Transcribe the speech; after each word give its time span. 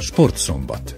Sportszombat. 0.00 0.97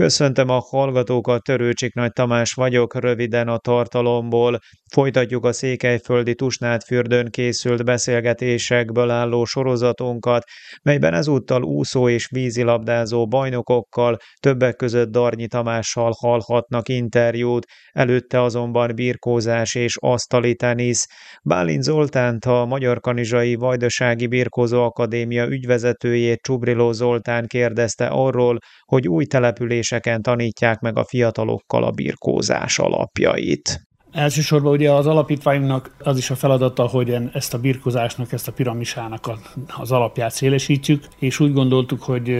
Köszöntöm 0.00 0.48
a 0.48 0.58
hallgatókat, 0.58 1.42
Törőcsik 1.42 1.94
Nagy 1.94 2.12
Tamás 2.12 2.52
vagyok, 2.52 2.94
röviden 2.94 3.48
a 3.48 3.58
tartalomból. 3.58 4.60
Folytatjuk 4.92 5.44
a 5.44 5.52
Székelyföldi 5.52 6.34
Tusnádfürdőn 6.34 7.30
készült 7.30 7.84
beszélgetésekből 7.84 9.10
álló 9.10 9.44
sorozatunkat, 9.44 10.44
melyben 10.82 11.14
ezúttal 11.14 11.62
úszó 11.62 12.08
és 12.08 12.28
vízilabdázó 12.30 13.26
bajnokokkal, 13.26 14.16
többek 14.40 14.76
között 14.76 15.10
Darnyi 15.10 15.46
Tamással 15.46 16.12
hallhatnak 16.18 16.88
interjút, 16.88 17.66
előtte 17.92 18.42
azonban 18.42 18.94
birkózás 18.94 19.74
és 19.74 19.96
asztali 20.00 20.54
tenisz. 20.54 21.06
Bálint 21.42 21.82
Zoltánt, 21.82 22.44
a 22.44 22.64
Magyar 22.64 23.00
Kanizsai 23.00 23.54
Vajdasági 23.54 24.26
Birkózó 24.26 24.82
Akadémia 24.82 25.46
ügyvezetőjét 25.46 26.40
Csubriló 26.42 26.92
Zoltán 26.92 27.46
kérdezte 27.46 28.06
arról, 28.06 28.58
hogy 28.84 29.08
új 29.08 29.24
településeken 29.24 30.22
tanítják 30.22 30.80
meg 30.80 30.98
a 30.98 31.04
fiatalokkal 31.04 31.84
a 31.84 31.90
birkózás 31.90 32.78
alapjait. 32.78 33.85
Elsősorban 34.16 34.72
ugye 34.72 34.92
az 34.92 35.06
alapítványunknak 35.06 35.90
az 35.98 36.16
is 36.16 36.30
a 36.30 36.34
feladata, 36.36 36.86
hogy 36.86 37.16
ezt 37.32 37.54
a 37.54 37.58
birkozásnak, 37.58 38.32
ezt 38.32 38.48
a 38.48 38.52
piramisának 38.52 39.30
az 39.78 39.92
alapját 39.92 40.30
szélesítjük, 40.30 41.04
és 41.18 41.40
úgy 41.40 41.52
gondoltuk, 41.52 42.02
hogy 42.02 42.36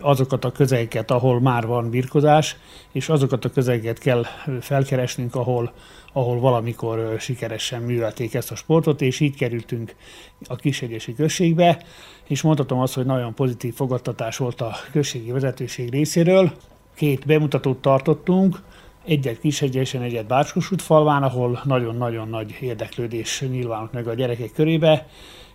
azokat 0.00 0.44
a 0.44 0.52
közegeket, 0.52 1.10
ahol 1.10 1.40
már 1.40 1.66
van 1.66 1.90
birkozás, 1.90 2.56
és 2.92 3.08
azokat 3.08 3.44
a 3.44 3.50
közegeket 3.50 3.98
kell 3.98 4.24
felkeresnünk, 4.60 5.34
ahol, 5.34 5.72
ahol 6.12 6.40
valamikor 6.40 7.16
sikeresen 7.18 7.82
művelték 7.82 8.34
ezt 8.34 8.50
a 8.50 8.56
sportot, 8.56 9.02
és 9.02 9.20
így 9.20 9.36
kerültünk 9.36 9.94
a 10.46 10.56
Kisegyesi 10.56 11.14
községbe, 11.14 11.82
és 12.26 12.42
mondhatom 12.42 12.78
azt, 12.78 12.94
hogy 12.94 13.06
nagyon 13.06 13.34
pozitív 13.34 13.74
fogadtatás 13.74 14.36
volt 14.36 14.60
a 14.60 14.76
községi 14.92 15.30
vezetőség 15.30 15.90
részéről. 15.90 16.52
Két 16.94 17.26
bemutatót 17.26 17.78
tartottunk, 17.78 18.62
egyet 19.06 19.40
Kishegyesen, 19.40 20.02
egyet 20.02 20.26
Bácskosút 20.26 20.82
falván, 20.82 21.22
ahol 21.22 21.60
nagyon-nagyon 21.64 22.28
nagy 22.28 22.56
érdeklődés 22.60 23.44
nyilvánult 23.50 23.92
meg 23.92 24.08
a 24.08 24.14
gyerekek 24.14 24.52
körébe, 24.52 25.06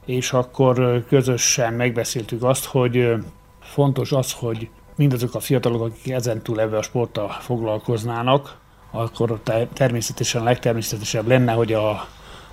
és 0.06 0.34
akkor 0.34 1.06
közösen 1.08 1.74
megbeszéltük 1.74 2.44
azt, 2.44 2.66
hogy 2.66 3.14
fontos 3.62 4.12
az, 4.12 4.34
hogy 4.34 4.70
mindazok 4.96 5.36
a 5.36 5.40
fiatalok, 5.40 5.82
akik 5.82 6.14
ezentúl 6.14 6.60
ebbe 6.60 6.78
a 6.78 6.82
sporttal 6.82 7.30
foglalkoznának, 7.30 8.60
akkor 8.92 9.40
természetesen 9.74 10.42
a 10.42 10.44
legtermészetesebb 10.44 11.28
lenne, 11.28 11.52
hogy 11.52 11.74
a, 11.74 11.90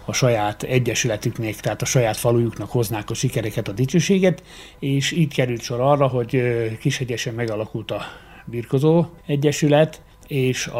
a 0.05 0.13
saját 0.13 0.63
egyesületüknek, 0.63 1.55
tehát 1.55 1.83
a 1.83 1.85
saját 1.85 2.17
falujuknak 2.17 2.71
hoznák 2.71 3.11
a 3.11 3.15
sikereket, 3.15 3.69
a 3.69 3.73
dicsőséget, 3.73 4.43
és 4.79 5.11
itt 5.11 5.33
került 5.33 5.61
sor 5.61 5.81
arra, 5.81 6.07
hogy 6.07 6.43
Kishegyesen 6.81 7.35
megalakult 7.35 7.91
a 7.91 8.03
Birkozó 8.45 9.05
Egyesület, 9.27 10.01
és 10.29 10.71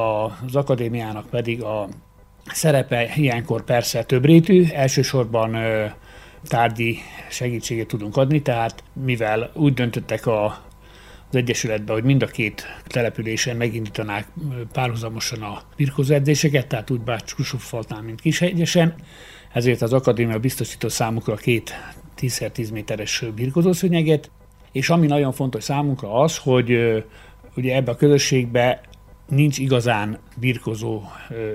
az 0.47 0.57
akadémiának 0.57 1.31
pedig 1.31 1.63
a 1.63 1.89
szerepe 2.53 3.13
ilyenkor 3.17 3.65
persze 3.65 4.05
többrétű, 4.05 4.65
elsősorban 4.73 5.57
tárgyi 6.45 6.99
segítséget 7.31 7.87
tudunk 7.87 8.17
adni, 8.17 8.43
tehát 8.43 8.83
mivel 8.93 9.51
úgy 9.55 9.75
döntöttek 9.75 10.27
a, 10.27 10.45
az 11.29 11.37
Egyesületben, 11.37 11.95
hogy 11.95 12.05
mind 12.05 12.23
a 12.23 12.27
két 12.27 12.67
településen 12.87 13.57
megindítanák 13.57 14.27
párhuzamosan 14.73 15.43
a 15.43 15.63
birkózóedzéseket, 15.77 16.67
tehát 16.67 16.91
úgy 16.91 17.01
Bács-Kusufaltán, 17.01 18.05
mint 18.05 18.21
Kishegyesen, 18.21 18.95
ezért 19.53 19.83
az 19.83 19.93
akadémia 19.93 20.39
biztosított 20.39 20.91
számukra 20.91 21.35
két 21.35 21.75
10x10 22.21 22.73
méteres 22.73 23.25
birkozószönyeget, 23.35 24.31
és 24.73 24.91
ami 24.91 25.07
nagyon 25.07 25.33
fontos 25.33 25.65
számunkra 25.65 26.13
az, 26.13 26.39
hogy 26.39 26.79
ugye 27.57 27.75
ebbe 27.75 27.91
a 27.91 27.97
közösségbe 27.97 28.81
nincs 29.29 29.59
igazán 29.59 30.19
birkozó 30.37 31.03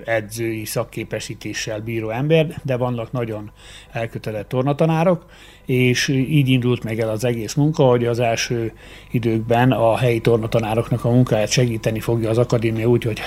edzői 0.05 0.65
szakképesítéssel 0.65 1.79
bíró 1.79 2.09
ember, 2.09 2.61
de 2.63 2.77
vannak 2.77 3.11
nagyon 3.11 3.51
elkötelezett 3.91 4.47
tornatanárok, 4.49 5.25
és 5.65 6.07
így 6.07 6.49
indult 6.49 6.83
meg 6.83 6.99
el 6.99 7.09
az 7.09 7.23
egész 7.23 7.53
munka, 7.53 7.83
hogy 7.83 8.05
az 8.05 8.19
első 8.19 8.73
időkben 9.11 9.71
a 9.71 9.97
helyi 9.97 10.19
tornatanároknak 10.19 11.05
a 11.05 11.09
munkáját 11.09 11.49
segíteni 11.51 11.99
fogja 11.99 12.29
az 12.29 12.37
akadémia 12.37 12.87
úgy, 12.87 13.03
hogy 13.03 13.19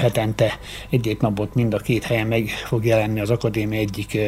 hetente 0.00 0.58
egy-egy 0.90 1.20
napot 1.20 1.54
mind 1.54 1.74
a 1.74 1.78
két 1.78 2.04
helyen 2.04 2.26
meg 2.26 2.48
fog 2.48 2.84
jelenni 2.84 3.20
az 3.20 3.30
akadémia 3.30 3.78
egyik 3.80 4.18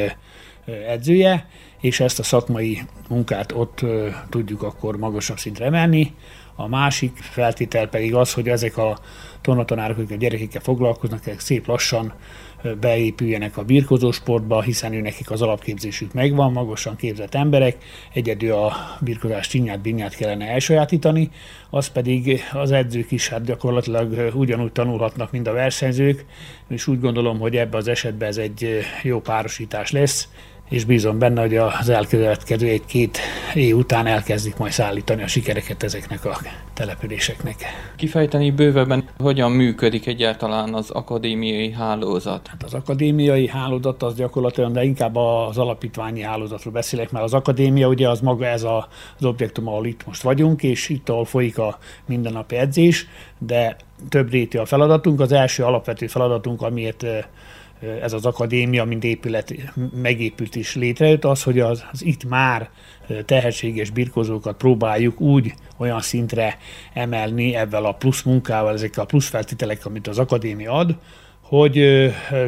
edzője, 0.89 1.49
és 1.81 2.01
ezt 2.01 2.19
a 2.19 2.23
szakmai 2.23 2.81
munkát 3.09 3.53
ott 3.53 3.85
tudjuk 4.31 4.63
akkor 4.63 4.97
magasabb 4.97 5.39
szintre 5.39 5.65
emelni. 5.65 6.15
A 6.57 6.69
másik 6.69 7.17
feltétel 7.17 7.89
pedig 7.89 8.15
az, 8.15 8.33
hogy 8.33 8.49
ezek 8.49 8.77
a 8.77 8.99
tornatanárok, 9.41 9.97
akik 9.99 10.11
a 10.11 10.17
gyerekekkel 10.17 10.61
foglalkoznak, 10.61 11.27
ezek 11.27 11.41
szép 11.41 11.67
lassan 11.67 12.13
beépüljenek 12.81 13.57
a 13.57 13.65
birkozósportba, 13.65 14.63
hiszen 14.63 14.93
ő 14.93 15.01
nekik 15.01 15.31
az 15.31 15.43
alapképzésük 15.43 16.13
megvan, 16.13 16.53
magasan 16.53 16.97
képzett 16.97 17.35
emberek, 17.35 17.77
egyedül 18.13 18.53
a 18.53 18.73
birkozás 19.01 19.49
csinyát, 19.49 19.81
binyát 19.81 20.17
kellene 20.17 20.47
elsajátítani, 20.47 21.31
az 21.71 21.89
pedig 21.89 22.41
az 22.53 22.71
edzők 22.71 23.11
is 23.11 23.29
hát 23.29 23.45
gyakorlatilag 23.45 24.35
ugyanúgy 24.35 24.73
tanulhatnak, 24.73 25.31
mint 25.31 25.47
a 25.47 25.53
versenyzők, 25.53 26.25
és 26.69 26.87
úgy 26.87 27.01
gondolom, 27.01 27.39
hogy 27.39 27.57
ebbe 27.57 27.77
az 27.77 27.89
esetben 27.89 28.29
ez 28.29 28.37
egy 28.37 28.81
jó 29.03 29.21
párosítás 29.21 29.91
lesz, 29.91 30.29
és 30.69 30.85
bízom 30.85 31.19
benne, 31.19 31.41
hogy 31.41 31.57
az 31.57 31.89
elkövetkező 31.89 32.69
egy-két 32.69 33.19
év 33.55 33.77
után 33.77 34.07
elkezdik 34.07 34.57
majd 34.57 34.73
szállítani 34.73 35.23
a 35.23 35.27
sikereket 35.27 35.83
ezeknek 35.83 36.25
a 36.25 36.39
településeknek. 36.75 37.55
Kifejteni 37.97 38.51
bővebben, 38.51 39.09
hogyan 39.19 39.53
működik 39.53 40.07
egyáltalán 40.07 40.75
az 40.75 40.91
akadémiai 40.91 41.73
hálózat? 41.73 42.47
Hát 42.47 42.63
az 42.63 42.75
akadémiai 42.75 43.49
hálózat 43.49 44.03
az 44.03 44.15
gyakorlatilag, 44.15 44.73
de 44.73 44.85
inkább 44.85 45.17
az 45.17 45.59
alapítványi 45.59 46.23
hálózatról 46.23 46.73
beszélek, 46.73 47.11
mert 47.11 47.25
az 47.25 47.35
akadémia 47.35 47.89
ugye 47.89 48.09
az 48.09 48.21
maga 48.21 48.47
ez 48.47 48.63
a, 48.63 48.89
az 49.19 49.25
objektum, 49.25 49.69
ahol 49.69 49.87
itt 49.87 50.07
most 50.07 50.23
vagyunk, 50.23 50.63
és 50.63 50.89
itt 50.89 51.09
ahol 51.09 51.25
folyik 51.25 51.59
a 51.59 51.79
mindennapi 52.07 52.57
edzés, 52.57 53.07
de 53.39 53.77
több 54.09 54.31
réti 54.31 54.57
a 54.57 54.65
feladatunk. 54.65 55.21
Az 55.21 55.33
első 55.33 55.63
alapvető 55.63 56.07
feladatunk, 56.07 56.63
amiért 56.63 57.07
ez 58.03 58.13
az 58.13 58.27
akadémia, 58.27 58.85
mint 58.85 59.05
épület 59.05 59.55
megépült 59.95 60.55
is 60.55 60.75
létrejött, 60.75 61.25
az, 61.25 61.43
hogy 61.43 61.61
az, 61.61 61.85
az 61.93 62.05
itt 62.05 62.25
már 62.25 62.71
tehetséges 63.25 63.91
birkozókat 63.91 64.57
próbáljuk 64.57 65.21
úgy 65.21 65.55
olyan 65.77 66.01
szintre 66.01 66.59
emelni 66.93 67.55
ebben 67.55 67.85
a 67.85 67.93
plusz 67.93 68.23
munkával, 68.23 68.73
ezekkel 68.73 69.03
a 69.03 69.07
plusz 69.07 69.29
feltételekkel, 69.29 69.87
amit 69.87 70.07
az 70.07 70.19
akadémia 70.19 70.73
ad, 70.73 70.97
hogy 71.43 71.75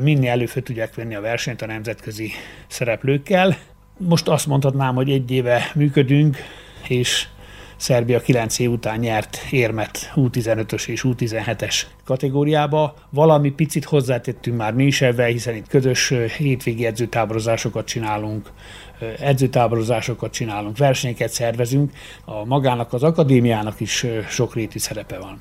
minél 0.03 0.31
előbb 0.31 0.51
tudják 0.51 0.95
venni 0.95 1.15
a 1.15 1.21
versenyt 1.21 1.63
a 1.63 1.67
nemzetközi 1.67 2.31
szereplőkkel. 2.67 3.57
Most 3.99 4.29
azt 4.29 4.47
mondhatnám, 4.47 4.95
hogy 4.95 5.11
egy 5.11 5.31
éve 5.31 5.71
működünk, 5.75 6.37
és 6.89 7.27
Szerbia 7.79 8.21
9 8.21 8.59
év 8.59 8.71
után 8.71 8.99
nyert 8.99 9.39
érmet 9.51 10.13
U15-ös 10.15 10.89
és 10.89 11.05
U17-es 11.09 11.83
kategóriába. 12.05 12.95
Valami 13.11 13.51
picit 13.51 13.85
hozzátettünk 13.85 14.57
már 14.57 14.73
mi 14.73 14.85
is 14.85 15.01
ebben, 15.01 15.27
hiszen 15.27 15.55
itt 15.55 15.69
közös 15.69 16.13
hétvégi 16.37 16.87
edzőtáborozásokat 16.87 17.87
csinálunk, 17.87 18.51
edzőtáborozásokat 19.21 20.33
csinálunk, 20.33 20.79
versenyeket 20.79 21.31
szervezünk. 21.31 21.93
A 22.25 22.45
magának 22.45 22.93
az 22.93 23.03
akadémiának 23.03 23.81
is 23.81 24.07
sokrétű 24.29 24.79
szerepe 24.79 25.19
van. 25.19 25.41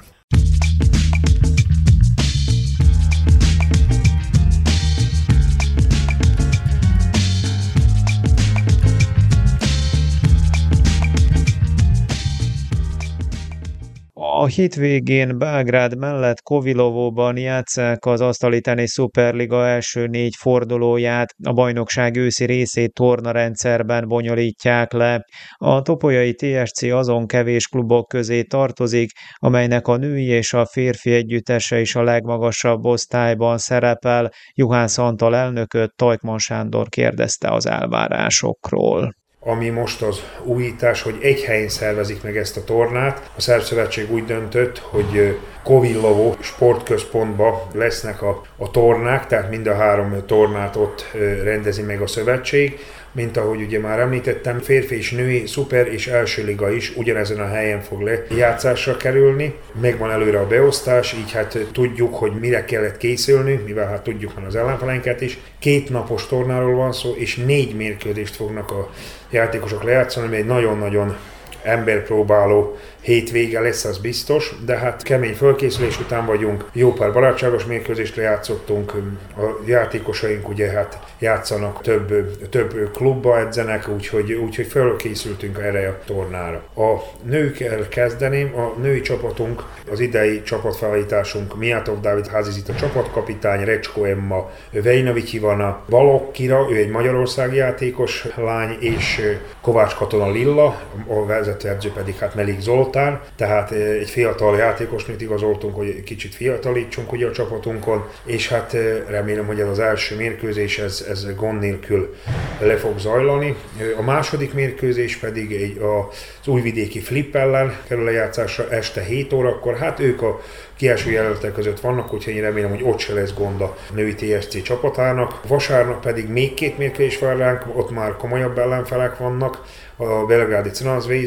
A 14.40 14.46
hétvégén 14.46 15.38
Belgrád 15.38 15.98
mellett 15.98 16.42
Kovilovóban 16.42 17.38
játszák 17.38 18.06
az 18.06 18.22
asztali 18.22 18.62
tenisz 18.62 18.94
Superliga 18.94 19.68
első 19.68 20.08
négy 20.08 20.36
fordulóját, 20.36 21.34
a 21.44 21.54
bajnokság 21.54 22.16
őszi 22.16 22.46
részét 22.46 22.94
tornarendszerben 22.94 24.08
bonyolítják 24.08 24.94
le. 24.94 25.26
A 25.56 25.82
topolyai 25.82 26.34
TSC 26.34 26.82
azon 26.82 27.28
kevés 27.28 27.68
klubok 27.68 28.08
közé 28.08 28.44
tartozik, 28.44 29.10
amelynek 29.36 29.88
a 29.88 29.98
női 29.98 30.26
és 30.26 30.54
a 30.54 30.66
férfi 30.66 31.12
együttese 31.14 31.80
is 31.80 31.96
a 31.96 32.04
legmagasabb 32.04 32.86
osztályban 32.86 33.58
szerepel. 33.58 34.32
Juhász 34.54 34.98
Antal 34.98 35.36
elnököt 35.36 35.96
Tajkman 35.96 36.38
Sándor 36.38 36.90
kérdezte 36.90 37.50
az 37.52 37.66
elvárásokról 37.66 39.14
ami 39.48 39.70
most 39.70 40.02
az 40.02 40.22
újítás, 40.44 41.02
hogy 41.02 41.18
egy 41.22 41.44
helyen 41.44 41.70
szervezik 41.70 42.24
meg 42.24 42.38
ezt 42.38 42.58
a 42.58 42.64
tornát. 42.64 43.32
A 43.36 43.42
Szerb 43.42 43.62
Szövetség 43.62 44.12
úgy 44.12 44.26
döntött, 44.26 44.78
hogy 44.78 45.38
Kovillovó 45.64 46.36
sportközpontba 46.40 47.68
lesznek 47.74 48.22
a, 48.22 48.42
a 48.58 48.72
tornák, 48.72 49.28
tehát 49.28 49.50
mind 49.50 49.68
a 49.68 49.76
három 49.76 50.26
tornát 50.26 50.76
ott 50.76 51.06
rendezi 51.44 51.82
meg 51.82 52.02
a 52.02 52.08
szövetség 52.08 52.80
mint 53.18 53.38
ahogy 53.38 53.62
ugye 53.62 53.80
már 53.80 54.00
említettem, 54.00 54.60
férfi 54.60 54.96
és 54.96 55.12
női 55.12 55.46
szuper 55.46 55.88
és 55.88 56.08
első 56.08 56.44
liga 56.44 56.72
is 56.72 56.96
ugyanezen 56.96 57.40
a 57.40 57.48
helyen 57.48 57.82
fog 57.82 58.02
lejátszásra 58.02 58.98
kerülni. 58.98 59.54
Megvan 59.82 60.12
előre 60.12 60.40
a 60.40 60.48
beosztás, 60.48 61.14
így 61.14 61.32
hát 61.32 61.58
tudjuk, 61.72 62.16
hogy 62.16 62.32
mire 62.40 62.66
kellett 62.66 62.98
készülni, 62.98 63.62
mivel 63.66 63.88
hát 63.88 64.04
tudjuk 64.04 64.34
van 64.34 64.44
az 64.44 64.56
ellenfelenket 64.56 65.22
is. 65.22 65.38
Két 65.60 65.90
napos 65.90 66.28
tornáról 66.28 66.76
van 66.76 66.92
szó, 66.92 67.14
és 67.16 67.36
négy 67.36 67.76
mérkőzést 67.76 68.36
fognak 68.36 68.72
a 68.72 68.90
játékosok 69.30 69.84
lejátszani, 69.84 70.28
ami 70.28 70.36
egy 70.36 70.46
nagyon-nagyon 70.46 71.18
emberpróbáló 71.64 72.78
hétvége 73.08 73.60
lesz, 73.60 73.86
az 73.86 73.98
biztos, 73.98 74.56
de 74.66 74.78
hát 74.78 75.04
kemény 75.04 75.34
fölkészülés 75.34 76.00
után 76.00 76.26
vagyunk, 76.26 76.70
jó 76.74 76.94
pár 76.94 77.14
barátságos 77.14 77.66
mérkőzést 77.66 78.16
lejátszottunk, 78.16 78.94
a 79.38 79.42
játékosaink 79.66 80.50
ugye 80.50 80.70
hát 80.70 81.00
játszanak 81.20 81.82
több, 81.82 82.38
több 82.50 82.92
klubba 82.94 83.40
edzenek, 83.40 83.88
úgyhogy, 83.90 84.34
úgyhogy 84.34 84.66
fölkészültünk 84.66 85.58
erre 85.58 85.88
a 85.88 86.00
tornára. 86.06 86.64
A 86.76 87.02
nőkkel 87.24 87.88
kezdeném, 87.88 88.56
a 88.56 88.80
női 88.80 89.02
csapatunk, 89.02 89.64
az 89.92 90.00
idei 90.00 90.42
csapatfelállításunk 90.42 91.58
Miátov 91.58 92.00
Dávid 92.00 92.28
Házizit 92.28 92.70
a 92.70 92.76
csapatkapitány, 92.76 93.64
Recsko 93.64 94.04
Emma, 94.04 94.52
Vejnovics 94.72 95.34
Ivana, 95.34 95.84
Balok 95.90 96.32
Kira, 96.32 96.68
ő 96.72 96.76
egy 96.76 96.90
Magyarországi 96.90 97.56
játékos 97.56 98.28
lány, 98.36 98.78
és 98.80 99.22
Kovács 99.62 99.94
Katona 99.94 100.32
Lilla, 100.32 100.82
a 101.08 101.26
vezetőedző 101.26 101.92
pedig 101.92 102.16
hát 102.16 102.36
Melik 102.36 102.60
Zoltán, 102.60 102.96
után, 102.98 103.22
tehát 103.36 103.72
eh, 103.72 103.90
egy 103.90 104.10
fiatal 104.10 104.58
játékosnőt 104.58 105.22
igazoltunk, 105.22 105.76
hogy 105.76 106.04
kicsit 106.04 106.36
fiatalítsunk 106.36 107.12
ugye 107.12 107.28
a 107.28 107.32
csapatunkon, 107.32 108.08
és 108.26 108.48
hát 108.48 108.74
eh, 108.74 109.04
remélem, 109.08 109.46
hogy 109.46 109.60
ez 109.60 109.68
az 109.68 109.80
első 109.80 110.16
mérkőzés, 110.16 110.80
ez, 110.80 111.06
ez 111.10 111.36
gond 111.36 111.60
nélkül 111.60 112.16
le 112.60 112.76
fog 112.76 113.00
zajlani. 113.00 113.56
A 113.98 114.02
második 114.02 114.54
mérkőzés 114.54 115.18
pedig 115.18 115.52
egy, 115.52 115.78
az 115.78 116.48
újvidéki 116.48 117.00
Flip 117.00 117.36
ellen 117.36 117.78
kerül 117.88 118.04
lejátszásra 118.04 118.70
este 118.70 119.02
7 119.02 119.34
órakor, 119.34 119.78
hát 119.78 120.00
ők 120.00 120.22
a 120.22 120.42
kieső 120.78 121.12
jelöltek 121.12 121.54
között 121.54 121.80
vannak, 121.80 122.14
úgyhogy 122.14 122.34
én 122.34 122.42
remélem, 122.42 122.70
hogy 122.70 122.84
ott 122.84 123.00
se 123.00 123.14
lesz 123.14 123.34
gond 123.34 123.62
a 123.62 123.78
női 123.94 124.16
TSC 124.16 124.62
csapatának. 124.62 125.48
Vasárnap 125.48 126.02
pedig 126.02 126.30
még 126.30 126.54
két 126.54 126.78
mérkőzés 126.78 127.20
vár 127.20 127.38
ránk, 127.38 127.62
ott 127.74 127.92
már 127.92 128.16
komolyabb 128.16 128.58
ellenfelek 128.58 129.18
vannak, 129.18 129.66
a 130.00 130.26
belgrádi 130.26 130.70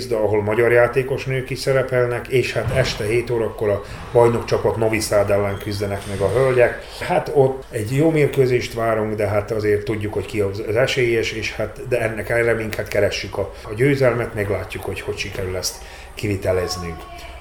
de 0.08 0.14
ahol 0.14 0.43
magyar 0.43 0.73
játékos 0.73 1.25
nők 1.25 1.50
is 1.50 1.58
szerepelnek, 1.58 2.29
és 2.29 2.52
hát 2.52 2.76
este 2.76 3.05
7 3.05 3.31
órakor 3.31 3.69
a 3.69 3.82
bajnok 4.12 4.44
csapat 4.44 4.76
Novi 4.76 5.00
Sad 5.00 5.31
ellen 5.31 5.58
küzdenek 5.58 6.00
meg 6.08 6.20
a 6.20 6.29
hölgyek. 6.29 6.82
Hát 7.00 7.31
ott 7.35 7.64
egy 7.70 7.97
jó 7.97 8.11
mérkőzést 8.11 8.75
várunk, 8.75 9.14
de 9.14 9.26
hát 9.26 9.50
azért 9.50 9.85
tudjuk, 9.85 10.12
hogy 10.12 10.26
ki 10.26 10.41
az 10.41 10.76
esélyes, 10.76 11.32
és 11.32 11.55
hát 11.55 11.88
de 11.88 12.00
ennek 12.00 12.29
erre 12.29 12.52
minket 12.52 12.88
keressük 12.88 13.38
a, 13.38 13.55
a 13.62 13.75
győzelmet, 13.75 14.35
meglátjuk, 14.35 14.85
hogy 14.85 15.00
hogy 15.00 15.17
sikerül 15.17 15.56
ezt 15.56 15.76
kiviteleznünk 16.14 16.99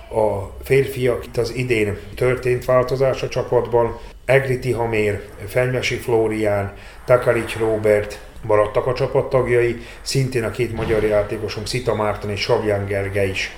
a 0.09 0.51
férfiak 0.63 1.25
itt 1.25 1.37
az 1.37 1.53
idén 1.55 1.97
történt 2.15 2.65
változás 2.65 3.23
a 3.23 3.27
csapatban. 3.27 3.97
Egri 4.25 4.59
Tihamér, 4.59 5.21
Fenyvesi 5.47 5.95
Flórián, 5.95 6.73
Takarics 7.05 7.57
Robert 7.57 8.19
maradtak 8.41 8.87
a 8.87 8.93
csapattagjai, 8.93 9.77
szintén 10.01 10.43
a 10.43 10.51
két 10.51 10.75
magyar 10.75 11.03
játékosunk, 11.03 11.67
Szita 11.67 11.95
Márton 11.95 12.29
és 12.29 12.41
Savján 12.41 12.85
Gergely 12.85 13.29
is 13.29 13.51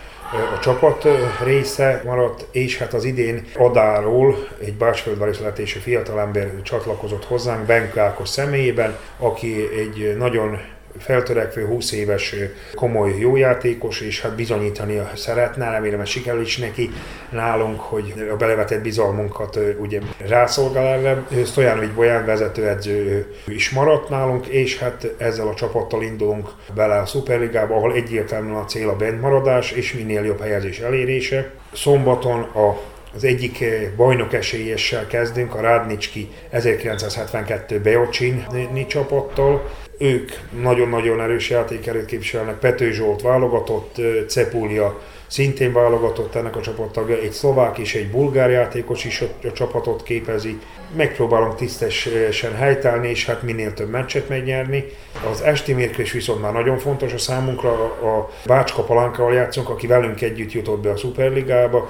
a 0.55 0.59
csapat 0.59 1.07
része 1.43 2.01
maradt, 2.05 2.45
és 2.51 2.77
hát 2.77 2.93
az 2.93 3.03
idén 3.03 3.45
Adáról 3.55 4.47
egy 4.61 4.73
Bácsföldvári 4.73 5.33
születésű 5.33 5.79
fiatalember 5.79 6.51
csatlakozott 6.63 7.25
hozzánk, 7.25 7.65
Benkákos 7.65 8.29
személyében, 8.29 8.97
aki 9.17 9.69
egy 9.79 10.17
nagyon 10.17 10.61
feltörekvő 10.99 11.65
20 11.65 11.91
éves 11.91 12.35
komoly 12.75 13.13
jó 13.19 13.35
játékos, 13.35 14.01
és 14.01 14.21
hát 14.21 14.35
bizonyítani 14.35 15.01
szeretne, 15.15 15.69
remélem, 15.69 15.97
hogy 15.97 16.07
sikerül 16.07 16.41
is 16.41 16.57
neki 16.57 16.89
nálunk, 17.29 17.79
hogy 17.79 18.13
a 18.31 18.35
belevetett 18.35 18.81
bizalmunkat 18.81 19.59
ugye 19.79 19.99
rászolgál 20.27 20.85
erre. 20.85 21.23
Stojanovic 21.45 21.93
Bolyán 21.93 22.25
vezetőedző 22.25 23.25
is 23.47 23.69
maradt 23.69 24.09
nálunk, 24.09 24.47
és 24.47 24.79
hát 24.79 25.07
ezzel 25.17 25.47
a 25.47 25.53
csapattal 25.53 26.03
indulunk 26.03 26.49
bele 26.75 26.97
a 26.99 27.05
Superligába, 27.05 27.75
ahol 27.75 27.93
egyértelműen 27.93 28.55
a 28.55 28.65
cél 28.65 28.89
a 28.89 28.95
bentmaradás 28.95 29.71
és 29.71 29.93
minél 29.93 30.23
jobb 30.23 30.41
helyezés 30.41 30.79
elérése. 30.79 31.49
Szombaton 31.73 32.41
a 32.41 32.90
az 33.15 33.23
egyik 33.23 33.63
bajnok 33.95 34.33
esélyessel 34.33 35.07
kezdünk, 35.07 35.55
a 35.55 35.61
Rádnicski 35.61 36.29
1972 36.49 37.79
Beocsin 37.79 38.45
csapattal, 38.87 39.69
ők 39.97 40.31
nagyon-nagyon 40.61 41.21
erős 41.21 41.49
játékerőt 41.49 42.05
képviselnek, 42.05 42.55
Pető 42.55 42.91
Zsolt 42.91 43.21
válogatott, 43.21 44.01
Cepúlia 44.27 45.01
szintén 45.31 45.73
válogatott 45.73 46.35
ennek 46.35 46.55
a 46.55 46.61
csapattagja, 46.61 47.15
egy 47.17 47.31
szlovák 47.31 47.77
és 47.77 47.95
egy 47.95 48.09
bulgár 48.09 48.49
játékos 48.49 49.05
is 49.05 49.21
a, 49.21 49.47
a 49.47 49.51
csapatot 49.51 50.03
képezi. 50.03 50.59
Megpróbálom 50.95 51.55
tisztesen 51.55 52.55
helytállni, 52.55 53.09
és 53.09 53.25
hát 53.25 53.41
minél 53.41 53.73
több 53.73 53.89
meccset 53.89 54.29
megnyerni. 54.29 54.85
Az 55.31 55.41
esti 55.41 55.73
mérkőzés 55.73 56.11
viszont 56.11 56.41
már 56.41 56.53
nagyon 56.53 56.77
fontos 56.77 57.13
a 57.13 57.17
számunkra, 57.17 57.71
a 57.83 58.29
Bácska 58.45 58.83
Palánkával 58.83 59.33
játszunk, 59.33 59.69
aki 59.69 59.87
velünk 59.87 60.21
együtt 60.21 60.51
jutott 60.51 60.81
be 60.81 60.89
a 60.89 60.97
Superligába. 60.97 61.89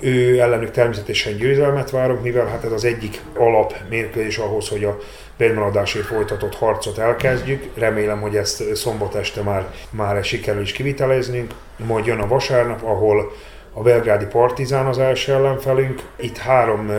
Ő 0.00 0.40
ellenük 0.40 0.70
természetesen 0.70 1.36
győzelmet 1.36 1.90
várunk, 1.90 2.22
mivel 2.22 2.46
hát 2.46 2.64
ez 2.64 2.72
az 2.72 2.84
egyik 2.84 3.20
alap 3.36 3.74
mérkőzés 3.88 4.38
ahhoz, 4.38 4.68
hogy 4.68 4.84
a 4.84 4.98
bennmaradásért 5.36 6.06
folytatott 6.06 6.54
harcot 6.54 6.98
elkezdjük. 6.98 7.70
Remélem, 7.74 8.20
hogy 8.20 8.36
ezt 8.36 8.74
szombat 8.74 9.14
este 9.14 9.42
már, 9.42 9.74
már 9.90 10.24
sikerül 10.24 10.62
is 10.62 10.72
kiviteleznünk. 10.72 11.54
Majd 11.76 12.06
jön 12.06 12.18
a 12.18 12.28
vasárnap, 12.28 12.82
ahol 12.82 13.32
a 13.72 13.82
belgrádi 13.82 14.24
Partizán 14.24 14.86
az 14.86 14.98
első 14.98 15.32
ellenfelünk. 15.32 16.02
Itt 16.16 16.36
három 16.36 16.90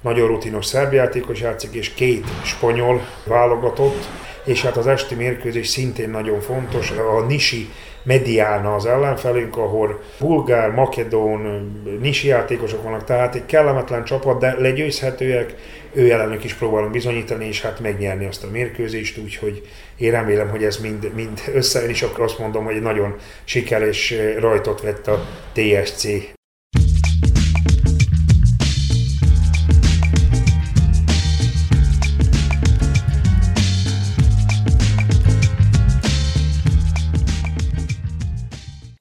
nagyon 0.00 0.26
rutinos 0.26 0.66
szerb 0.66 0.92
játékos 0.92 1.40
játszik, 1.40 1.74
és 1.74 1.94
két 1.94 2.26
spanyol 2.44 3.00
válogatott, 3.24 4.08
és 4.44 4.62
hát 4.62 4.76
az 4.76 4.86
esti 4.86 5.14
mérkőzés 5.14 5.68
szintén 5.68 6.10
nagyon 6.10 6.40
fontos. 6.40 6.90
A 6.90 7.20
Nisi 7.20 7.68
Mediána 8.04 8.74
az 8.74 8.86
ellenfelünk, 8.86 9.56
ahol 9.56 10.02
bulgár, 10.20 10.70
makedón, 10.70 11.72
nisi 12.00 12.28
játékosok 12.28 12.82
vannak, 12.82 13.04
tehát 13.04 13.34
egy 13.34 13.46
kellemetlen 13.46 14.04
csapat, 14.04 14.40
de 14.40 14.54
legyőzhetőek, 14.58 15.54
ő 15.92 16.10
ellenük 16.10 16.44
is 16.44 16.54
próbálunk 16.54 16.92
bizonyítani, 16.92 17.46
és 17.46 17.62
hát 17.62 17.80
megnyerni 17.80 18.26
azt 18.26 18.44
a 18.44 18.50
mérkőzést, 18.50 19.18
úgyhogy 19.18 19.62
én 19.96 20.10
remélem, 20.10 20.48
hogy 20.48 20.64
ez 20.64 20.76
mind, 20.76 21.10
mind 21.14 21.40
összejön, 21.54 21.90
és 21.90 22.02
akkor 22.02 22.24
azt 22.24 22.38
mondom, 22.38 22.64
hogy 22.64 22.82
nagyon 22.82 23.16
sikeres 23.44 24.14
rajtot 24.38 24.80
vett 24.80 25.06
a 25.06 25.26
TSC 25.52 26.33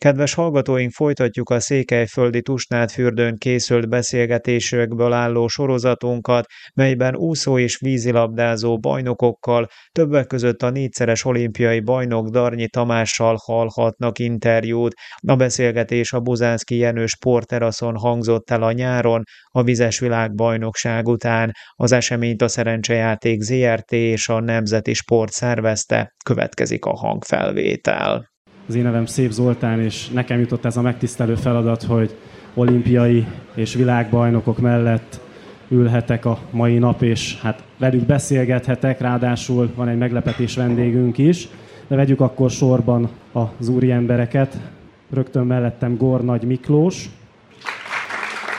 Kedves 0.03 0.33
hallgatóink, 0.33 0.91
folytatjuk 0.91 1.49
a 1.49 1.59
Székelyföldi 1.59 2.41
Tusnádfürdőn 2.41 3.37
készült 3.37 3.89
beszélgetésekből 3.89 5.13
álló 5.13 5.47
sorozatunkat, 5.47 6.45
melyben 6.73 7.15
úszó 7.15 7.57
és 7.57 7.77
vízilabdázó 7.77 8.79
bajnokokkal, 8.79 9.67
többek 9.91 10.27
között 10.27 10.61
a 10.61 10.69
négyszeres 10.69 11.25
olimpiai 11.25 11.79
bajnok 11.79 12.27
Darnyi 12.27 12.67
Tamással 12.67 13.37
hallhatnak 13.43 14.19
interjút. 14.19 14.93
A 15.27 15.35
beszélgetés 15.35 16.13
a 16.13 16.19
Buzánszki 16.19 16.75
Jenő 16.75 17.05
sporteraszon 17.05 17.97
hangzott 17.97 18.49
el 18.49 18.63
a 18.63 18.71
nyáron, 18.71 19.23
a 19.47 19.63
Vizes 19.63 19.99
Világbajnokság 19.99 21.07
után. 21.07 21.51
Az 21.73 21.91
eseményt 21.91 22.41
a 22.41 22.47
Szerencsejáték 22.47 23.41
ZRT 23.41 23.91
és 23.91 24.29
a 24.29 24.39
Nemzeti 24.39 24.93
Sport 24.93 25.31
szervezte. 25.31 26.13
Következik 26.25 26.85
a 26.85 26.93
hangfelvétel. 26.95 28.32
Az 28.67 28.75
én 28.75 28.83
nevem 28.83 29.05
Szép 29.05 29.31
Zoltán, 29.31 29.79
és 29.79 30.09
nekem 30.09 30.39
jutott 30.39 30.65
ez 30.65 30.77
a 30.77 30.81
megtisztelő 30.81 31.35
feladat, 31.35 31.83
hogy 31.83 32.15
olimpiai 32.53 33.25
és 33.53 33.73
világbajnokok 33.73 34.59
mellett 34.59 35.19
ülhetek 35.67 36.25
a 36.25 36.37
mai 36.51 36.77
nap, 36.77 37.01
és 37.01 37.39
hát 37.41 37.63
velük 37.77 38.05
beszélgethetek, 38.05 38.99
ráadásul 38.99 39.71
van 39.75 39.87
egy 39.87 39.97
meglepetés 39.97 40.55
vendégünk 40.55 41.17
is. 41.17 41.47
De 41.87 41.95
vegyük 41.95 42.21
akkor 42.21 42.51
sorban 42.51 43.09
az 43.31 43.67
úri 43.67 43.91
embereket. 43.91 44.57
Rögtön 45.09 45.45
mellettem 45.45 45.97
Gornagy 45.97 46.43
Miklós, 46.43 47.09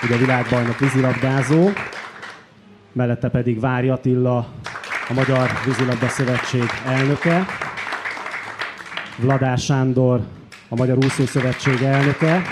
ugye 0.02 0.16
világbajnok 0.16 0.78
vízilabdázó, 0.78 1.68
mellette 2.92 3.28
pedig 3.28 3.60
Vári 3.60 3.88
Attila, 3.88 4.36
a 5.08 5.12
Magyar 5.14 5.50
Vízilabda 5.66 6.08
Szövetség 6.08 6.64
elnöke, 6.86 7.46
Vladás 9.16 9.64
Sándor, 9.64 10.20
a 10.68 10.76
Magyar 10.76 10.96
Úszó 10.96 11.24
Szövetség 11.24 11.82
elnöke, 11.82 12.42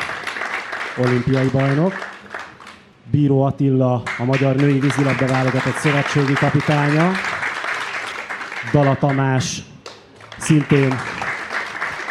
olimpiai 0.96 1.48
bajnok, 1.52 1.94
Bíró 3.10 3.42
Attila, 3.42 4.02
a 4.18 4.24
Magyar 4.24 4.56
Női 4.56 4.78
Vízilabda 4.78 5.26
Válogatott 5.26 5.76
Szövetségi 5.76 6.32
kapitánya, 6.32 7.10
Dala 8.72 8.96
Tamás, 8.96 9.62
szintén 10.38 10.94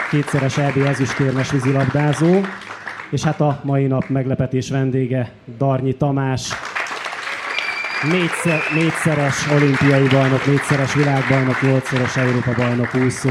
kétszeres 0.10 0.58
EB 0.58 0.77
ezüstérmes 0.77 1.51
vízilabdázó, 1.51 2.41
és 3.10 3.24
hát 3.24 3.41
a 3.41 3.60
mai 3.63 3.88
nap 3.88 4.10
meglepetés 4.10 4.70
vendége 4.70 5.31
Darnyi 5.58 5.96
Tamás, 5.96 6.50
négyszer, 8.10 8.60
négyszeres 8.74 9.48
olimpiai 9.51 10.08
bajnok, 10.08 10.46
négyszeres 10.46 10.93
világbajnok, 10.93 11.62
nyolcszoros 11.62 12.17
Európa 12.17 12.53
bajnok 12.58 12.96
úszó, 12.96 13.29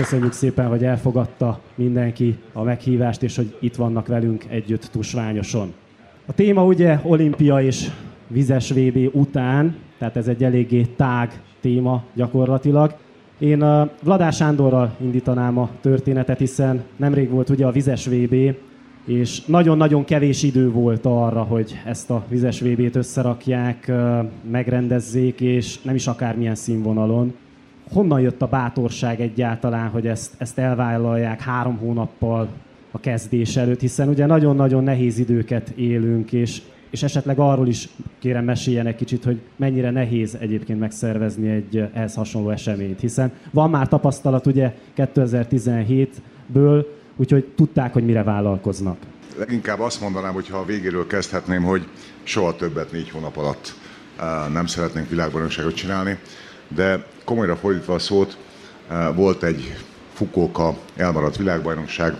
köszönjük 0.00 0.32
szépen, 0.32 0.66
hogy 0.66 0.84
elfogadta 0.84 1.60
mindenki 1.74 2.38
a 2.52 2.62
meghívást, 2.62 3.22
és 3.22 3.36
hogy 3.36 3.56
itt 3.60 3.74
vannak 3.74 4.06
velünk 4.06 4.44
együtt 4.48 4.84
Tusványoson. 4.84 5.72
A 6.26 6.32
téma 6.32 6.64
ugye 6.64 6.98
olimpia 7.02 7.62
és 7.62 7.88
vizes 8.26 8.70
VB 8.70 8.98
után, 9.12 9.76
tehát 9.98 10.16
ez 10.16 10.28
egy 10.28 10.44
eléggé 10.44 10.82
tág 10.82 11.40
téma 11.60 12.04
gyakorlatilag. 12.14 12.94
Én 13.38 13.62
a 13.62 13.90
Vladás 14.02 14.36
Sándorral 14.36 14.96
indítanám 15.00 15.58
a 15.58 15.70
történetet, 15.80 16.38
hiszen 16.38 16.82
nemrég 16.96 17.30
volt 17.30 17.48
ugye 17.48 17.66
a 17.66 17.72
vizes 17.72 18.06
VB, 18.06 18.34
és 19.04 19.44
nagyon-nagyon 19.44 20.04
kevés 20.04 20.42
idő 20.42 20.70
volt 20.70 21.06
arra, 21.06 21.42
hogy 21.42 21.80
ezt 21.84 22.10
a 22.10 22.24
vizes 22.28 22.60
VB-t 22.60 22.96
összerakják, 22.96 23.92
megrendezzék, 24.50 25.40
és 25.40 25.82
nem 25.82 25.94
is 25.94 26.06
akármilyen 26.06 26.54
színvonalon. 26.54 27.34
Honnan 27.92 28.20
jött 28.20 28.42
a 28.42 28.46
bátorság 28.46 29.20
egyáltalán, 29.20 29.88
hogy 29.88 30.06
ezt, 30.06 30.32
ezt 30.38 30.58
elvállalják 30.58 31.40
három 31.40 31.76
hónappal 31.76 32.48
a 32.90 33.00
kezdés 33.00 33.56
előtt, 33.56 33.80
hiszen 33.80 34.08
ugye 34.08 34.26
nagyon-nagyon 34.26 34.84
nehéz 34.84 35.18
időket 35.18 35.68
élünk, 35.68 36.32
és, 36.32 36.62
és 36.90 37.02
esetleg 37.02 37.38
arról 37.38 37.68
is 37.68 37.88
kérem 38.18 38.44
meséljenek 38.44 38.96
kicsit, 38.96 39.24
hogy 39.24 39.40
mennyire 39.56 39.90
nehéz 39.90 40.36
egyébként 40.40 40.78
megszervezni 40.78 41.48
egy 41.48 41.84
ehhez 41.94 42.14
hasonló 42.14 42.50
eseményt, 42.50 43.00
hiszen 43.00 43.32
van 43.50 43.70
már 43.70 43.88
tapasztalat 43.88 44.46
ugye 44.46 44.74
2017-ből, 44.96 46.84
úgyhogy 47.16 47.44
tudták, 47.56 47.92
hogy 47.92 48.04
mire 48.04 48.22
vállalkoznak. 48.22 48.96
Leginkább 49.38 49.80
azt 49.80 50.00
mondanám, 50.00 50.32
hogy 50.32 50.48
ha 50.48 50.58
a 50.58 50.64
végéről 50.64 51.06
kezdhetném, 51.06 51.62
hogy 51.62 51.86
soha 52.22 52.56
többet 52.56 52.92
négy 52.92 53.10
hónap 53.10 53.36
alatt 53.36 53.74
nem 54.52 54.66
szeretnénk 54.66 55.08
világbajnokságot 55.08 55.74
csinálni, 55.74 56.18
de 56.74 57.06
komolyra 57.24 57.56
fordítva 57.56 57.94
a 57.94 57.98
szót, 57.98 58.36
volt 59.14 59.42
egy 59.42 59.76
Fukuoka 60.14 60.76
elmaradt 60.96 61.36
világbajnokság, 61.36 62.14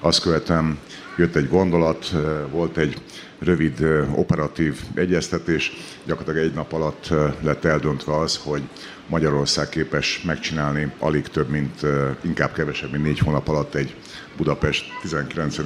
azt 0.00 0.20
követően 0.20 0.78
jött 1.16 1.36
egy 1.36 1.48
gondolat, 1.48 2.12
volt 2.50 2.76
egy 2.76 3.02
rövid 3.38 3.80
operatív 4.14 4.80
egyeztetés, 4.94 5.72
gyakorlatilag 6.04 6.46
egy 6.46 6.54
nap 6.54 6.72
alatt 6.72 7.08
lett 7.40 7.64
eldöntve 7.64 8.16
az, 8.16 8.40
hogy 8.44 8.62
Magyarország 9.06 9.68
képes 9.68 10.22
megcsinálni 10.22 10.92
alig 10.98 11.28
több, 11.28 11.48
mint 11.48 11.80
inkább 12.20 12.52
kevesebb, 12.52 12.90
mint 12.90 13.04
négy 13.04 13.18
hónap 13.18 13.48
alatt 13.48 13.74
egy 13.74 13.94
Budapest 14.36 14.84
19. 15.02 15.56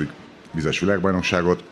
vizes 0.52 0.80
világbajnokságot. 0.80 1.62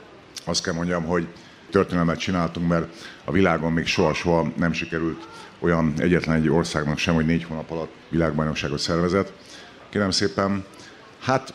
Azt 0.45 0.63
kell 0.63 0.75
mondjam, 0.75 1.05
hogy 1.05 1.27
történelmet 1.71 2.19
csináltunk, 2.19 2.69
mert 2.69 2.87
a 3.25 3.33
világon 3.33 3.73
még 3.73 3.87
soha-soha 3.87 4.53
nem 4.57 4.73
sikerült 4.73 5.29
olyan 5.67 5.93
egyetlen 5.99 6.37
egy 6.37 6.49
országnak 6.49 6.99
sem, 6.99 7.15
hogy 7.15 7.27
négy 7.27 7.45
hónap 7.45 7.71
alatt 7.71 7.93
világbajnokságot 8.09 8.79
szervezett. 8.79 9.33
Kérem 9.91 10.11
szépen, 10.11 10.65
hát 11.21 11.55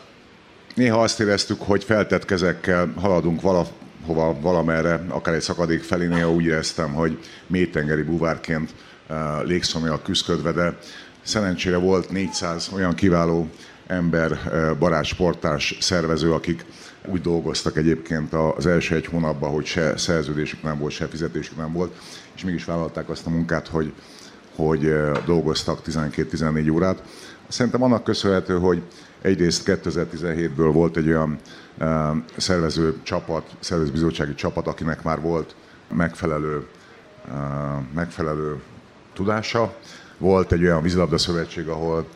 néha 0.74 1.02
azt 1.02 1.20
éreztük, 1.20 1.62
hogy 1.62 1.84
feltett 1.84 2.24
kezekkel 2.24 2.92
haladunk 2.96 3.40
valahova, 3.40 4.40
valamerre, 4.40 5.04
akár 5.08 5.34
egy 5.34 5.40
szakadék 5.40 5.82
felé, 5.82 6.06
néha 6.06 6.32
úgy 6.32 6.44
éreztem, 6.44 6.92
hogy 6.92 7.18
mélytengeri 7.46 8.02
buvárként 8.02 8.74
uh, 9.08 9.16
légszomja 9.44 10.02
küzdködve, 10.02 10.52
de 10.52 10.78
szerencsére 11.22 11.76
volt 11.76 12.10
400 12.10 12.70
olyan 12.74 12.94
kiváló 12.94 13.48
ember, 13.86 14.30
uh, 14.30 14.78
barát 14.78 15.04
sportás, 15.04 15.76
szervező, 15.80 16.32
akik 16.32 16.64
úgy 17.06 17.20
dolgoztak 17.20 17.76
egyébként 17.76 18.32
az 18.32 18.66
első 18.66 18.94
egy 18.94 19.06
hónapban, 19.06 19.50
hogy 19.50 19.66
se 19.66 19.96
szerződésük 19.96 20.62
nem 20.62 20.78
volt, 20.78 20.92
se 20.92 21.06
fizetésük 21.06 21.56
nem 21.56 21.72
volt, 21.72 21.96
és 22.34 22.44
mégis 22.44 22.64
vállalták 22.64 23.08
azt 23.08 23.26
a 23.26 23.30
munkát, 23.30 23.68
hogy, 23.68 23.92
hogy 24.56 24.94
dolgoztak 25.24 25.80
12-14 25.86 26.72
órát. 26.72 27.02
Szerintem 27.48 27.82
annak 27.82 28.04
köszönhető, 28.04 28.58
hogy 28.58 28.82
Egyrészt 29.22 29.62
2017-ből 29.66 30.70
volt 30.72 30.96
egy 30.96 31.08
olyan 31.08 31.38
szervező 32.36 32.96
csapat, 33.02 33.50
szervezőbizottsági 33.60 34.34
csapat, 34.34 34.66
akinek 34.66 35.02
már 35.02 35.20
volt 35.20 35.54
megfelelő, 35.94 36.66
megfelelő 37.94 38.60
tudása. 39.12 39.76
Volt 40.18 40.52
egy 40.52 40.62
olyan 40.62 40.82
vízilabda 40.82 41.18
szövetség, 41.18 41.68
ahol 41.68 42.06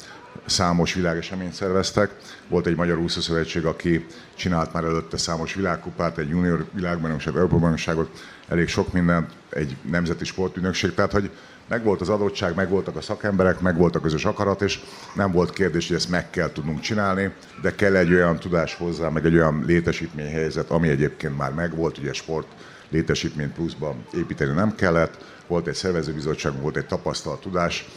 számos 0.47 0.95
világeseményt 0.95 1.53
szerveztek. 1.53 2.17
Volt 2.49 2.67
egy 2.67 2.77
Magyar 2.77 2.99
Úszó 2.99 3.21
Szövetség, 3.21 3.65
aki 3.65 4.07
csinált 4.35 4.73
már 4.73 4.85
előtte 4.85 5.17
számos 5.17 5.55
világkupát, 5.55 6.19
egy 6.19 6.29
junior 6.29 6.65
világbajnokságot, 6.73 7.41
Európa 7.41 8.09
elég 8.49 8.69
sok 8.69 8.93
mindent, 8.93 9.33
egy 9.57 9.77
nemzeti 9.91 10.25
sportügynökség. 10.25 10.95
Tehát, 10.95 11.13
hogy 11.13 11.31
megvolt 11.69 12.01
az 12.01 12.09
adottság, 12.09 12.55
megvoltak 12.55 12.97
a 12.97 13.01
szakemberek, 13.01 13.61
megvolt 13.61 13.97
a 13.97 14.01
közös 14.01 14.25
akarat, 14.25 14.63
és 14.63 14.81
nem 15.15 15.33
volt 15.33 15.53
kérdés, 15.53 15.87
hogy 15.87 15.97
ezt 15.97 16.11
meg 16.11 16.31
kell 16.31 16.53
tudnunk 16.53 16.81
csinálni, 16.81 17.33
de 17.63 17.75
kell 17.75 17.97
egy 17.97 18.13
olyan 18.13 18.39
tudás 18.39 18.75
hozzá, 18.75 19.09
meg 19.09 19.25
egy 19.25 19.35
olyan 19.35 19.65
létesítményhelyzet, 19.67 20.71
ami 20.71 20.89
egyébként 20.89 21.37
már 21.37 21.53
megvolt, 21.53 21.99
ugye 21.99 22.13
sport 22.13 22.47
létesítményt 22.91 23.53
pluszban 23.53 24.05
építeni 24.15 24.53
nem 24.53 24.75
kellett, 24.75 25.25
volt 25.47 25.67
egy 25.67 25.75
szervezőbizottság, 25.75 26.61
volt 26.61 26.77
egy 26.77 26.87
tapasztalat, 26.87 27.41
tudás, 27.41 27.89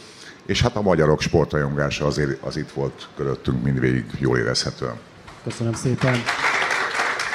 és 0.46 0.62
hát 0.62 0.76
a 0.76 0.82
magyarok 0.82 1.20
sportrajongása 1.20 2.06
azért 2.06 2.42
az 2.42 2.56
itt 2.56 2.70
volt 2.70 3.08
köröttünk 3.16 3.62
mindvégig 3.62 4.04
jól 4.18 4.38
érezhetően. 4.38 4.98
Köszönöm 5.44 5.72
szépen. 5.72 6.14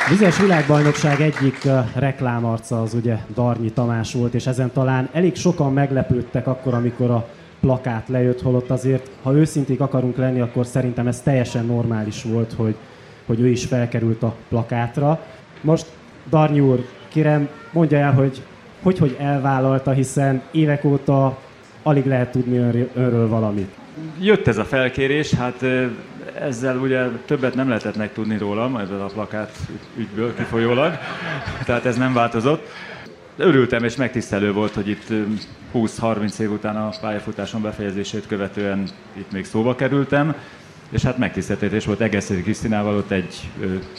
Vizes 0.10 0.40
világbajnokság 0.40 1.22
egyik 1.22 1.68
reklámarca 1.96 2.82
az 2.82 2.94
ugye 2.94 3.18
Darnyi 3.34 3.72
Tamás 3.72 4.14
volt, 4.14 4.34
és 4.34 4.48
ezen 4.48 4.72
talán 4.72 5.10
elég 5.12 5.36
sokan 5.36 5.74
meglepődtek 5.74 6.48
akkor, 6.48 6.74
amikor 6.74 7.10
a 7.10 7.28
plakát 7.60 8.08
lejött, 8.08 8.42
holott 8.42 8.70
azért, 8.70 9.10
ha 9.24 9.34
őszinték 9.34 9.80
akarunk 9.80 10.18
lenni, 10.18 10.40
akkor 10.40 10.66
szerintem 10.66 11.08
ez 11.08 11.22
teljesen 11.22 11.66
normális 11.66 12.24
volt, 12.24 12.54
hogy, 12.54 12.76
hogy 13.26 13.40
ő 13.40 13.48
is 13.48 13.66
felkerült 13.66 14.24
a 14.24 14.36
plakátra. 14.50 15.26
Most 15.62 15.86
Darnyi 16.30 16.60
úr, 16.60 16.86
kérem, 17.08 17.50
mondja 17.72 17.98
el, 17.98 18.14
hogy 18.14 18.42
hogy, 18.82 18.98
hogy 18.98 19.16
elvállalta, 19.20 19.92
hiszen 19.92 20.42
évek 20.52 20.84
óta 20.84 21.38
alig 21.84 22.06
lehet 22.06 22.32
tudni 22.32 22.88
önről 22.94 23.28
valamit. 23.28 23.70
Jött 24.20 24.48
ez 24.48 24.58
a 24.58 24.64
felkérés, 24.64 25.34
hát 25.34 25.66
ezzel 26.40 26.78
ugye 26.78 27.08
többet 27.26 27.56
nem 27.56 27.68
lehetett 27.68 27.96
megtudni 27.96 28.38
rólam, 28.38 28.78
ebből 28.78 29.02
a 29.02 29.06
plakát 29.06 29.58
ügyből 29.98 30.36
kifolyólag, 30.36 30.98
tehát 31.66 31.86
ez 31.86 31.98
nem 31.98 32.14
változott. 32.14 32.68
Örültem 33.38 33.84
és 33.84 33.96
megtisztelő 33.96 34.52
volt, 34.52 34.74
hogy 34.74 34.90
itt 34.90 35.08
20-30 35.74 36.40
év 36.40 36.52
után 36.52 36.76
a 36.76 36.90
pályafutáson 37.02 37.62
befejezését 37.62 38.28
követően 38.28 38.88
itt 39.14 39.32
még 39.32 39.46
szóba 39.46 39.76
kerültem, 39.76 40.36
és 40.90 41.02
hát 41.02 41.18
megtiszteltetés 41.18 41.86
volt 41.86 42.02
Egeszeri 42.02 42.42
Krisztinával 42.42 42.96
ott 42.96 43.12
egy 43.12 43.50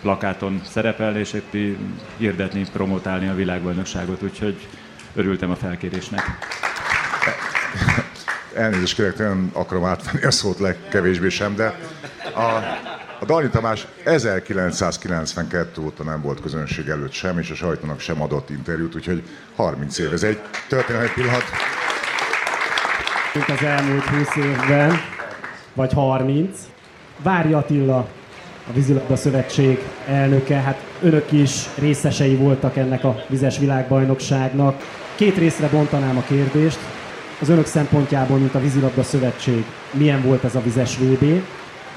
plakáton 0.01 0.61
szerepelni, 0.65 1.19
és 1.19 1.33
itt 1.33 1.79
hirdetni, 2.17 2.67
promotálni 2.73 3.29
a 3.29 3.35
világbajnokságot, 3.35 4.23
úgyhogy 4.23 4.67
örültem 5.15 5.51
a 5.51 5.57
felkérésnek. 5.57 6.23
Elnézést 8.55 8.95
kérek, 8.95 9.19
nem 9.19 9.51
akarom 9.53 9.85
átvenni 9.85 10.25
a 10.25 10.31
szót 10.31 10.59
legkevésbé 10.59 11.29
sem, 11.29 11.55
de 11.55 11.79
a, 12.37 12.57
a 13.21 13.25
Dani 13.25 13.49
Tamás 13.49 13.87
1992 14.05 15.83
óta 15.83 16.03
nem 16.03 16.21
volt 16.23 16.41
közönség 16.41 16.89
előtt 16.89 17.13
sem, 17.13 17.39
és 17.39 17.51
a 17.51 17.55
sajtónak 17.55 18.01
sem 18.01 18.23
adott 18.23 18.51
interjút, 18.51 18.95
úgyhogy 18.95 19.23
30 19.57 19.99
év. 19.99 20.13
Ez 20.13 20.23
egy 20.23 20.39
történelmi 20.69 21.09
pillanat. 21.15 21.45
Az 23.49 23.63
elmúlt 23.63 24.05
20 24.05 24.37
évben, 24.37 25.01
vagy 25.75 25.93
30. 25.93 26.59
Vári 27.23 27.53
Attila, 27.53 27.97
a 28.69 28.73
Vízilabda 28.73 29.17
Szövetség 29.17 29.83
elnöke. 30.07 30.57
Hát 30.57 30.81
önök 31.03 31.33
is 31.33 31.69
részesei 31.79 32.35
voltak 32.35 32.77
ennek 32.77 33.05
a 33.05 33.25
vizes 33.29 33.59
világbajnokságnak. 33.59 34.83
Két 35.15 35.37
részre 35.37 35.69
bontanám 35.69 36.17
a 36.17 36.23
kérdést. 36.23 36.79
Az 37.41 37.49
önök 37.49 37.67
szempontjából, 37.67 38.39
mint 38.39 38.55
a 38.55 38.61
Vízilabda 38.61 39.03
Szövetség, 39.03 39.65
milyen 39.91 40.23
volt 40.23 40.45
ez 40.45 40.55
a 40.55 40.63
vizes 40.63 40.99
VB, 40.99 41.43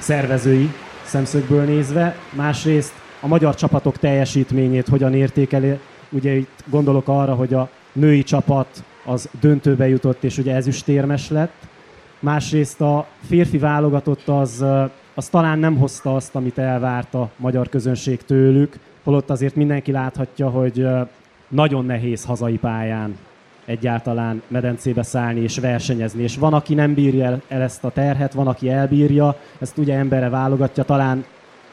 szervezői 0.00 0.70
szemszögből 1.04 1.64
nézve. 1.64 2.16
Másrészt 2.36 2.92
a 3.20 3.26
magyar 3.26 3.54
csapatok 3.54 3.98
teljesítményét 3.98 4.88
hogyan 4.88 5.14
értékeli. 5.14 5.78
Ugye 6.10 6.32
itt 6.32 6.64
gondolok 6.66 7.08
arra, 7.08 7.34
hogy 7.34 7.54
a 7.54 7.68
női 7.92 8.22
csapat 8.22 8.84
az 9.04 9.28
döntőbe 9.40 9.88
jutott, 9.88 10.24
és 10.24 10.38
ugye 10.38 10.54
ezüstérmes 10.54 11.30
lett. 11.30 11.68
Másrészt 12.18 12.80
a 12.80 13.06
férfi 13.26 13.58
válogatott 13.58 14.28
az, 14.28 14.64
az 15.14 15.28
talán 15.28 15.58
nem 15.58 15.76
hozta 15.76 16.14
azt, 16.14 16.34
amit 16.34 16.58
elvárt 16.58 17.14
a 17.14 17.30
magyar 17.36 17.68
közönség 17.68 18.22
tőlük, 18.22 18.78
holott 19.04 19.30
azért 19.30 19.54
mindenki 19.54 19.92
láthatja, 19.92 20.48
hogy 20.48 20.86
nagyon 21.48 21.84
nehéz 21.84 22.24
hazai 22.24 22.58
pályán 22.58 23.16
egyáltalán 23.64 24.42
medencébe 24.48 25.02
szállni 25.02 25.40
és 25.40 25.58
versenyezni. 25.58 26.22
És 26.22 26.36
van, 26.36 26.54
aki 26.54 26.74
nem 26.74 26.94
bírja 26.94 27.40
el 27.48 27.62
ezt 27.62 27.84
a 27.84 27.90
terhet, 27.90 28.32
van, 28.32 28.46
aki 28.46 28.68
elbírja, 28.68 29.36
ezt 29.58 29.78
ugye 29.78 29.94
emberre 29.94 30.28
válogatja, 30.28 30.84
talán 30.84 31.24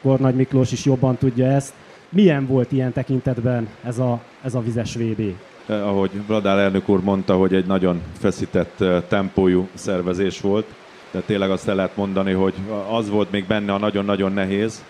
Kornagy 0.02 0.34
Miklós 0.34 0.72
is 0.72 0.84
jobban 0.84 1.16
tudja 1.16 1.46
ezt. 1.46 1.72
Milyen 2.08 2.46
volt 2.46 2.72
ilyen 2.72 2.92
tekintetben 2.92 3.68
ez 3.84 3.98
a, 3.98 4.20
ez 4.42 4.54
a 4.54 4.60
vizes 4.60 4.94
VB? 4.94 5.20
Eh, 5.66 5.88
ahogy 5.88 6.10
Vladár 6.26 6.58
elnök 6.58 6.88
úr 6.88 7.00
mondta, 7.00 7.36
hogy 7.36 7.54
egy 7.54 7.66
nagyon 7.66 8.02
feszített 8.18 8.80
eh, 8.80 9.02
tempójú 9.08 9.68
szervezés 9.74 10.40
volt, 10.40 10.66
de 11.10 11.20
tényleg 11.20 11.50
azt 11.50 11.68
el 11.68 11.74
lehet 11.74 11.96
mondani, 11.96 12.32
hogy 12.32 12.54
az 12.90 13.10
volt 13.10 13.30
még 13.30 13.46
benne 13.46 13.72
a 13.72 13.78
nagyon-nagyon 13.78 14.32
nehéz 14.32 14.84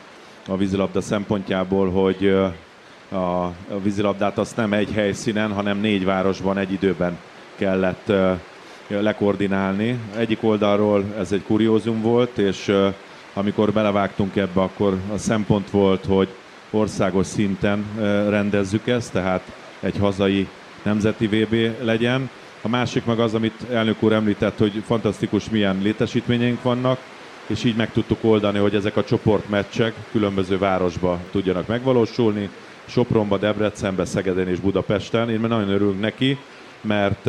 a 0.48 0.56
vízilabda 0.56 1.00
szempontjából, 1.00 1.90
hogy 1.90 2.34
a 3.12 3.52
vízilabdát 3.82 4.38
azt 4.38 4.56
nem 4.56 4.72
egy 4.72 4.92
helyszínen, 4.92 5.52
hanem 5.52 5.78
négy 5.78 6.04
városban 6.04 6.58
egy 6.58 6.72
időben 6.72 7.18
kellett 7.56 8.12
lekoordinálni. 8.88 9.98
Egyik 10.16 10.42
oldalról 10.42 11.04
ez 11.18 11.32
egy 11.32 11.42
kuriózum 11.42 12.02
volt, 12.02 12.38
és 12.38 12.72
amikor 13.34 13.72
belevágtunk 13.72 14.36
ebbe, 14.36 14.60
akkor 14.60 14.96
a 15.12 15.18
szempont 15.18 15.70
volt, 15.70 16.04
hogy 16.04 16.28
országos 16.70 17.26
szinten 17.26 17.84
rendezzük 18.28 18.86
ezt, 18.86 19.12
tehát 19.12 19.52
egy 19.80 19.98
hazai 19.98 20.48
nemzeti 20.82 21.26
VB 21.26 21.84
legyen. 21.84 22.30
A 22.62 22.68
másik 22.68 23.04
meg 23.04 23.20
az, 23.20 23.34
amit 23.34 23.62
elnök 23.72 24.02
úr 24.02 24.12
említett, 24.12 24.58
hogy 24.58 24.82
fantasztikus 24.86 25.50
milyen 25.50 25.78
létesítményeink 25.82 26.62
vannak, 26.62 26.98
és 27.46 27.64
így 27.64 27.76
meg 27.76 27.92
tudtuk 27.92 28.18
oldani, 28.20 28.58
hogy 28.58 28.74
ezek 28.74 28.96
a 28.96 29.04
csoportmeccsek 29.04 29.94
különböző 30.10 30.58
városba 30.58 31.18
tudjanak 31.30 31.66
megvalósulni. 31.66 32.50
Sopronba, 32.88 33.38
Debrecenbe, 33.38 34.04
Szegeden 34.04 34.48
és 34.48 34.60
Budapesten. 34.60 35.30
Én 35.30 35.40
nagyon 35.40 35.68
örülünk 35.68 36.00
neki, 36.00 36.38
mert 36.80 37.26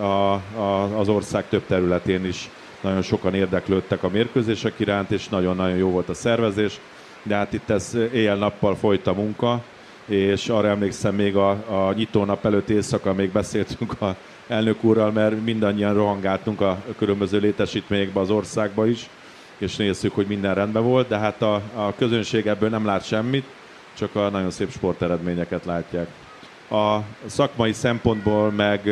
a, 0.00 0.32
a, 0.56 0.98
az 0.98 1.08
ország 1.08 1.48
több 1.48 1.66
területén 1.66 2.24
is 2.24 2.50
nagyon 2.80 3.02
sokan 3.02 3.34
érdeklődtek 3.34 4.02
a 4.02 4.08
mérkőzések 4.08 4.72
iránt, 4.76 5.10
és 5.10 5.28
nagyon-nagyon 5.28 5.76
jó 5.76 5.90
volt 5.90 6.08
a 6.08 6.14
szervezés. 6.14 6.80
De 7.22 7.34
hát 7.34 7.52
itt 7.52 7.70
ez 7.70 7.96
éjjel-nappal 8.12 8.74
folyt 8.76 9.06
a 9.06 9.12
munka, 9.12 9.62
és 10.06 10.48
arra 10.48 10.68
emlékszem 10.68 11.14
még 11.14 11.36
a, 11.36 11.50
a 11.50 11.92
nyitónap 11.92 12.44
előtt 12.44 12.68
éjszaka 12.68 13.12
még 13.14 13.30
beszéltünk 13.30 14.00
a 14.00 14.16
elnök 14.48 14.84
úrral, 14.84 15.10
mert 15.10 15.44
mindannyian 15.44 15.94
rohangáltunk 15.94 16.60
a 16.60 16.82
különböző 16.98 17.38
létesítményekbe 17.38 18.20
az 18.20 18.30
országba 18.30 18.86
is, 18.86 19.08
és 19.58 19.76
nézzük, 19.76 20.14
hogy 20.14 20.26
minden 20.26 20.54
rendben 20.54 20.82
volt, 20.82 21.08
de 21.08 21.18
hát 21.18 21.42
a, 21.42 21.54
a 21.74 21.94
közönség 21.94 22.46
ebből 22.46 22.68
nem 22.68 22.84
lát 22.84 23.04
semmit, 23.04 23.44
csak 23.94 24.14
a 24.14 24.28
nagyon 24.28 24.50
szép 24.50 24.70
sporteredményeket 24.70 25.64
látják. 25.64 26.08
A 26.70 26.98
szakmai 27.26 27.72
szempontból 27.72 28.50
meg 28.50 28.90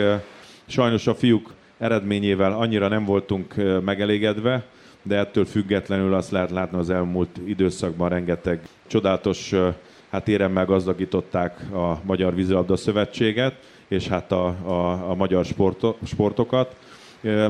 sajnos 0.66 1.06
a 1.06 1.14
fiúk 1.14 1.52
eredményével 1.78 2.52
annyira 2.52 2.88
nem 2.88 3.04
voltunk 3.04 3.54
megelégedve, 3.84 4.64
de 5.02 5.16
ettől 5.16 5.44
függetlenül 5.44 6.14
azt 6.14 6.30
lehet 6.30 6.50
látni 6.50 6.78
az 6.78 6.90
elmúlt 6.90 7.40
időszakban 7.46 8.08
rengeteg 8.08 8.60
csodálatos 8.86 9.54
hát 10.10 10.28
éremmel 10.28 10.64
gazdagították 10.64 11.72
a 11.72 12.00
Magyar 12.04 12.34
Vízilabda 12.34 12.76
Szövetséget, 12.76 13.54
és 13.88 14.08
hát 14.08 14.32
a, 14.32 14.46
a, 14.46 15.10
a 15.10 15.14
magyar 15.14 15.44
sporto, 15.44 15.96
sportokat. 16.04 16.76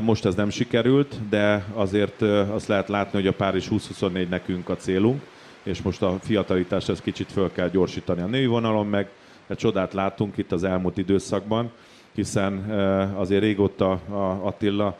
Most 0.01 0.25
ez 0.25 0.35
nem 0.35 0.49
sikerült, 0.49 1.15
de 1.29 1.65
azért 1.73 2.21
azt 2.51 2.67
lehet 2.67 2.87
látni, 2.87 3.19
hogy 3.19 3.27
a 3.27 3.33
Párizs 3.33 3.67
2024 3.67 4.29
nekünk 4.29 4.69
a 4.69 4.75
célunk, 4.75 5.21
és 5.63 5.81
most 5.81 6.01
a 6.01 6.17
fiatalitás 6.21 6.89
ezt 6.89 7.03
kicsit 7.03 7.31
föl 7.31 7.51
kell 7.51 7.69
gyorsítani 7.69 8.21
a 8.21 8.25
női 8.25 8.45
vonalon, 8.45 8.87
meg. 8.87 9.09
Egy 9.47 9.57
csodát 9.57 9.93
látunk 9.93 10.37
itt 10.37 10.51
az 10.51 10.63
elmúlt 10.63 10.97
időszakban, 10.97 11.71
hiszen 12.13 12.69
azért 13.15 13.41
régóta 13.41 13.91
a 13.91 14.45
Attila 14.45 14.97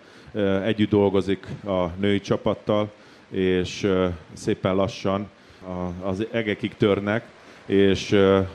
együtt 0.64 0.90
dolgozik 0.90 1.48
a 1.66 1.86
női 2.00 2.20
csapattal, 2.20 2.92
és 3.30 3.88
szépen 4.34 4.76
lassan 4.76 5.30
az 6.04 6.26
egekig 6.32 6.76
törnek, 6.76 7.26
és 7.66 8.12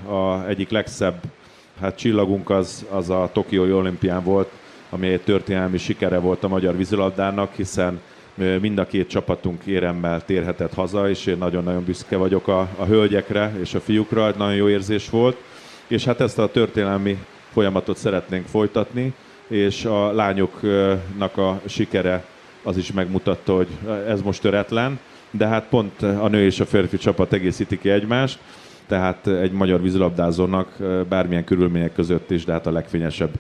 a 0.09 0.47
egyik 0.49 0.71
legszebb 0.71 1.23
hát 1.81 1.97
csillagunk 1.97 2.51
az, 2.51 2.87
az 2.90 3.11
a 3.11 3.31
Tokiói 3.33 3.73
olimpián 3.73 4.25
volt, 4.25 4.51
ami 4.90 5.09
egy 5.09 5.21
történelmi 5.21 5.79
sikere 5.79 6.19
volt 6.19 6.45
a 6.45 6.49
magyar 6.49 6.77
vízilabdának, 6.77 7.55
hiszen 7.55 8.01
mind 8.37 8.79
a 8.79 8.87
két 8.87 9.09
csapatunk 9.09 9.64
éremmel 9.64 10.25
térhetett 10.25 10.75
haza, 10.75 11.09
és 11.09 11.27
én 11.27 11.38
nagyon-nagyon 11.38 11.85
büszke 11.85 12.16
vagyok 12.16 12.49
a, 12.49 12.61
a 12.77 12.85
hölgyekre 12.85 13.53
és 13.61 13.75
a 13.75 13.81
fiúkra, 13.81 14.31
nagyon 14.37 14.55
jó 14.55 14.68
érzés 14.68 15.11
volt. 15.11 15.37
És 15.87 16.05
hát 16.05 16.20
ezt 16.20 16.38
a 16.38 16.51
történelmi 16.51 17.18
folyamatot 17.53 17.96
szeretnénk 17.96 18.46
folytatni, 18.46 19.14
és 19.49 19.85
a 19.85 20.12
lányoknak 20.12 21.37
a 21.37 21.61
sikere 21.66 22.25
az 22.62 22.77
is 22.77 22.92
megmutatta, 22.92 23.55
hogy 23.55 23.68
ez 24.09 24.22
most 24.22 24.40
töretlen, 24.40 24.99
de 25.31 25.46
hát 25.46 25.68
pont 25.68 26.03
a 26.03 26.29
nő 26.29 26.44
és 26.44 26.61
a 26.61 26.66
férfi 26.66 26.96
csapat 26.96 27.33
egészíti 27.33 27.79
ki 27.79 27.90
egymást, 27.90 28.38
tehát 28.87 29.27
egy 29.27 29.53
magyar 29.53 29.83
vízilabdázónak 29.83 30.77
bármilyen 31.09 31.44
körülmények 31.44 31.92
között 31.92 32.31
is, 32.31 32.44
de 32.44 32.53
hát 32.53 32.66
a 32.66 32.70
legfényesebb 32.72 33.31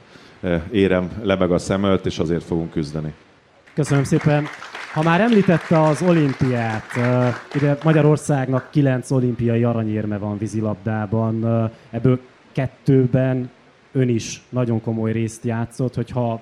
érem 0.70 1.10
lebeg 1.22 1.52
a 1.52 1.58
szemölt, 1.58 2.06
és 2.06 2.18
azért 2.18 2.42
fogunk 2.44 2.70
küzdeni. 2.70 3.14
Köszönöm 3.74 4.04
szépen. 4.04 4.46
Ha 4.96 5.02
már 5.02 5.20
említette 5.20 5.82
az 5.82 6.02
olimpiát, 6.02 6.82
ugye 7.54 7.76
Magyarországnak 7.82 8.68
kilenc 8.70 9.10
olimpiai 9.10 9.64
aranyérme 9.64 10.18
van 10.18 10.38
vízilabdában, 10.38 11.44
ebből 11.90 12.20
kettőben 12.52 13.50
ön 13.92 14.08
is 14.08 14.42
nagyon 14.48 14.80
komoly 14.80 15.12
részt 15.12 15.44
játszott, 15.44 15.94
hogyha 15.94 16.40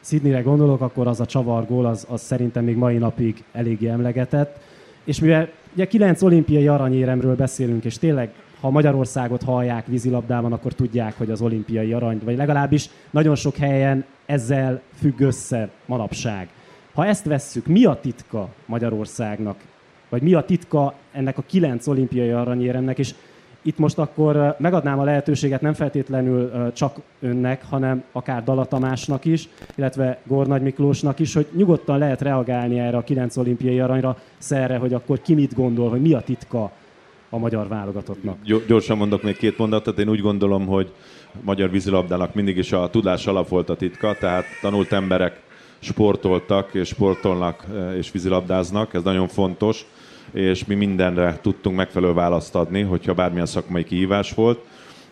Sydneyre 0.00 0.40
gondolok, 0.40 0.80
akkor 0.80 1.06
az 1.06 1.20
a 1.20 1.26
csavargól, 1.26 1.86
az, 1.86 2.06
az 2.10 2.20
szerintem 2.20 2.64
még 2.64 2.76
mai 2.76 2.96
napig 2.96 3.44
eléggé 3.52 3.88
emlegetett. 3.88 4.58
És 5.04 5.20
mivel 5.20 5.48
ugye 5.74 5.86
kilenc 5.86 6.22
olimpiai 6.22 6.68
aranyéremről 6.68 7.36
beszélünk, 7.36 7.84
és 7.84 7.98
tényleg 7.98 8.30
ha 8.60 8.70
Magyarországot 8.70 9.42
hallják 9.42 9.86
vízilabdában, 9.86 10.52
akkor 10.52 10.72
tudják, 10.72 11.18
hogy 11.18 11.30
az 11.30 11.40
olimpiai 11.40 11.92
arany, 11.92 12.20
vagy 12.24 12.36
legalábbis 12.36 12.88
nagyon 13.10 13.34
sok 13.34 13.56
helyen 13.56 14.04
ezzel 14.26 14.80
függ 14.98 15.20
össze 15.20 15.68
manapság. 15.86 16.48
Ha 16.96 17.06
ezt 17.06 17.24
vesszük, 17.24 17.66
mi 17.66 17.84
a 17.84 17.98
titka 18.00 18.48
Magyarországnak? 18.66 19.56
Vagy 20.08 20.22
mi 20.22 20.34
a 20.34 20.44
titka 20.44 20.94
ennek 21.12 21.38
a 21.38 21.42
kilenc 21.46 21.86
olimpiai 21.86 22.30
aranyéremnek? 22.30 22.98
És 22.98 23.14
itt 23.62 23.78
most 23.78 23.98
akkor 23.98 24.56
megadnám 24.58 24.98
a 24.98 25.04
lehetőséget 25.04 25.60
nem 25.60 25.72
feltétlenül 25.72 26.72
csak 26.72 26.96
önnek, 27.20 27.64
hanem 27.68 28.04
akár 28.12 28.44
Dala 28.44 28.64
Tamásnak 28.64 29.24
is, 29.24 29.48
illetve 29.74 30.18
Gornagy 30.26 30.62
Miklósnak 30.62 31.18
is, 31.18 31.34
hogy 31.34 31.46
nyugodtan 31.56 31.98
lehet 31.98 32.20
reagálni 32.20 32.78
erre 32.78 32.96
a 32.96 33.04
kilenc 33.04 33.36
olimpiai 33.36 33.80
aranyra 33.80 34.18
szerre, 34.38 34.76
hogy 34.76 34.94
akkor 34.94 35.20
ki 35.20 35.34
mit 35.34 35.54
gondol, 35.54 35.90
hogy 35.90 36.00
mi 36.00 36.12
a 36.12 36.20
titka 36.20 36.72
a 37.30 37.38
magyar 37.38 37.68
válogatottnak. 37.68 38.36
Gyorsan 38.66 38.96
mondok 38.96 39.22
még 39.22 39.36
két 39.36 39.58
mondatot. 39.58 39.98
Én 39.98 40.08
úgy 40.08 40.20
gondolom, 40.20 40.66
hogy 40.66 40.92
magyar 41.40 41.70
vízilabdának 41.70 42.34
mindig 42.34 42.56
is 42.56 42.72
a 42.72 42.90
tudás 42.90 43.26
alap 43.26 43.48
volt 43.48 43.68
a 43.68 43.76
titka, 43.76 44.14
tehát 44.20 44.44
tanult 44.60 44.92
emberek 44.92 45.44
sportoltak 45.86 46.74
és 46.74 46.88
sportolnak 46.88 47.64
eh, 47.74 47.96
és 47.96 48.10
vízilabdáznak, 48.12 48.94
ez 48.94 49.02
nagyon 49.02 49.28
fontos, 49.28 49.86
és 50.32 50.64
mi 50.64 50.74
mindenre 50.74 51.38
tudtunk 51.42 51.76
megfelelő 51.76 52.12
választ 52.12 52.54
adni, 52.54 52.82
hogyha 52.82 53.14
bármilyen 53.14 53.46
szakmai 53.46 53.84
kihívás 53.84 54.34
volt, 54.34 54.58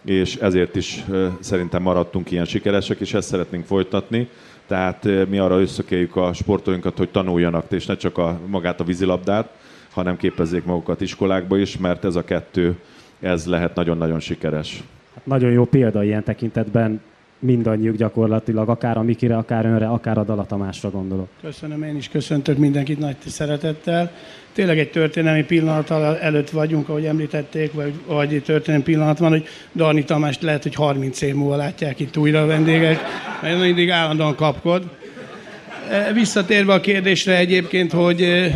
és 0.04 0.37
ezért 0.37 0.76
is 0.76 1.04
eh, 1.10 1.32
szerintem 1.40 1.82
maradtunk 1.82 2.30
ilyen 2.30 2.44
sikeresek, 2.44 3.00
és 3.00 3.14
ezt 3.14 3.28
szeretnénk 3.28 3.64
folytatni. 3.64 4.28
Tehát 4.66 5.06
eh, 5.06 5.26
mi 5.26 5.38
arra 5.38 5.60
összekéljük 5.60 6.16
a 6.16 6.32
sportolóinkat, 6.32 6.98
hogy 6.98 7.10
tanuljanak, 7.10 7.72
és 7.72 7.87
ne 7.87 7.96
csak 7.96 8.18
a, 8.18 8.38
magát 8.46 8.80
a 8.80 8.84
vízilabdát, 8.84 9.48
hanem 9.90 10.16
képezzék 10.16 10.64
magukat 10.64 11.00
iskolákba 11.00 11.58
is, 11.58 11.78
mert 11.78 12.04
ez 12.04 12.16
a 12.16 12.24
kettő, 12.24 12.76
ez 13.20 13.46
lehet 13.46 13.74
nagyon-nagyon 13.74 14.20
sikeres. 14.20 14.82
Nagyon 15.24 15.50
jó 15.50 15.64
példa 15.64 16.04
ilyen 16.04 16.24
tekintetben 16.24 17.00
mindannyiuk 17.44 17.96
gyakorlatilag, 17.96 18.68
akár 18.68 18.96
a 18.96 19.02
Mikire, 19.02 19.37
akár 19.37 19.66
önre, 19.66 19.87
akár 19.87 20.18
a 20.18 20.24
Dala 20.24 20.46
Tamásra 20.46 20.90
gondolok. 20.90 21.28
Köszönöm, 21.42 21.83
én 21.83 21.96
is 21.96 22.09
köszöntök 22.09 22.59
mindenkit 22.59 22.98
nagy 22.98 23.16
szeretettel. 23.26 24.12
Tényleg 24.52 24.78
egy 24.78 24.90
történelmi 24.90 25.44
pillanat 25.44 25.90
előtt 26.20 26.50
vagyunk, 26.50 26.88
ahogy 26.88 27.04
említették, 27.04 27.72
vagy, 27.72 27.92
vagy 28.07 28.35
egy 28.35 28.42
történelmi 28.42 28.85
pillanat 28.85 29.18
van, 29.18 29.30
hogy 29.30 29.46
Darni 29.74 30.04
Tamást 30.04 30.42
lehet, 30.42 30.62
hogy 30.62 30.74
30 30.74 31.20
év 31.20 31.35
múlva 31.35 31.57
látják 31.57 32.00
itt 32.00 32.16
újra 32.16 32.42
a 32.42 32.46
vendégek, 32.46 32.98
mert 33.42 33.61
mindig 33.61 33.90
állandóan 33.90 34.35
kapkod. 34.35 34.90
E, 35.90 36.12
visszatérve 36.12 36.72
a 36.72 36.80
kérdésre 36.80 37.37
egyébként, 37.37 37.92
hogy 37.92 38.52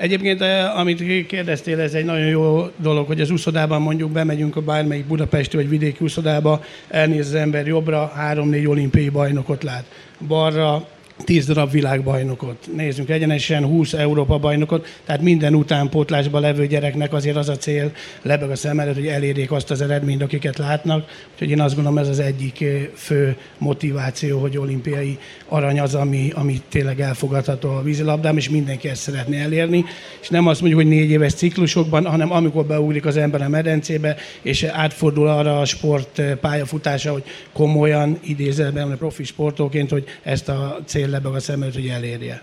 Egyébként, 0.00 0.40
e, 0.40 0.70
amit 0.70 1.26
kérdeztél, 1.26 1.80
ez 1.80 1.94
egy 1.94 2.04
nagyon 2.04 2.26
jó 2.26 2.70
dolog, 2.76 3.06
hogy 3.06 3.20
az 3.20 3.30
úszodában 3.30 3.82
mondjuk 3.82 4.10
bemegyünk 4.10 4.56
a 4.56 4.60
bármelyik 4.60 5.04
budapesti 5.04 5.56
vagy 5.56 5.68
vidéki 5.68 6.04
úszodába, 6.04 6.64
elnéz 6.88 7.26
az 7.26 7.34
ember 7.34 7.66
jobbra, 7.66 8.12
három-négy 8.14 8.66
olimpiai 8.66 9.08
bajnokot 9.08 9.62
lát. 9.62 9.84
Balra 10.26 10.88
10 11.24 11.46
darab 11.46 11.70
világbajnokot, 11.70 12.68
nézzünk 12.76 13.08
egyenesen 13.08 13.64
20 13.64 13.92
Európa 13.92 14.38
bajnokot, 14.38 14.86
tehát 15.04 15.20
minden 15.20 15.54
utánpótlásban 15.54 16.40
levő 16.40 16.66
gyereknek 16.66 17.12
azért 17.12 17.36
az 17.36 17.48
a 17.48 17.56
cél, 17.56 17.92
lebeg 18.22 18.50
a 18.50 18.56
szem 18.56 18.80
előtt, 18.80 18.94
hogy 18.94 19.06
elérjék 19.06 19.52
azt 19.52 19.70
az 19.70 19.80
eredményt, 19.80 20.22
akiket 20.22 20.58
látnak. 20.58 21.08
Úgyhogy 21.32 21.50
én 21.50 21.60
azt 21.60 21.74
gondolom, 21.74 21.98
ez 21.98 22.08
az 22.08 22.18
egyik 22.18 22.60
eh, 22.60 22.86
fő 22.94 23.36
motiváció, 23.58 24.40
hogy 24.40 24.58
olimpiai 24.58 25.18
arany 25.48 25.80
az, 25.80 25.94
ami, 25.94 26.30
ami 26.34 26.62
tényleg 26.68 27.00
elfogadható 27.00 27.70
a 27.70 27.82
vízilabdám, 27.82 28.36
és 28.36 28.50
mindenki 28.50 28.88
ezt 28.88 29.02
szeretné 29.02 29.40
elérni. 29.40 29.84
És 30.20 30.28
nem 30.28 30.46
azt 30.46 30.60
mondjuk, 30.60 30.82
hogy 30.82 30.90
négy 30.90 31.10
éves 31.10 31.34
ciklusokban, 31.34 32.06
hanem 32.06 32.32
amikor 32.32 32.64
beugrik 32.64 33.06
az 33.06 33.16
ember 33.16 33.42
a 33.42 33.48
medencébe, 33.48 34.16
és 34.42 34.62
átfordul 34.62 35.28
arra 35.28 35.60
a 35.60 35.64
sport 35.64 36.18
eh, 36.18 36.34
pályafutása, 36.34 37.12
hogy 37.12 37.24
komolyan 37.52 38.18
idézőben, 38.22 38.98
profi 38.98 39.24
sportóként, 39.24 39.90
hogy 39.90 40.04
ezt 40.22 40.48
a 40.48 40.78
cél 40.84 41.09
lebeg 41.10 41.34
a 41.34 41.40
szemet, 41.40 41.74
hogy 41.74 41.86
elérje. 41.86 42.42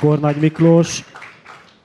Gornagy 0.00 0.36
Miklós, 0.36 1.04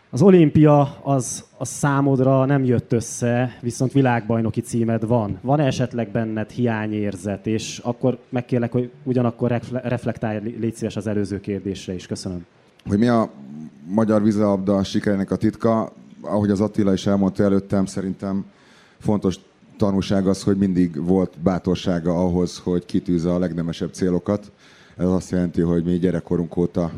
az 0.09 0.21
olimpia 0.21 0.99
az, 1.03 1.43
az 1.57 1.69
számodra 1.69 2.45
nem 2.45 2.63
jött 2.63 2.93
össze, 2.93 3.57
viszont 3.61 3.91
világbajnoki 3.91 4.61
címed 4.61 5.05
van. 5.07 5.39
Van 5.41 5.59
-e 5.59 5.65
esetleg 5.65 6.11
benned 6.11 6.49
hiányérzet, 6.49 7.47
és 7.47 7.79
akkor 7.83 8.17
megkérlek, 8.29 8.71
hogy 8.71 8.91
ugyanakkor 9.03 9.61
reflektálj, 9.71 10.55
légy 10.59 10.75
szíves 10.75 10.95
az 10.95 11.07
előző 11.07 11.39
kérdésre 11.39 11.93
is. 11.93 12.07
Köszönöm. 12.07 12.45
Hogy 12.87 12.97
mi 12.97 13.07
a 13.07 13.29
magyar 13.87 14.23
vízilabda 14.23 14.83
sikerének 14.83 15.31
a 15.31 15.35
titka? 15.35 15.91
Ahogy 16.21 16.49
az 16.49 16.61
Attila 16.61 16.93
is 16.93 17.05
elmondta 17.05 17.43
előttem, 17.43 17.85
szerintem 17.85 18.45
fontos 18.99 19.35
tanulság 19.77 20.27
az, 20.27 20.43
hogy 20.43 20.57
mindig 20.57 21.05
volt 21.05 21.39
bátorsága 21.43 22.11
ahhoz, 22.11 22.57
hogy 22.57 22.85
kitűzze 22.85 23.33
a 23.33 23.39
legnemesebb 23.39 23.93
célokat 23.93 24.51
ez 24.99 25.07
azt 25.07 25.31
jelenti, 25.31 25.61
hogy 25.61 25.83
mi 25.83 25.97
gyerekkorunk 25.97 26.57
óta 26.57 26.91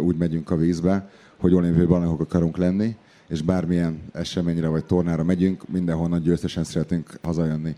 úgy 0.00 0.16
megyünk 0.16 0.50
a 0.50 0.56
vízbe, 0.56 1.10
hogy 1.36 1.54
olimpiai 1.54 1.86
bajnokok 1.86 2.20
akarunk 2.20 2.56
lenni, 2.56 2.96
és 3.26 3.42
bármilyen 3.42 4.00
eseményre 4.12 4.68
vagy 4.68 4.84
tornára 4.84 5.24
megyünk, 5.24 5.68
mindenhonnan 5.68 6.22
győztesen 6.22 6.64
szeretnénk 6.64 7.18
hazajönni. 7.22 7.76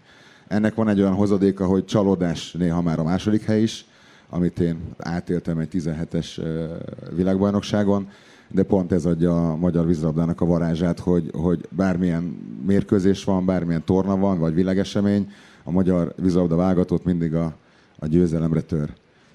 Ennek 0.49 0.75
van 0.75 0.88
egy 0.88 1.01
olyan 1.01 1.14
hozadéka, 1.14 1.66
hogy 1.66 1.85
csalódás 1.85 2.53
néha 2.53 2.83
már 2.83 2.99
a 2.99 3.03
második 3.03 3.42
hely 3.42 3.62
is, 3.62 3.85
amit 4.29 4.61
én 4.61 4.81
átéltem 4.99 5.59
egy 5.59 5.68
17-es 5.73 6.42
világbajnokságon, 7.16 8.09
de 8.49 8.62
pont 8.62 8.92
ez 8.92 9.07
adja 9.07 9.51
a 9.51 9.57
magyar 9.57 9.87
vízilabdának 9.87 10.40
a 10.40 10.46
varázsát, 10.46 10.99
hogy, 10.99 11.31
hogy 11.33 11.68
bármilyen 11.70 12.23
mérkőzés 12.66 13.25
van, 13.25 13.44
bármilyen 13.44 13.85
torna 13.85 14.16
van, 14.16 14.38
vagy 14.38 14.55
világesemény, 14.55 15.31
a 15.64 15.70
magyar 15.70 16.14
vízilabda 16.16 16.57
válogatott 16.57 17.05
mindig 17.05 17.35
a, 17.35 17.57
a 18.01 18.07
győzelemre 18.07 18.61
tör. 18.61 18.91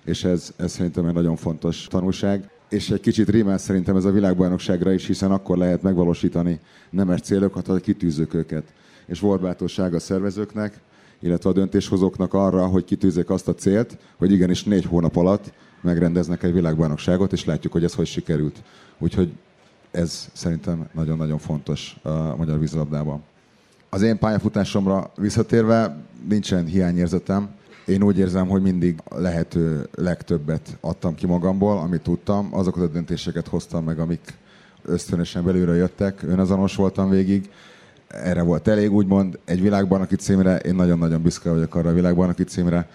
És 0.06 0.23
ez, 0.23 0.54
ez 0.58 0.71
szerintem 0.71 1.06
egy 1.06 1.13
nagyon 1.13 1.36
fontos 1.36 1.88
tanulság. 1.88 2.49
És 2.69 2.89
egy 2.89 2.99
kicsit 2.99 3.30
rímel 3.30 3.58
szerintem 3.58 3.95
ez 3.95 4.06
a 4.06 4.12
világbajnokságra 4.12 4.91
is, 4.91 5.06
hiszen 5.06 5.32
akkor 5.32 5.58
lehet 5.58 5.82
megvalósítani 5.82 6.60
nemes 6.89 7.21
célokat, 7.21 7.67
ha 7.67 7.75
kitűzők 7.75 8.34
őket. 8.34 8.63
És 9.06 9.19
volt 9.19 9.41
bátorság 9.41 9.93
a 9.93 9.99
szervezőknek, 9.99 10.80
illetve 11.19 11.49
a 11.49 11.54
döntéshozóknak 11.54 12.34
arra, 12.34 12.65
hogy 12.65 12.84
kitűzzék 12.86 13.30
azt 13.30 13.47
a 13.47 13.54
célt, 13.54 13.97
hogy 14.17 14.32
igenis 14.32 14.63
négy 14.63 14.86
hónap 14.86 15.15
alatt 15.15 15.54
megrendeznek 15.82 16.43
egy 16.43 16.54
világbajnokságot, 16.54 17.34
és 17.34 17.45
látjuk, 17.45 17.73
hogy 17.73 17.84
ez 17.84 17.93
hogy 17.93 18.08
sikerült. 18.08 18.63
Úgyhogy 18.97 19.34
ez 19.91 20.30
szerintem 20.34 20.88
nagyon-nagyon 20.93 21.38
fontos 21.38 21.97
a 22.04 22.36
magyar 22.36 22.60
vízilabdában. 22.60 23.23
Az 23.89 24.01
én 24.01 24.17
pályafutásomra 24.17 25.12
visszatérve 25.15 25.97
nincsen 26.28 26.65
hiányérzetem, 26.65 27.49
én 27.86 28.04
úgy 28.04 28.17
érzem, 28.17 28.48
hogy 28.48 28.62
mindig 28.62 29.00
lehető 29.10 29.88
legtöbbet 29.95 30.78
adtam 30.82 31.15
ki 31.15 31.26
magamból, 31.26 31.78
amit 31.78 32.02
tudtam. 32.02 32.50
Azokat 32.52 32.84
a 32.84 32.88
döntéseket 32.88 33.48
hoztam 33.48 33.84
meg, 33.84 34.00
amik 34.00 34.34
ösztönösen 34.86 35.43
belülről 35.43 35.76
jöttek. 35.76 36.24
Önazonos 36.24 36.76
voltam 36.76 37.10
végig. 37.10 37.50
Erre 38.08 38.41
volt 38.41 38.67
elég, 38.67 38.91
úgymond 38.91 39.39
egy 39.45 39.62
világbajnoki 39.62 40.15
címre. 40.15 40.58
Én 40.58 40.76
nagyon-nagyon 40.76 41.21
büszke 41.21 41.52
vagyok 41.52 41.76
arra 41.76 41.89
a 41.89 41.93
világbajnoki 41.93 42.43
címre. 42.43 42.89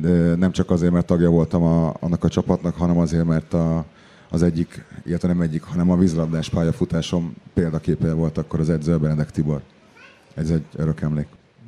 De 0.00 0.34
nem 0.34 0.52
csak 0.52 0.70
azért, 0.70 0.92
mert 0.92 1.06
tagja 1.06 1.30
voltam 1.30 1.62
a, 1.62 1.94
annak 2.00 2.24
a 2.24 2.28
csapatnak, 2.28 2.76
hanem 2.76 2.98
azért, 2.98 3.24
mert 3.24 3.54
a, 3.54 3.84
az 4.30 4.42
egyik, 4.42 4.84
illetve 5.04 5.28
nem 5.28 5.40
egyik, 5.40 5.62
hanem 5.62 5.90
a 5.90 5.96
vízlabdás 5.96 6.48
pályafutásom 6.48 7.34
példaképe 7.54 8.12
volt 8.12 8.38
akkor 8.38 8.60
az 8.60 8.70
edző 8.70 8.98
Benedek 8.98 9.30
Tibor. 9.30 9.60
Ez 10.34 10.50
egy 10.50 10.64
örök 10.76 11.00
emlék. 11.00 11.26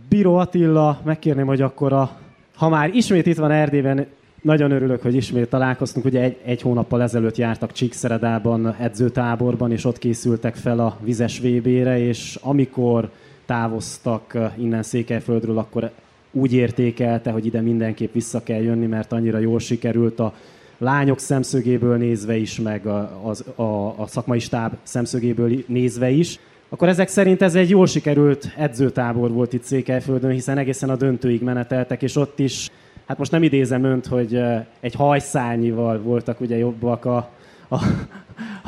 Bíró 0.09 0.37
Attila, 0.37 1.01
megkérném, 1.05 1.47
hogy 1.47 1.61
akkor 1.61 1.93
a 1.93 2.22
ha 2.55 2.69
már 2.69 2.95
ismét 2.95 3.27
itt 3.27 3.37
van 3.37 3.51
Erdélyben, 3.51 4.07
nagyon 4.43 4.71
örülök, 4.71 5.03
hogy 5.03 5.15
ismét 5.15 5.49
találkoztunk. 5.49 6.05
Ugye 6.05 6.21
egy, 6.21 6.37
egy 6.45 6.63
hónappal 6.63 7.03
ezelőtt 7.03 7.37
jártak 7.37 7.73
Csíkszeredában 7.73 8.77
edzőtáborban, 8.79 9.73
és 9.73 9.85
ott 9.85 9.99
készültek 9.99 10.55
fel 10.55 10.79
a 10.79 10.97
vizes 11.01 11.41
VB-re, 11.41 11.99
és 11.99 12.39
amikor 12.43 13.11
távoztak 13.47 14.33
uh, 14.35 14.53
innen 14.59 14.83
Székelyföldről, 14.83 15.59
akkor 15.59 15.91
úgy 16.31 16.53
értékelte, 16.53 17.31
hogy 17.31 17.47
ide 17.47 17.61
mindenképp 17.61 18.13
vissza 18.13 18.43
kell 18.43 18.61
jönni, 18.63 18.87
mert 18.87 19.13
annyira 19.13 19.39
jól 19.39 19.59
sikerült 19.59 20.21
a 20.21 20.35
lányok 20.79 21.19
szemszögéből 21.19 21.97
nézve 21.97 22.37
is, 22.37 22.61
meg 22.61 22.87
a, 22.87 23.31
a, 23.57 23.63
a, 23.63 23.95
a 24.01 24.07
szakmai 24.07 24.39
stáb 24.39 24.73
szemszögéből 24.83 25.65
nézve 25.67 26.11
is 26.11 26.39
akkor 26.73 26.89
ezek 26.89 27.09
szerint 27.09 27.43
ez 27.43 27.55
egy 27.55 27.71
jól 27.71 27.87
sikerült 27.87 28.49
edzőtábor 28.57 29.31
volt 29.31 29.53
itt 29.53 29.63
Székelyföldön, 29.63 30.31
hiszen 30.31 30.59
egészen 30.59 30.91
a 30.91 30.97
döntőig 30.97 31.43
meneteltek, 31.43 32.03
és 32.03 32.17
ott 32.17 32.39
is, 32.39 32.71
hát 33.07 33.19
most 33.19 33.31
nem 33.31 33.43
idézem 33.43 33.85
önt, 33.85 34.07
hogy 34.07 34.43
egy 34.81 34.95
hajszálnyival 34.95 36.01
voltak 36.01 36.41
ugye 36.41 36.57
jobbak 36.57 37.05
a, 37.05 37.31
a, 37.69 37.79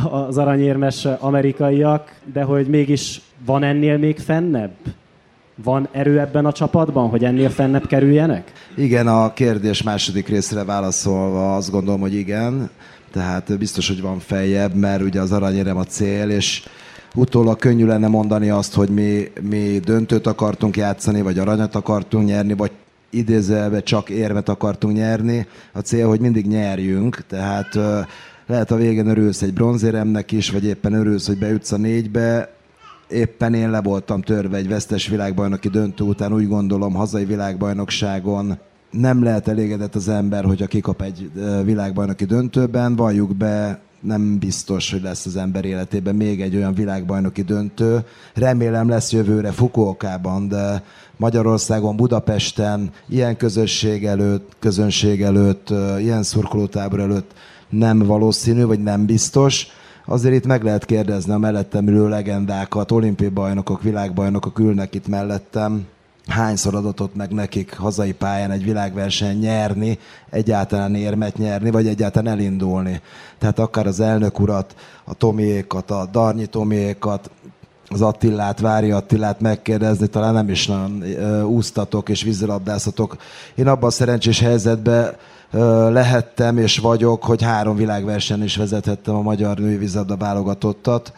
az 0.06 0.38
aranyérmes 0.38 1.04
amerikaiak, 1.04 2.14
de 2.32 2.42
hogy 2.42 2.66
mégis 2.66 3.20
van 3.46 3.62
ennél 3.62 3.98
még 3.98 4.18
fennebb? 4.18 4.74
Van 5.54 5.88
erő 5.92 6.20
ebben 6.20 6.46
a 6.46 6.52
csapatban, 6.52 7.08
hogy 7.08 7.24
ennél 7.24 7.50
fennebb 7.50 7.86
kerüljenek? 7.86 8.52
Igen, 8.76 9.06
a 9.06 9.32
kérdés 9.32 9.82
második 9.82 10.28
részre 10.28 10.64
válaszolva 10.64 11.56
azt 11.56 11.70
gondolom, 11.70 12.00
hogy 12.00 12.14
igen. 12.14 12.70
Tehát 13.12 13.58
biztos, 13.58 13.88
hogy 13.88 14.00
van 14.00 14.18
feljebb, 14.18 14.74
mert 14.74 15.02
ugye 15.02 15.20
az 15.20 15.32
aranyérem 15.32 15.76
a 15.76 15.84
cél, 15.84 16.30
és 16.30 16.62
utólag 17.14 17.58
könnyű 17.58 17.86
lenne 17.86 18.08
mondani 18.08 18.50
azt, 18.50 18.74
hogy 18.74 18.88
mi, 18.88 19.30
mi 19.40 19.78
döntőt 19.84 20.26
akartunk 20.26 20.76
játszani, 20.76 21.22
vagy 21.22 21.38
aranyat 21.38 21.74
akartunk 21.74 22.26
nyerni, 22.26 22.54
vagy 22.54 22.70
idézelve 23.10 23.80
csak 23.82 24.10
érmet 24.10 24.48
akartunk 24.48 24.96
nyerni. 24.96 25.46
A 25.72 25.78
cél, 25.78 26.08
hogy 26.08 26.20
mindig 26.20 26.46
nyerjünk, 26.46 27.26
tehát 27.28 27.78
lehet 28.46 28.70
a 28.70 28.76
végén 28.76 29.06
örülsz 29.06 29.42
egy 29.42 29.52
bronzéremnek 29.52 30.32
is, 30.32 30.50
vagy 30.50 30.64
éppen 30.64 30.92
örülsz, 30.92 31.26
hogy 31.26 31.38
beütsz 31.38 31.72
a 31.72 31.76
négybe, 31.76 32.54
éppen 33.08 33.54
én 33.54 33.70
le 33.70 33.80
voltam 33.80 34.22
törve 34.22 34.56
egy 34.56 34.68
vesztes 34.68 35.08
világbajnoki 35.08 35.68
döntő 35.68 36.04
után, 36.04 36.32
úgy 36.32 36.48
gondolom 36.48 36.94
hazai 36.94 37.24
világbajnokságon. 37.24 38.58
Nem 38.90 39.22
lehet 39.22 39.48
elégedett 39.48 39.94
az 39.94 40.08
ember, 40.08 40.44
hogyha 40.44 40.66
kikap 40.66 41.02
egy 41.02 41.30
világbajnoki 41.64 42.24
döntőben, 42.24 42.96
valljuk 42.96 43.36
be, 43.36 43.80
nem 44.04 44.38
biztos, 44.38 44.90
hogy 44.90 45.02
lesz 45.02 45.26
az 45.26 45.36
ember 45.36 45.64
életében 45.64 46.14
még 46.14 46.40
egy 46.40 46.56
olyan 46.56 46.74
világbajnoki 46.74 47.42
döntő. 47.42 48.04
Remélem 48.34 48.88
lesz 48.88 49.12
jövőre 49.12 49.50
Fukuokában, 49.50 50.48
de 50.48 50.82
Magyarországon, 51.16 51.96
Budapesten, 51.96 52.90
ilyen 53.08 53.36
közösség 53.36 54.04
előtt, 54.04 54.56
közönség 54.58 55.22
előtt, 55.22 55.70
ilyen 55.98 56.22
szurkolótábor 56.22 57.00
előtt 57.00 57.32
nem 57.68 57.98
valószínű, 57.98 58.64
vagy 58.64 58.82
nem 58.82 59.06
biztos. 59.06 59.66
Azért 60.06 60.34
itt 60.34 60.46
meg 60.46 60.62
lehet 60.62 60.84
kérdezni 60.84 61.32
a 61.32 61.38
mellettem 61.38 61.88
ülő 61.88 62.08
legendákat, 62.08 62.90
olimpiai 62.90 63.30
bajnokok, 63.30 63.82
világbajnokok 63.82 64.58
ülnek 64.58 64.94
itt 64.94 65.08
mellettem, 65.08 65.86
hányszor 66.28 66.74
adatott 66.74 67.14
meg 67.14 67.32
nekik 67.32 67.76
hazai 67.76 68.12
pályán 68.12 68.50
egy 68.50 68.64
világverseny 68.64 69.38
nyerni, 69.38 69.98
egyáltalán 70.30 70.94
érmet 70.94 71.36
nyerni, 71.36 71.70
vagy 71.70 71.86
egyáltalán 71.86 72.32
elindulni. 72.32 73.00
Tehát 73.38 73.58
akár 73.58 73.86
az 73.86 74.00
elnök 74.00 74.40
urat, 74.40 74.74
a 75.04 75.14
Tomiékat, 75.14 75.90
a 75.90 76.08
Darnyi 76.12 76.46
Tomiékat, 76.46 77.30
az 77.88 78.02
Attillát, 78.02 78.60
Vári 78.60 78.90
Attilát 78.90 79.40
megkérdezni, 79.40 80.06
talán 80.06 80.34
nem 80.34 80.48
is 80.48 80.66
nagyon 80.66 81.04
úsztatok 81.44 82.08
és 82.08 82.22
vízilabdáztatok. 82.22 83.16
Én 83.54 83.66
abban 83.66 83.88
a 83.88 83.92
szerencsés 83.92 84.40
helyzetben 84.40 85.14
lehettem 85.90 86.58
és 86.58 86.78
vagyok, 86.78 87.24
hogy 87.24 87.42
három 87.42 87.76
világversen 87.76 88.42
is 88.42 88.56
vezethettem 88.56 89.14
a 89.14 89.22
magyar 89.22 89.58
női 89.58 89.76
vízilabda 89.76 90.16
válogatottat. 90.16 91.12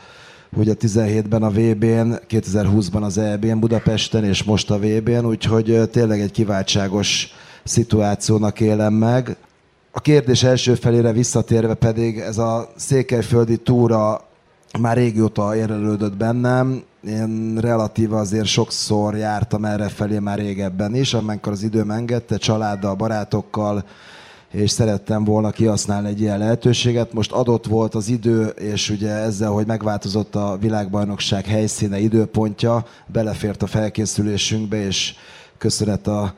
Ugye 0.57 0.75
17-ben 0.81 1.42
a 1.42 1.51
VB-n, 1.51 2.12
2020-ban 2.29 3.03
az 3.03 3.19
EB-n 3.19 3.59
Budapesten, 3.59 4.25
és 4.25 4.42
most 4.42 4.71
a 4.71 4.79
VB-n, 4.79 5.25
úgyhogy 5.25 5.88
tényleg 5.90 6.21
egy 6.21 6.31
kiváltságos 6.31 7.29
szituációnak 7.64 8.61
élem 8.61 8.92
meg. 8.92 9.37
A 9.90 10.01
kérdés 10.01 10.42
első 10.42 10.75
felére 10.75 11.12
visszatérve 11.12 11.75
pedig 11.75 12.19
ez 12.19 12.38
a 12.38 12.69
székelyföldi 12.77 13.57
túra 13.57 14.25
már 14.79 14.97
régóta 14.97 15.57
érelődött 15.57 16.16
bennem. 16.16 16.83
Én 17.07 17.59
relatíve 17.61 18.16
azért 18.16 18.47
sokszor 18.47 19.16
jártam 19.16 19.64
erre 19.64 19.88
felé 19.88 20.19
már 20.19 20.38
régebben 20.38 20.95
is, 20.95 21.14
amikor 21.14 21.53
az 21.53 21.62
időm 21.62 21.90
engedte, 21.90 22.37
családdal, 22.37 22.95
barátokkal, 22.95 23.85
és 24.57 24.71
szerettem 24.71 25.25
volna 25.25 25.51
kihasználni 25.51 26.09
egy 26.09 26.21
ilyen 26.21 26.38
lehetőséget. 26.38 27.12
Most 27.12 27.33
adott 27.33 27.66
volt 27.66 27.95
az 27.95 28.09
idő, 28.09 28.47
és 28.47 28.90
ugye 28.90 29.11
ezzel, 29.11 29.51
hogy 29.51 29.66
megváltozott 29.66 30.35
a 30.35 30.57
világbajnokság 30.61 31.47
helyszíne, 31.47 31.99
időpontja, 31.99 32.85
belefért 33.07 33.62
a 33.62 33.66
felkészülésünkbe, 33.66 34.77
és 34.87 35.14
köszönet 35.59 36.07
a 36.07 36.35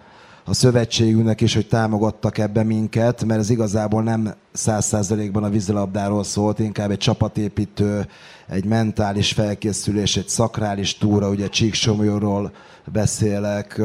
a 0.48 0.54
szövetségünknek 0.54 1.40
is, 1.40 1.54
hogy 1.54 1.66
támogattak 1.66 2.38
ebbe 2.38 2.62
minket, 2.62 3.24
mert 3.24 3.40
ez 3.40 3.50
igazából 3.50 4.02
nem 4.02 4.34
száz 4.52 4.84
százalékban 4.84 5.44
a 5.44 5.48
vízilabdáról 5.48 6.24
szólt, 6.24 6.58
inkább 6.58 6.90
egy 6.90 6.98
csapatépítő, 6.98 8.06
egy 8.48 8.64
mentális 8.64 9.32
felkészülés, 9.32 10.16
egy 10.16 10.28
szakrális 10.28 10.98
túra, 10.98 11.28
ugye 11.28 11.48
Csíksomjóról 11.48 12.52
beszélek, 12.92 13.80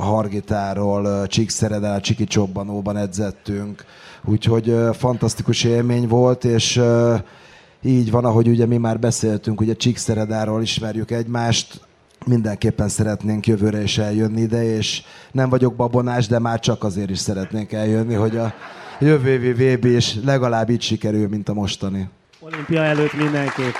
Hargitáról, 0.00 1.26
Csíkszeredel, 1.26 2.00
Csiki 2.00 2.24
Csobbanóban 2.24 2.96
edzettünk, 2.96 3.84
úgyhogy 4.24 4.74
fantasztikus 4.92 5.64
élmény 5.64 6.08
volt, 6.08 6.44
és 6.44 6.82
így 7.82 8.10
van, 8.10 8.24
ahogy 8.24 8.48
ugye 8.48 8.66
mi 8.66 8.76
már 8.76 8.98
beszéltünk, 8.98 9.60
ugye 9.60 9.74
Csíkszeredáról 9.74 10.62
ismerjük 10.62 11.10
egymást, 11.10 11.87
mindenképpen 12.26 12.88
szeretnénk 12.88 13.46
jövőre 13.46 13.82
is 13.82 13.98
eljönni 13.98 14.40
ide, 14.40 14.64
és 14.64 15.02
nem 15.32 15.48
vagyok 15.48 15.74
babonás, 15.74 16.26
de 16.26 16.38
már 16.38 16.60
csak 16.60 16.84
azért 16.84 17.10
is 17.10 17.18
szeretnénk 17.18 17.72
eljönni, 17.72 18.14
hogy 18.14 18.36
a 18.36 18.54
jövő 19.00 19.28
évi 19.28 19.74
VB 19.74 19.84
is 19.84 20.14
legalább 20.24 20.70
így 20.70 20.82
sikerül, 20.82 21.28
mint 21.28 21.48
a 21.48 21.54
mostani. 21.54 22.08
Olimpia 22.40 22.82
előtt 22.82 23.12
mindenképp. 23.12 23.74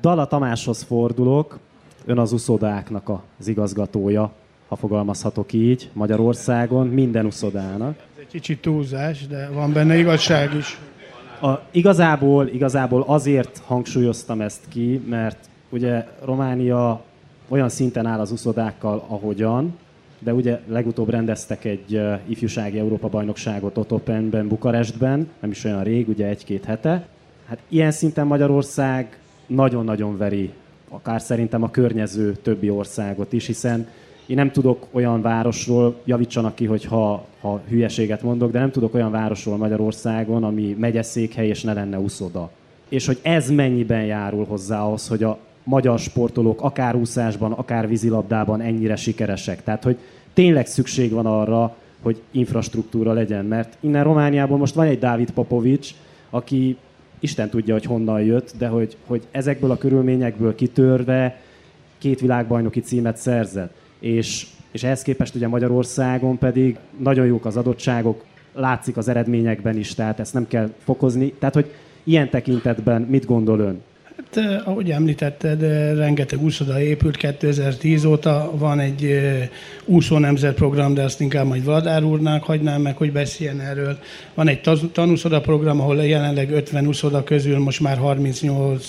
Dala 0.00 0.26
Tamáshoz 0.26 0.82
fordulok. 0.82 1.58
Ön 2.04 2.18
az 2.18 2.32
uszodáknak 2.32 3.08
az 3.38 3.48
igazgatója, 3.48 4.32
ha 4.68 4.76
fogalmazhatok 4.76 5.52
így, 5.52 5.90
Magyarországon, 5.92 6.86
minden 6.86 7.26
uszodának. 7.26 7.96
Ez 7.98 8.20
egy 8.20 8.26
kicsit 8.26 8.60
túlzás, 8.60 9.26
de 9.26 9.50
van 9.52 9.72
benne 9.72 9.98
igazság 9.98 10.54
is. 10.54 10.78
A, 11.40 11.60
igazából, 11.70 12.48
igazából 12.48 13.04
azért 13.06 13.62
hangsúlyoztam 13.66 14.40
ezt 14.40 14.60
ki, 14.68 15.02
mert 15.08 15.48
ugye 15.68 16.06
Románia 16.24 17.02
olyan 17.48 17.68
szinten 17.68 18.06
áll 18.06 18.20
az 18.20 18.30
uszodákkal, 18.30 19.04
ahogyan, 19.08 19.78
de 20.18 20.34
ugye 20.34 20.60
legutóbb 20.66 21.08
rendeztek 21.08 21.64
egy 21.64 22.00
ifjúsági 22.26 22.78
Európa-bajnokságot 22.78 23.78
Otopenben, 23.78 24.48
Bukarestben, 24.48 25.28
nem 25.40 25.50
is 25.50 25.64
olyan 25.64 25.82
rég, 25.82 26.08
ugye 26.08 26.26
egy-két 26.26 26.64
hete. 26.64 27.06
Hát 27.46 27.58
ilyen 27.68 27.90
szinten 27.90 28.26
Magyarország 28.26 29.18
nagyon-nagyon 29.46 30.16
veri, 30.16 30.52
akár 30.88 31.20
szerintem 31.20 31.62
a 31.62 31.70
környező 31.70 32.32
többi 32.32 32.70
országot 32.70 33.32
is, 33.32 33.46
hiszen 33.46 33.88
én 34.30 34.36
nem 34.36 34.50
tudok 34.50 34.86
olyan 34.90 35.22
városról, 35.22 36.00
javítsanak 36.04 36.54
ki, 36.54 36.64
hogyha 36.64 37.24
ha 37.40 37.60
hülyeséget 37.68 38.22
mondok, 38.22 38.50
de 38.50 38.58
nem 38.58 38.70
tudok 38.70 38.94
olyan 38.94 39.10
városról 39.10 39.56
Magyarországon, 39.56 40.44
ami 40.44 40.76
megyeszékhely 40.78 41.48
és 41.48 41.62
ne 41.62 41.72
lenne 41.72 41.98
uszoda. 41.98 42.50
És 42.88 43.06
hogy 43.06 43.18
ez 43.22 43.50
mennyiben 43.50 44.04
járul 44.04 44.44
hozzá 44.44 44.82
ahhoz, 44.82 45.08
hogy 45.08 45.22
a 45.22 45.38
magyar 45.64 45.98
sportolók 45.98 46.62
akár 46.62 46.94
úszásban, 46.94 47.52
akár 47.52 47.88
vízilabdában 47.88 48.60
ennyire 48.60 48.96
sikeresek. 48.96 49.62
Tehát, 49.62 49.84
hogy 49.84 49.98
tényleg 50.32 50.66
szükség 50.66 51.12
van 51.12 51.26
arra, 51.26 51.76
hogy 52.02 52.22
infrastruktúra 52.30 53.12
legyen, 53.12 53.44
mert 53.44 53.76
innen 53.80 54.04
Romániából 54.04 54.58
most 54.58 54.74
van 54.74 54.86
egy 54.86 54.98
Dávid 54.98 55.30
Popovics, 55.30 55.90
aki 56.30 56.76
Isten 57.20 57.50
tudja, 57.50 57.74
hogy 57.74 57.84
honnan 57.84 58.22
jött, 58.22 58.52
de 58.58 58.68
hogy, 58.68 58.96
hogy 59.06 59.22
ezekből 59.30 59.70
a 59.70 59.78
körülményekből 59.78 60.54
kitörve 60.54 61.40
két 61.98 62.20
világbajnoki 62.20 62.80
címet 62.80 63.16
szerzett 63.16 63.78
és, 64.00 64.46
és 64.70 64.82
ehhez 64.82 65.02
képest 65.02 65.34
ugye 65.34 65.48
Magyarországon 65.48 66.38
pedig 66.38 66.78
nagyon 66.98 67.26
jók 67.26 67.44
az 67.44 67.56
adottságok, 67.56 68.24
látszik 68.52 68.96
az 68.96 69.08
eredményekben 69.08 69.76
is, 69.76 69.94
tehát 69.94 70.20
ezt 70.20 70.34
nem 70.34 70.46
kell 70.48 70.70
fokozni. 70.84 71.32
Tehát, 71.32 71.54
hogy 71.54 71.70
ilyen 72.04 72.30
tekintetben 72.30 73.02
mit 73.02 73.26
gondol 73.26 73.58
ön? 73.58 73.82
Hát, 74.20 74.36
eh, 74.44 74.68
ahogy 74.68 74.90
említetted, 74.90 75.62
eh, 75.62 75.96
rengeteg 75.96 76.42
úszoda 76.42 76.80
épült 76.80 77.16
2010 77.16 78.04
óta. 78.04 78.50
Van 78.54 78.80
egy 78.80 79.04
eh, 79.04 79.48
úszó 79.84 80.18
nemzetprogram, 80.18 80.94
de 80.94 81.02
azt 81.02 81.20
inkább 81.20 81.46
majd 81.46 81.64
Vladár 81.64 82.02
úrnak 82.04 82.44
hagynám 82.44 82.80
meg, 82.82 82.96
hogy 82.96 83.12
beszéljen 83.12 83.60
erről. 83.60 83.98
Van 84.34 84.48
egy 84.48 84.60
tanúszoda 84.92 85.40
program, 85.40 85.80
ahol 85.80 86.04
jelenleg 86.04 86.50
50 86.50 86.86
úszoda 86.86 87.24
közül 87.24 87.58
most 87.58 87.80
már 87.80 87.96
38 87.96 88.88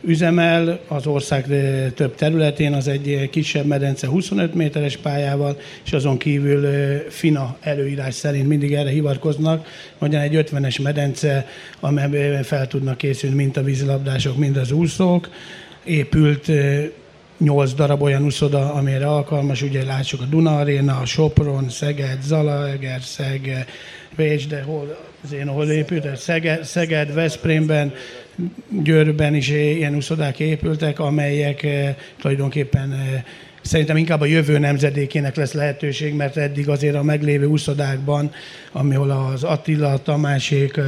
üzemel 0.00 0.80
az 0.88 1.06
ország 1.06 1.46
több 1.94 2.14
területén. 2.14 2.72
Az 2.72 2.88
egy 2.88 3.28
kisebb 3.30 3.66
medence 3.66 4.06
25 4.06 4.54
méteres 4.54 4.96
pályával, 4.96 5.58
és 5.84 5.92
azon 5.92 6.18
kívül 6.18 6.68
FINA 7.08 7.56
előírás 7.60 8.14
szerint 8.14 8.48
mindig 8.48 8.72
erre 8.72 8.90
hivatkoznak, 8.90 9.66
hogy 9.98 10.14
egy 10.14 10.46
50-es 10.50 10.82
medence, 10.82 11.46
amelyben 11.80 12.42
fel 12.42 12.66
tudnak 12.66 12.96
készülni 12.96 13.34
mint 13.34 13.56
vízilabdások, 14.34 14.38
mind 14.38 14.56
az 14.56 14.70
úszók. 14.70 15.28
Épült 15.84 16.50
nyolc 17.38 17.74
darab 17.74 18.02
olyan 18.02 18.24
úszoda, 18.24 18.72
amire 18.72 19.06
alkalmas, 19.06 19.62
ugye 19.62 19.84
látsuk 19.84 20.20
a 20.20 20.24
Duna 20.24 20.58
Arena, 20.58 20.98
a 20.98 21.04
Sopron, 21.04 21.68
Szeged, 21.68 22.22
Zalaegerszeg, 22.22 23.66
Pécs, 24.16 24.48
de 24.48 24.62
hol, 24.62 24.96
az 25.24 25.32
én 25.32 25.48
hol 25.48 25.70
épült, 25.70 26.16
Szeged, 26.16 26.64
Szeged, 26.64 27.14
Veszprémben, 27.14 27.92
Győrben 28.82 29.34
is 29.34 29.48
ilyen 29.48 29.94
úszodák 29.94 30.38
épültek, 30.38 30.98
amelyek 30.98 31.66
tulajdonképpen 32.20 32.94
Szerintem 33.64 33.96
inkább 33.96 34.20
a 34.20 34.24
jövő 34.24 34.58
nemzedékének 34.58 35.36
lesz 35.36 35.52
lehetőség, 35.52 36.14
mert 36.14 36.36
eddig 36.36 36.68
azért 36.68 36.94
a 36.94 37.02
meglévő 37.02 37.46
úszodákban, 37.46 38.30
amihol 38.72 39.10
az 39.10 39.44
Attila, 39.44 39.98
Tamásék, 40.02 40.80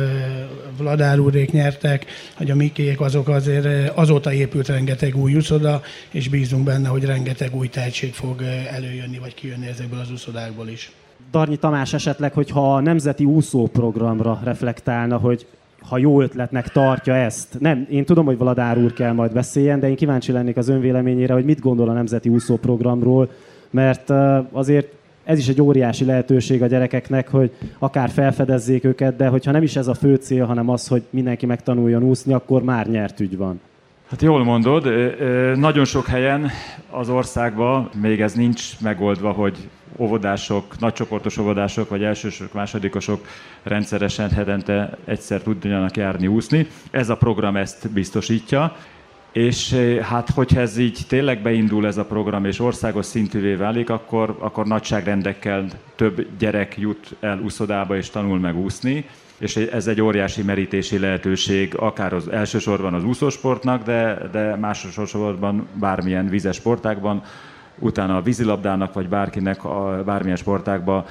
Vladár 0.79 1.19
úrék 1.19 1.53
nyertek, 1.53 2.07
hogy 2.35 2.51
a 2.51 2.55
Mikék 2.55 3.01
azok 3.01 3.29
azért 3.29 3.91
azóta 3.95 4.33
épült 4.33 4.69
rengeteg 4.69 5.17
új 5.17 5.35
úszoda, 5.35 5.83
és 6.11 6.29
bízunk 6.29 6.65
benne, 6.65 6.89
hogy 6.89 7.05
rengeteg 7.05 7.55
új 7.55 7.69
tehetség 7.69 8.15
fog 8.15 8.43
előjönni, 8.73 9.19
vagy 9.19 9.35
kijönni 9.35 9.67
ezekből 9.67 10.01
az 10.01 10.11
úszodákból 10.11 10.69
is. 10.69 10.91
Darnyi 11.31 11.57
Tamás 11.57 11.93
esetleg, 11.93 12.33
hogyha 12.33 12.75
a 12.75 12.81
Nemzeti 12.81 13.25
Úszóprogramra 13.25 14.41
reflektálna, 14.45 15.17
hogy 15.17 15.47
ha 15.89 15.99
jó 15.99 16.21
ötletnek 16.21 16.69
tartja 16.69 17.15
ezt. 17.15 17.61
Nem, 17.61 17.87
én 17.91 18.05
tudom, 18.05 18.25
hogy 18.25 18.39
Vladár 18.39 18.79
úr 18.79 18.93
kell 18.93 19.13
majd 19.13 19.33
beszéljen, 19.33 19.81
de 19.81 19.89
én 19.89 19.97
kíváncsi 19.97 20.33
lennék 20.33 20.57
az 20.57 20.69
önvéleményére, 20.69 21.33
hogy 21.33 21.45
mit 21.45 21.61
gondol 21.61 21.89
a 21.89 21.93
Nemzeti 21.93 22.29
Úszóprogramról, 22.29 23.31
mert 23.71 24.11
azért 24.53 24.93
ez 25.25 25.39
is 25.39 25.49
egy 25.49 25.61
óriási 25.61 26.05
lehetőség 26.05 26.63
a 26.63 26.67
gyerekeknek, 26.67 27.29
hogy 27.29 27.51
akár 27.79 28.09
felfedezzék 28.09 28.85
őket, 28.85 29.17
de 29.17 29.27
hogyha 29.27 29.51
nem 29.51 29.63
is 29.63 29.77
ez 29.77 29.87
a 29.87 29.95
fő 29.95 30.15
cél, 30.15 30.45
hanem 30.45 30.69
az, 30.69 30.89
hogy 30.89 31.03
mindenki 31.11 31.47
megtanuljon 31.47 32.03
úszni, 32.03 32.33
akkor 32.33 32.63
már 32.63 32.87
nyert 32.87 33.21
ügy 33.21 33.37
van. 33.37 33.61
Hát 34.09 34.23
jól 34.23 34.45
mondod, 34.45 34.89
nagyon 35.57 35.85
sok 35.85 36.07
helyen 36.07 36.51
az 36.91 37.09
országban 37.09 37.89
még 38.01 38.21
ez 38.21 38.33
nincs 38.33 38.81
megoldva, 38.81 39.31
hogy 39.31 39.69
óvodások, 39.99 40.79
nagycsoportos 40.79 41.39
óvodások 41.39 41.89
vagy 41.89 42.03
elsősök, 42.03 42.53
másodikosok 42.53 43.27
rendszeresen 43.63 44.31
hetente 44.31 44.99
egyszer 45.05 45.41
tudjanak 45.41 45.97
járni 45.97 46.27
úszni. 46.27 46.67
Ez 46.91 47.09
a 47.09 47.17
program 47.17 47.57
ezt 47.57 47.91
biztosítja. 47.91 48.77
És 49.33 49.73
hát, 50.03 50.31
hogyha 50.31 50.61
ez 50.61 50.79
így 50.79 51.01
tényleg 51.09 51.43
beindul 51.43 51.87
ez 51.87 51.97
a 51.97 52.05
program, 52.05 52.45
és 52.45 52.61
országos 52.61 53.07
szintűvé 53.07 53.55
válik, 53.55 53.91
akkor, 53.91 54.37
akkor 54.39 54.67
nagyságrendekkel 54.67 55.67
több 55.97 56.27
gyerek 56.39 56.79
jut 56.79 57.17
el 57.21 57.41
úszodába 57.41 57.97
és 57.97 58.11
tanul 58.11 58.39
meg 58.39 58.57
úszni 58.57 59.05
és 59.39 59.57
ez 59.57 59.87
egy 59.87 60.01
óriási 60.01 60.43
merítési 60.43 60.99
lehetőség, 60.99 61.75
akár 61.75 62.13
az 62.13 62.29
elsősorban 62.29 62.95
az 62.95 63.05
úszósportnak, 63.05 63.85
de, 63.85 64.29
de 64.33 64.57
másosorban 64.57 65.69
bármilyen 65.73 66.29
vizes 66.29 66.57
sportákban, 66.57 67.23
utána 67.79 68.17
a 68.17 68.23
vízilabdának, 68.23 68.93
vagy 68.93 69.09
bárkinek 69.09 69.65
a 69.65 70.03
bármilyen 70.05 70.37
sportákban 70.37 71.05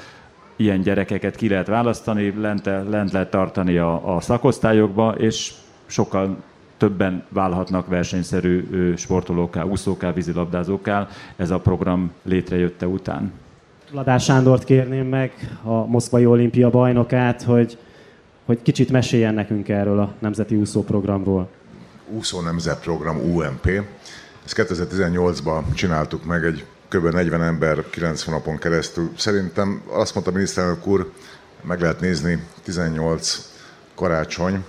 ilyen 0.56 0.82
gyerekeket 0.82 1.36
ki 1.36 1.50
lehet 1.50 1.68
választani, 1.68 2.34
lent, 2.40 2.66
lent 2.66 3.12
lehet 3.12 3.30
tartani 3.30 3.78
a, 3.78 4.16
a 4.16 4.22
szakosztályokba, 4.22 5.12
és 5.12 5.52
sokkal 5.86 6.38
többen 6.78 7.24
válhatnak 7.30 7.88
versenyszerű 7.88 8.68
sportolóká, 8.96 9.64
úszóká, 9.64 10.12
vízilabdázóká 10.12 11.08
ez 11.36 11.50
a 11.50 11.60
program 11.60 12.12
létrejötte 12.24 12.88
után. 12.88 13.32
Ladás 13.92 14.24
Sándort 14.24 14.64
kérném 14.64 15.08
meg, 15.08 15.58
a 15.64 15.86
Moszkvai 15.86 16.26
olimpia 16.26 16.70
bajnokát, 16.70 17.42
hogy, 17.42 17.78
hogy 18.46 18.62
kicsit 18.62 18.92
meséljen 18.92 19.34
nekünk 19.34 19.70
erről 19.70 20.00
a 20.00 20.14
Nemzeti 20.20 20.56
Úszóprogramról. 20.56 21.50
Úszó 22.10 22.42
Nemzet 22.42 22.80
Program 22.80 23.18
UMP. 23.18 23.70
Ezt 24.46 24.56
2018-ban 24.58 25.74
csináltuk 25.74 26.26
meg 26.26 26.44
egy 26.44 26.66
kb. 26.90 27.14
40 27.14 27.44
ember 27.44 27.90
90 27.90 28.36
napon 28.36 28.58
keresztül. 28.58 29.12
Szerintem 29.18 29.82
azt 29.88 30.14
mondta 30.14 30.32
a 30.32 30.36
miniszterelnök 30.36 30.88
úr, 30.88 31.12
meg 31.62 31.82
lehet 31.82 32.00
nézni 32.00 32.44
18 32.64 33.50
karácsony, 33.96 34.64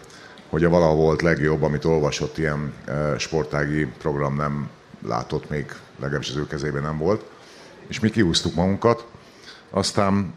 hogy 0.49 0.65
a 0.65 0.69
valaha 0.69 0.95
volt 0.95 1.23
legjobb, 1.23 1.63
amit 1.63 1.85
olvasott 1.85 2.39
ilyen 2.39 2.73
e, 2.85 3.19
sportági 3.19 3.87
program 3.99 4.37
nem 4.37 4.69
látott 5.07 5.51
még, 5.51 5.73
legalábbis 6.01 6.31
az 6.31 6.37
ő 6.37 6.47
kezében 6.47 6.83
nem 6.83 6.99
volt. 6.99 7.25
És 7.87 8.01
mi 8.01 8.11
kiúztuk 8.11 8.55
magunkat, 8.55 9.07
aztán 9.71 10.35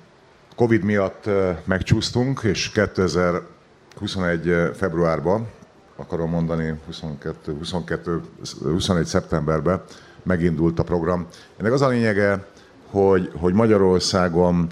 Covid 0.55 0.83
miatt 0.83 1.25
e, 1.25 1.61
megcsúsztunk, 1.65 2.41
és 2.43 2.71
2021 2.71 4.47
e, 4.47 4.73
februárban, 4.73 5.47
akarom 5.99 6.29
mondani 6.29 6.79
22, 6.85 7.53
22 7.57 8.21
21 8.61 9.05
szeptemberben 9.05 9.81
megindult 10.23 10.79
a 10.79 10.83
program. 10.83 11.27
Ennek 11.57 11.73
az 11.73 11.81
a 11.81 11.87
lényege, 11.87 12.45
hogy, 12.89 13.31
hogy 13.35 13.53
Magyarországon 13.53 14.67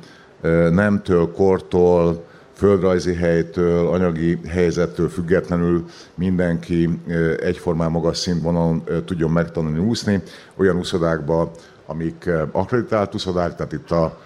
nemtől, 0.72 1.32
kortól, 1.32 2.26
földrajzi 2.54 3.14
helytől, 3.14 3.88
anyagi 3.88 4.40
helyzettől 4.48 5.10
függetlenül 5.10 5.86
mindenki 6.16 7.00
egyformán 7.40 7.92
magas 7.92 8.18
színvonalon 8.18 8.84
tudjon 9.06 9.32
megtanulni 9.32 9.80
úszni, 9.80 10.22
olyan 10.56 10.78
úszodákba, 10.78 11.52
amik 11.86 12.30
akreditált 12.52 13.16
úszodák, 13.16 13.56
tehát 13.56 13.74
itt 13.74 13.92
a 13.92 14.20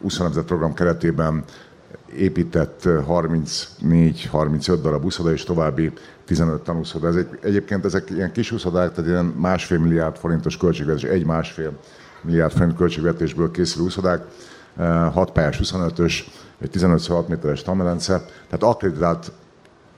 úszónemzet 0.00 0.44
program 0.44 0.74
keretében 0.74 1.44
épített 2.16 2.82
34-35 2.84 4.78
darab 4.82 5.04
úszoda 5.04 5.32
és 5.32 5.44
további 5.44 5.92
15 6.28 6.62
tanúszoda. 6.62 7.08
Ez 7.08 7.14
egy, 7.14 7.38
egyébként 7.40 7.84
ezek 7.84 8.10
ilyen 8.10 8.32
kis 8.32 8.52
úszodák, 8.52 8.92
tehát 8.92 9.10
ilyen 9.10 9.24
másfél 9.24 9.78
milliárd 9.78 10.16
forintos 10.16 10.56
költségvetés, 10.56 11.02
egy 11.02 11.24
másfél 11.24 11.72
milliárd 12.22 12.52
forint 12.52 12.76
költségvetésből 12.76 13.50
készülő 13.50 13.84
úszodák, 13.84 14.24
6 15.12 15.30
pályás 15.30 15.60
25-ös, 15.62 16.14
egy 16.60 16.70
15-6 16.72 17.26
méteres 17.26 17.62
tanmelence, 17.62 18.24
tehát 18.48 18.74
akreditált 18.74 19.32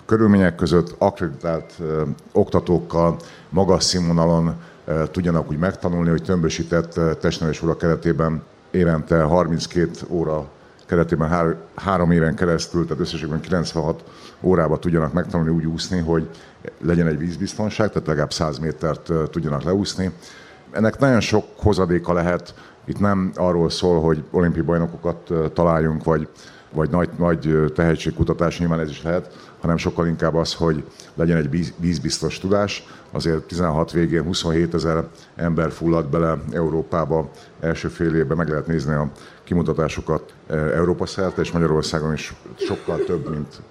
körülmények 0.07 0.55
között 0.55 0.95
akreditált 0.99 1.73
ö, 1.81 2.03
oktatókkal 2.33 3.17
magas 3.49 3.85
színvonalon 3.85 4.55
ö, 4.85 5.03
tudjanak 5.11 5.51
úgy 5.51 5.59
megtanulni, 5.59 6.11
hogy 6.11 6.23
tömbösített 6.23 7.01
testnevelés 7.21 7.63
óra 7.63 7.77
keretében 7.77 8.43
évente 8.71 9.23
32 9.23 9.91
óra 10.09 10.49
keretében 10.87 11.29
hár, 11.29 11.57
három 11.75 12.11
éven 12.11 12.35
keresztül, 12.35 12.85
tehát 12.87 13.03
összességben 13.03 13.41
96 13.41 14.05
órába 14.43 14.79
tudjanak 14.79 15.13
megtanulni 15.13 15.51
úgy 15.51 15.67
úszni, 15.67 15.99
hogy 15.99 16.31
legyen 16.81 17.07
egy 17.07 17.19
vízbiztonság, 17.19 17.89
tehát 17.89 18.09
legalább 18.09 18.33
100 18.33 18.59
métert 18.59 19.13
tudjanak 19.31 19.63
leúszni. 19.63 20.11
Ennek 20.71 20.99
nagyon 20.99 21.21
sok 21.21 21.45
hozadéka 21.57 22.13
lehet, 22.13 22.55
itt 22.85 23.01
nem 23.01 23.31
arról 23.35 23.71
szól, 23.71 24.01
hogy 24.01 24.25
olimpiai 24.31 24.65
bajnokokat 24.65 25.33
találjunk, 25.53 26.05
vagy, 26.05 26.29
vagy 26.73 26.91
nagy, 26.91 27.09
nagy 27.19 27.73
tehetségkutatás, 27.75 28.59
nyilván 28.59 28.81
ez 28.81 28.89
is 28.89 29.03
lehet, 29.03 29.51
hanem 29.61 29.77
sokkal 29.77 30.07
inkább 30.07 30.35
az, 30.35 30.55
hogy 30.55 30.85
legyen 31.15 31.37
egy 31.37 31.75
vízbiztos 31.77 32.39
tudás. 32.39 32.87
Azért 33.11 33.43
16 33.43 33.93
végén 33.93 34.23
27 34.23 34.75
ezer 34.75 35.05
ember 35.37 35.71
fulladt 35.71 36.11
bele 36.11 36.39
Európába 36.53 37.31
első 37.61 37.89
fél 37.89 38.15
évben, 38.15 38.37
meg 38.37 38.49
lehet 38.49 38.67
nézni 38.67 38.95
a 38.95 39.11
kimutatásokat 39.45 40.35
Európa 40.75 41.07
szerte, 41.07 41.41
és 41.41 41.53
Magyarországon 41.53 42.13
is 42.13 42.35
sokkal 42.57 42.99
több, 43.05 43.31
mint 43.31 43.63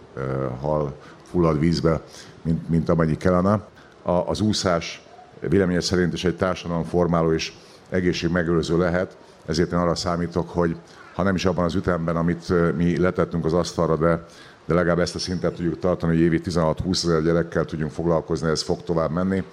hal 0.61 0.93
fullad 1.23 1.59
vízbe, 1.59 2.01
mint, 2.41 2.69
mint 2.69 2.89
amennyi 2.89 3.17
kellene. 3.17 3.61
A, 4.01 4.11
az 4.11 4.41
úszás 4.41 5.01
véleménye 5.39 5.81
szerint 5.81 6.13
is 6.13 6.23
egy 6.25 6.35
társadalomformáló 6.35 7.33
és 7.33 7.53
egészségmegőrző 7.89 8.77
lehet, 8.77 9.17
ezért 9.45 9.71
én 9.71 9.79
arra 9.79 9.95
számítok, 9.95 10.49
hogy 10.49 10.75
ha 11.15 11.23
nem 11.23 11.35
is 11.35 11.45
abban 11.45 11.65
az 11.65 11.75
ütemben, 11.75 12.15
amit 12.15 12.75
mi 12.75 12.97
letettünk 12.97 13.45
az 13.45 13.53
asztalra, 13.53 13.95
de, 13.95 14.25
de 14.65 14.73
legalább 14.73 14.99
ezt 14.99 15.15
a 15.15 15.19
szintet 15.19 15.53
tudjuk 15.53 15.79
tartani, 15.79 16.13
hogy 16.13 16.21
évi 16.21 16.41
16-20 16.45 17.03
ezer 17.03 17.23
gyerekkel 17.23 17.65
tudjunk 17.65 17.91
foglalkozni, 17.91 18.49
ez 18.49 18.61
fog 18.61 18.83
tovább 18.83 19.11
menni. 19.11 19.43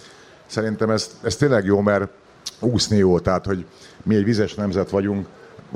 Szerintem 0.46 0.90
ez, 0.90 1.18
ez 1.22 1.36
tényleg 1.36 1.64
jó, 1.64 1.80
mert 1.80 2.10
úszni 2.60 2.96
jó, 2.96 3.18
tehát 3.18 3.46
hogy 3.46 3.66
mi 4.02 4.14
egy 4.14 4.24
vizes 4.24 4.54
nemzet 4.54 4.90
vagyunk, 4.90 5.26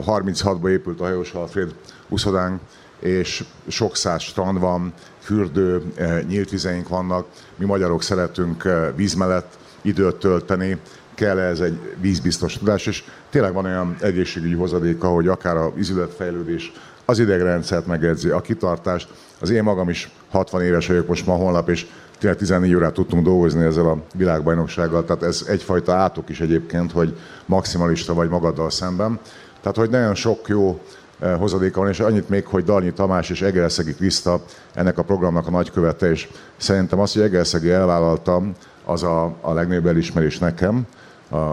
36-ban 0.07 0.68
épült 0.68 1.01
a 1.01 1.05
hajós 1.05 1.33
Alfred 1.33 1.75
úszodánk, 2.09 2.61
és 2.99 3.44
sok 3.66 3.96
száz 3.96 4.23
strand 4.23 4.59
van, 4.59 4.92
fürdő, 5.18 5.83
nyílt 6.27 6.51
vizeink 6.51 6.88
vannak. 6.88 7.27
Mi 7.57 7.64
magyarok 7.64 8.03
szeretünk 8.03 8.68
víz 8.96 9.14
mellett 9.14 9.59
időt 9.83 10.16
tölteni, 10.16 10.81
kell 11.20 11.38
ez 11.38 11.61
egy 11.61 11.80
vízbiztos 12.00 12.59
tudás, 12.59 12.87
és 12.87 13.04
tényleg 13.30 13.52
van 13.52 13.64
olyan 13.64 13.96
egészségügyi 14.00 14.54
hozadéka, 14.54 15.09
hogy 15.09 15.28
akár 15.28 15.56
a 15.56 15.72
vízületfejlődés, 15.74 16.72
az 17.04 17.18
idegrendszert 17.18 17.87
megedzi, 17.87 18.28
a 18.28 18.40
kitartást. 18.40 19.09
Az 19.40 19.50
én 19.50 19.62
magam 19.62 19.88
is 19.88 20.11
60 20.30 20.62
éves 20.62 20.87
vagyok 20.87 21.06
most 21.06 21.26
ma 21.26 21.35
holnap, 21.35 21.68
és 21.68 21.87
14 22.18 22.74
órát 22.74 22.92
tudtunk 22.92 23.24
dolgozni 23.24 23.64
ezzel 23.64 23.87
a 23.87 23.98
világbajnoksággal, 24.14 25.04
tehát 25.04 25.22
ez 25.22 25.44
egyfajta 25.48 25.94
átok 25.94 26.28
is 26.28 26.40
egyébként, 26.40 26.92
hogy 26.92 27.16
maximalista 27.46 28.14
vagy 28.14 28.28
magaddal 28.28 28.70
szemben. 28.70 29.18
Tehát, 29.61 29.76
hogy 29.76 29.90
nagyon 29.90 30.14
sok 30.14 30.48
jó 30.48 30.80
eh, 31.18 31.38
hozadéka 31.38 31.80
van, 31.80 31.88
és 31.88 32.00
annyit 32.00 32.28
még, 32.28 32.46
hogy 32.46 32.64
Darnyi 32.64 32.92
Tamás 32.92 33.30
és 33.30 33.42
Egerszegi 33.42 33.94
Kriszta 33.94 34.40
ennek 34.74 34.98
a 34.98 35.02
programnak 35.02 35.46
a 35.46 35.50
nagykövete, 35.50 36.11
és 36.11 36.28
szerintem 36.56 36.98
azt, 36.98 37.14
hogy 37.14 37.22
Egerszegi 37.22 37.70
elvállaltam, 37.70 38.54
az 38.85 39.02
a, 39.02 39.35
a 39.40 39.52
legnagyobb 39.52 39.87
elismerés 39.87 40.38
nekem, 40.38 40.87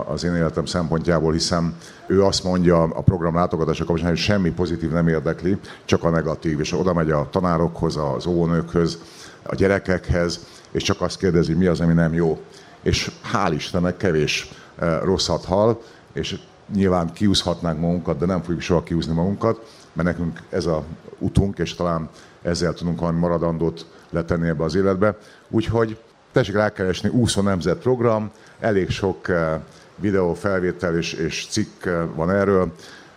az 0.06 0.24
én 0.24 0.36
életem 0.36 0.66
szempontjából, 0.66 1.32
hiszen 1.32 1.76
ő 2.08 2.24
azt 2.24 2.44
mondja 2.44 2.82
a 2.82 3.02
program 3.02 3.36
látogatása 3.36 3.86
kapcsán, 3.86 4.08
hogy 4.08 4.18
semmi 4.18 4.52
pozitív 4.52 4.92
nem 4.92 5.08
érdekli, 5.08 5.58
csak 5.86 6.04
a 6.04 6.10
negatív, 6.10 6.60
és 6.60 6.74
oda 6.74 6.94
megy 6.94 7.12
a 7.12 7.28
tanárokhoz, 7.32 7.98
az 7.98 8.26
óvónőkhöz, 8.26 9.00
a 9.44 9.56
gyerekekhez, 9.56 10.46
és 10.72 10.84
csak 10.84 11.02
azt 11.02 11.18
kérdezi, 11.18 11.54
mi 11.54 11.66
az, 11.66 11.80
ami 11.80 11.94
nem 11.94 12.14
jó. 12.14 12.40
És 12.82 13.12
hál' 13.34 13.52
Istennek 13.54 13.98
kevés 13.98 14.50
eh, 14.76 15.00
rosszat 15.04 15.46
hall, 15.46 15.82
és 16.14 16.40
nyilván 16.74 17.14
kiúzhatnánk 17.14 17.80
magunkat, 17.80 18.18
de 18.18 18.26
nem 18.26 18.42
fogjuk 18.42 18.62
soha 18.62 18.84
kiúzni 18.84 19.14
magunkat, 19.14 19.72
mert 19.94 20.08
nekünk 20.08 20.42
ez 20.50 20.66
a 20.66 20.84
utunk, 21.18 21.58
és 21.58 21.76
talán 21.76 22.10
ezzel 22.42 22.74
tudunk 22.74 23.00
valami 23.00 23.20
maradandót 23.20 23.86
letenni 24.10 24.48
ebbe 24.48 24.64
az 24.64 24.76
életbe. 24.76 25.18
Úgyhogy 25.50 25.98
tessék 26.38 26.56
rákeresni 26.56 27.10
Úszó 27.10 27.42
Nemzet 27.42 27.78
program, 27.78 28.32
elég 28.60 28.90
sok 28.90 29.30
eh, 29.30 29.60
videó 29.96 30.34
felvétel 30.34 30.98
és, 30.98 31.14
és 31.14 31.48
cikk 31.50 31.86
eh, 31.86 32.02
van 32.16 32.32
erről, 32.32 32.72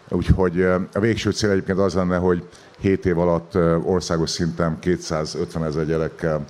úgyhogy 0.08 0.60
eh, 0.60 0.74
a 0.92 1.00
végső 1.00 1.30
cél 1.30 1.50
egyébként 1.50 1.78
az 1.78 1.94
lenne, 1.94 2.16
hogy 2.16 2.48
7 2.78 3.06
év 3.06 3.18
alatt 3.18 3.54
országos 3.84 4.30
szinten 4.30 4.78
250 4.78 5.64
ezer 5.64 5.86
gyerekkel 5.86 6.44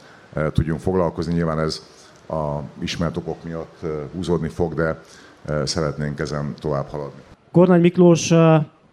tudjunk 0.53 0.81
foglalkozni. 0.81 1.33
Nyilván 1.33 1.59
ez 1.59 1.83
a 2.29 2.59
ismert 2.81 3.17
okok 3.17 3.45
miatt 3.45 3.79
húzódni 4.15 4.49
fog, 4.49 4.75
de 4.75 5.03
szeretnénk 5.65 6.21
ezen 6.21 6.55
tovább 6.59 6.89
haladni. 6.89 7.21
Kornány 7.53 7.81
Miklós, 7.81 8.33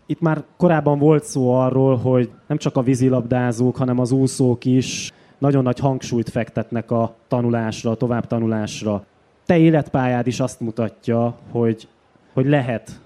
itt 0.05 0.19
már 0.19 0.43
korábban 0.57 0.99
volt 0.99 1.23
szó 1.23 1.53
arról, 1.53 1.97
hogy 1.97 2.29
nem 2.47 2.57
csak 2.57 2.75
a 2.75 2.81
vízilabdázók, 2.81 3.77
hanem 3.77 3.99
az 3.99 4.11
úszók 4.11 4.65
is 4.65 5.13
nagyon 5.37 5.63
nagy 5.63 5.79
hangsúlyt 5.79 6.29
fektetnek 6.29 6.91
a 6.91 7.15
tanulásra, 7.27 7.91
a 7.91 7.95
továbbtanulásra. 7.95 9.05
Te 9.45 9.57
életpályád 9.57 10.27
is 10.27 10.39
azt 10.39 10.59
mutatja, 10.59 11.35
hogy, 11.51 11.87
hogy 12.33 12.45
lehet 12.45 13.01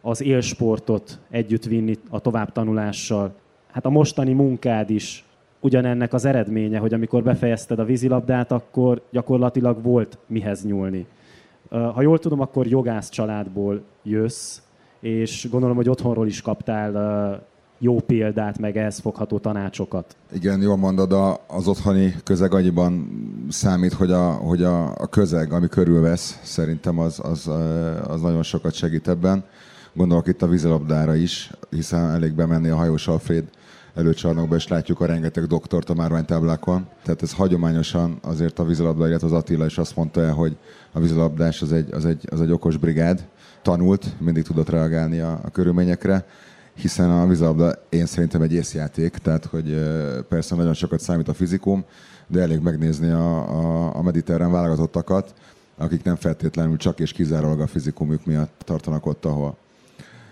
az 0.00 0.22
élsportot 0.22 1.18
együtt 1.30 1.64
vinni 1.64 1.98
a 2.10 2.20
továbbtanulással. 2.20 3.34
Hát 3.72 3.86
a 3.86 3.90
mostani 3.90 4.32
munkád 4.32 4.90
is 4.90 5.24
ugyanennek 5.60 6.12
az 6.12 6.24
eredménye, 6.24 6.78
hogy 6.78 6.94
amikor 6.94 7.22
befejezted 7.22 7.78
a 7.78 7.84
vízilabdát, 7.84 8.52
akkor 8.52 9.02
gyakorlatilag 9.10 9.82
volt 9.82 10.18
mihez 10.26 10.64
nyúlni. 10.64 11.06
Ha 11.68 12.02
jól 12.02 12.18
tudom, 12.18 12.40
akkor 12.40 12.66
jogász 12.66 13.08
családból 13.08 13.82
jössz, 14.02 14.60
és 15.00 15.48
gondolom, 15.50 15.76
hogy 15.76 15.88
otthonról 15.88 16.26
is 16.26 16.42
kaptál 16.42 16.92
jó 17.78 18.00
példát, 18.00 18.58
meg 18.58 18.76
ehhez 18.76 18.98
fogható 18.98 19.38
tanácsokat. 19.38 20.16
Igen, 20.32 20.60
jól 20.60 20.76
mondod, 20.76 21.12
az 21.46 21.68
otthoni 21.68 22.14
közeg 22.24 22.54
annyiban 22.54 23.08
számít, 23.48 23.92
hogy 23.92 24.10
a, 24.10 24.30
hogy 24.30 24.62
a, 24.62 24.94
a 24.94 25.06
közeg, 25.06 25.52
ami 25.52 25.68
körülvesz, 25.68 26.40
szerintem 26.42 26.98
az, 26.98 27.20
az, 27.22 27.50
az 28.06 28.20
nagyon 28.20 28.42
sokat 28.42 28.74
segít 28.74 29.08
ebben. 29.08 29.44
Gondolok 29.94 30.26
itt 30.26 30.42
a 30.42 30.46
vízilabdára 30.46 31.14
is, 31.14 31.50
hiszen 31.70 32.10
elég 32.10 32.32
bemenni 32.32 32.68
a 32.68 32.76
hajós 32.76 33.08
Alfred 33.08 33.44
előcsarnokban, 33.94 34.58
és 34.58 34.68
látjuk 34.68 35.00
a 35.00 35.06
rengeteg 35.06 35.44
doktort 35.44 35.90
a 35.90 35.94
márványtáblákon. 35.94 36.86
Tehát 37.02 37.22
ez 37.22 37.32
hagyományosan 37.32 38.18
azért 38.22 38.58
a 38.58 38.64
vízilabda, 38.64 39.08
illetve 39.08 39.26
az 39.26 39.32
Attila 39.32 39.66
is 39.66 39.78
azt 39.78 39.96
mondta 39.96 40.20
el, 40.20 40.32
hogy 40.32 40.56
a 40.92 41.00
vízilabdás 41.00 41.62
az 41.62 41.72
egy, 41.72 41.92
az 41.92 42.04
egy, 42.04 42.28
az 42.30 42.40
egy 42.40 42.52
okos 42.52 42.76
brigád, 42.76 43.26
tanult, 43.62 44.20
mindig 44.20 44.44
tudott 44.44 44.68
reagálni 44.68 45.18
a, 45.20 45.40
a 45.44 45.50
körülményekre, 45.50 46.26
hiszen 46.76 47.10
a 47.10 47.26
vízilabda 47.26 47.72
én 47.88 48.06
szerintem 48.06 48.42
egy 48.42 48.52
észjáték, 48.52 49.16
tehát 49.16 49.44
hogy 49.44 49.82
persze 50.28 50.54
nagyon 50.54 50.74
sokat 50.74 51.00
számít 51.00 51.28
a 51.28 51.34
fizikum, 51.34 51.84
de 52.26 52.40
elég 52.40 52.60
megnézni 52.60 53.10
a, 53.10 53.48
a, 53.48 53.96
a 53.96 54.02
mediterrán 54.02 54.52
válogatottakat, 54.52 55.34
akik 55.76 56.02
nem 56.02 56.16
feltétlenül 56.16 56.76
csak 56.76 57.00
és 57.00 57.12
kizárólag 57.12 57.60
a 57.60 57.66
fizikumjuk 57.66 58.24
miatt 58.24 58.60
tartanak 58.64 59.06
ott, 59.06 59.24
ahol. 59.24 59.56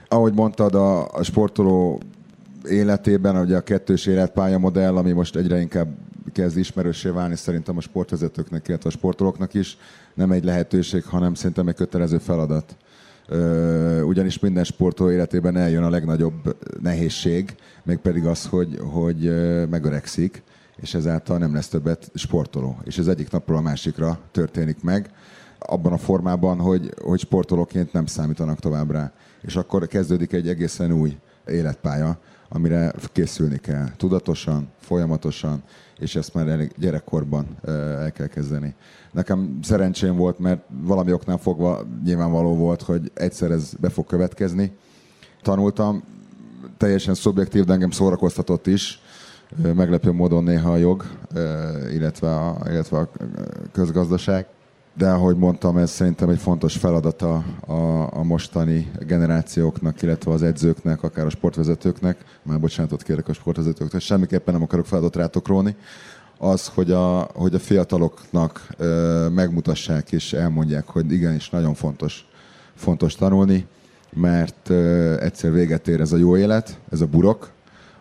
Ahogy 0.08 0.34
mondtad, 0.34 0.74
a, 0.74 1.12
a 1.12 1.22
sportoló 1.22 2.00
életében, 2.68 3.36
ugye 3.36 3.56
a 3.56 3.60
kettős 3.60 4.06
életpálya 4.06 4.58
modell, 4.58 4.96
ami 4.96 5.12
most 5.12 5.36
egyre 5.36 5.60
inkább 5.60 5.88
kezd 6.32 6.56
ismerősé 6.56 7.08
válni 7.08 7.36
szerintem 7.36 7.76
a 7.76 7.80
sportvezetőknek, 7.80 8.68
illetve 8.68 8.88
a 8.88 8.92
sportolóknak 8.92 9.54
is, 9.54 9.78
nem 10.14 10.30
egy 10.30 10.44
lehetőség, 10.44 11.04
hanem 11.04 11.34
szerintem 11.34 11.68
egy 11.68 11.74
kötelező 11.74 12.18
feladat. 12.18 12.76
Ugyanis 14.04 14.38
minden 14.38 14.64
sportoló 14.64 15.10
életében 15.10 15.56
eljön 15.56 15.82
a 15.82 15.90
legnagyobb 15.90 16.56
nehézség, 16.80 17.54
mégpedig 17.82 18.26
az, 18.26 18.46
hogy, 18.46 18.78
hogy 18.92 19.32
megöregszik, 19.70 20.42
és 20.76 20.94
ezáltal 20.94 21.38
nem 21.38 21.54
lesz 21.54 21.68
többet 21.68 22.10
sportoló. 22.14 22.78
És 22.84 22.98
ez 22.98 23.06
egyik 23.06 23.30
napról 23.30 23.56
a 23.56 23.60
másikra 23.60 24.18
történik 24.30 24.82
meg, 24.82 25.10
abban 25.58 25.92
a 25.92 25.98
formában, 25.98 26.58
hogy, 26.58 26.94
hogy 27.02 27.20
sportolóként 27.20 27.92
nem 27.92 28.06
számítanak 28.06 28.58
tovább 28.58 28.90
rá. 28.90 29.12
És 29.42 29.56
akkor 29.56 29.86
kezdődik 29.86 30.32
egy 30.32 30.48
egészen 30.48 30.92
új 30.92 31.16
életpálya, 31.46 32.18
amire 32.54 32.92
készülni 33.12 33.58
kell. 33.58 33.88
Tudatosan, 33.96 34.68
folyamatosan, 34.80 35.62
és 35.98 36.16
ezt 36.16 36.34
már 36.34 36.48
elég 36.48 36.72
gyerekkorban 36.78 37.46
el 37.64 38.12
kell 38.12 38.26
kezdeni. 38.26 38.74
Nekem 39.12 39.58
szerencsém 39.62 40.16
volt, 40.16 40.38
mert 40.38 40.62
valami 40.82 41.12
oknál 41.12 41.38
fogva 41.38 41.86
nyilvánvaló 42.04 42.56
volt, 42.56 42.82
hogy 42.82 43.10
egyszer 43.14 43.50
ez 43.50 43.72
be 43.80 43.88
fog 43.88 44.06
következni. 44.06 44.76
Tanultam, 45.42 46.02
teljesen 46.76 47.14
szubjektív, 47.14 47.64
de 47.64 47.72
engem 47.72 47.90
szórakoztatott 47.90 48.66
is, 48.66 49.00
meglepő 49.74 50.12
módon 50.12 50.44
néha 50.44 50.72
a 50.72 50.76
jog, 50.76 51.04
illetve 51.92 52.34
a, 52.34 52.58
illetve 52.70 52.98
a 52.98 53.10
közgazdaság. 53.72 54.46
De 54.96 55.08
ahogy 55.08 55.36
mondtam, 55.36 55.76
ez 55.76 55.90
szerintem 55.90 56.28
egy 56.28 56.38
fontos 56.38 56.76
feladata 56.76 57.44
a, 57.66 57.72
a 58.18 58.22
mostani 58.22 58.90
generációknak, 58.98 60.02
illetve 60.02 60.32
az 60.32 60.42
edzőknek, 60.42 61.02
akár 61.02 61.26
a 61.26 61.30
sportvezetőknek. 61.30 62.24
Már 62.42 62.60
bocsánatot 62.60 63.02
kérek 63.02 63.28
a 63.28 63.32
sportvezetőktől, 63.32 64.00
semmiképpen 64.00 64.54
nem 64.54 64.62
akarok 64.62 64.86
feladatot 64.86 65.16
rátok 65.16 65.48
róni. 65.48 65.76
Az, 66.38 66.66
hogy 66.74 66.90
a, 66.90 67.28
hogy 67.34 67.54
a 67.54 67.58
fiataloknak 67.58 68.66
ö, 68.76 69.28
megmutassák 69.34 70.12
és 70.12 70.32
elmondják, 70.32 70.86
hogy 70.86 71.12
igenis 71.12 71.50
nagyon 71.50 71.74
fontos, 71.74 72.26
fontos 72.74 73.14
tanulni, 73.14 73.66
mert 74.12 74.68
ö, 74.68 75.20
egyszer 75.20 75.52
véget 75.52 75.88
ér 75.88 76.00
ez 76.00 76.12
a 76.12 76.16
jó 76.16 76.36
élet, 76.36 76.78
ez 76.90 77.00
a 77.00 77.06
burok, 77.06 77.50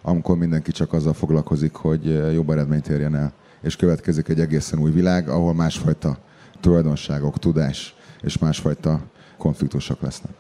amikor 0.02 0.38
mindenki 0.38 0.72
csak 0.72 0.94
azzal 0.94 1.14
foglalkozik, 1.14 1.76
hogy 1.76 2.34
jobb 2.34 2.50
eredményt 2.50 2.88
érjen 2.88 3.16
el. 3.16 3.34
És 3.62 3.76
következik 3.76 4.28
egy 4.28 4.40
egészen 4.40 4.80
új 4.80 4.92
világ, 4.92 5.30
ahol 5.30 5.54
másfajta 5.54 6.18
tulajdonságok, 6.64 7.38
tudás 7.38 7.96
és 8.22 8.38
másfajta 8.38 9.00
konfliktusok 9.38 10.02
lesznek. 10.02 10.32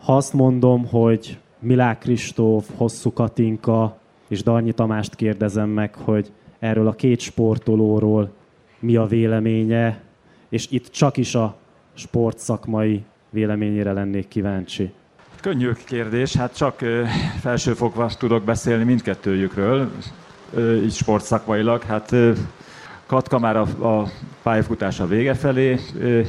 Ha 0.00 0.16
azt 0.16 0.32
mondom, 0.32 0.86
hogy 0.86 1.38
Milák 1.58 1.98
Kristóf, 1.98 2.68
Hosszú 2.76 3.12
Katinka 3.12 3.98
és 4.28 4.42
Darnyi 4.42 4.72
Tamást 4.72 5.14
kérdezem 5.14 5.68
meg, 5.68 5.94
hogy 5.94 6.32
erről 6.58 6.86
a 6.86 6.92
két 6.92 7.20
sportolóról 7.20 8.32
mi 8.78 8.96
a 8.96 9.06
véleménye, 9.06 10.02
és 10.48 10.66
itt 10.70 10.90
csak 10.90 11.16
is 11.16 11.34
a 11.34 11.56
sportszakmai 11.94 13.04
véleményére 13.30 13.92
lennék 13.92 14.28
kíváncsi. 14.28 14.92
Könnyű 15.40 15.72
kérdés, 15.84 16.36
hát 16.36 16.56
csak 16.56 16.78
felsőfokva 17.40 18.10
tudok 18.18 18.44
beszélni 18.44 18.84
mindkettőjükről, 18.84 19.90
így 20.84 20.92
sportszakmailag. 20.92 21.82
Hát 21.82 22.14
Katka 23.06 23.38
már 23.38 23.56
a, 23.56 23.62
a 23.86 24.08
pályafutása 24.42 25.06
vége 25.06 25.34
felé 25.34 25.80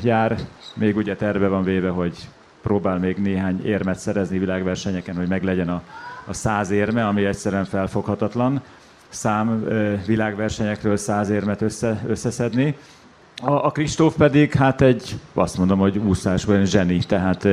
jár, 0.03 0.37
még 0.75 0.95
ugye 0.95 1.15
terve 1.15 1.47
van 1.47 1.63
véve, 1.63 1.89
hogy 1.89 2.17
próbál 2.61 2.97
még 2.97 3.17
néhány 3.17 3.65
érmet 3.65 3.99
szerezni 3.99 4.37
világversenyeken, 4.37 5.15
hogy 5.15 5.27
meglegyen 5.27 5.69
a, 5.69 5.81
a 6.25 6.33
száz 6.33 6.69
érme, 6.69 7.07
ami 7.07 7.25
egyszerűen 7.25 7.65
felfoghatatlan 7.65 8.61
szám 9.09 9.67
világversenyekről 10.05 10.97
száz 10.97 11.29
érmet 11.29 11.61
össze, 11.61 12.03
összeszedni. 12.07 12.77
A, 13.41 13.71
Kristóf 13.71 14.15
pedig, 14.15 14.53
hát 14.53 14.81
egy, 14.81 15.19
azt 15.33 15.57
mondom, 15.57 15.79
hogy 15.79 15.97
úszásban 15.97 16.65
zseni, 16.65 16.97
tehát 16.97 17.47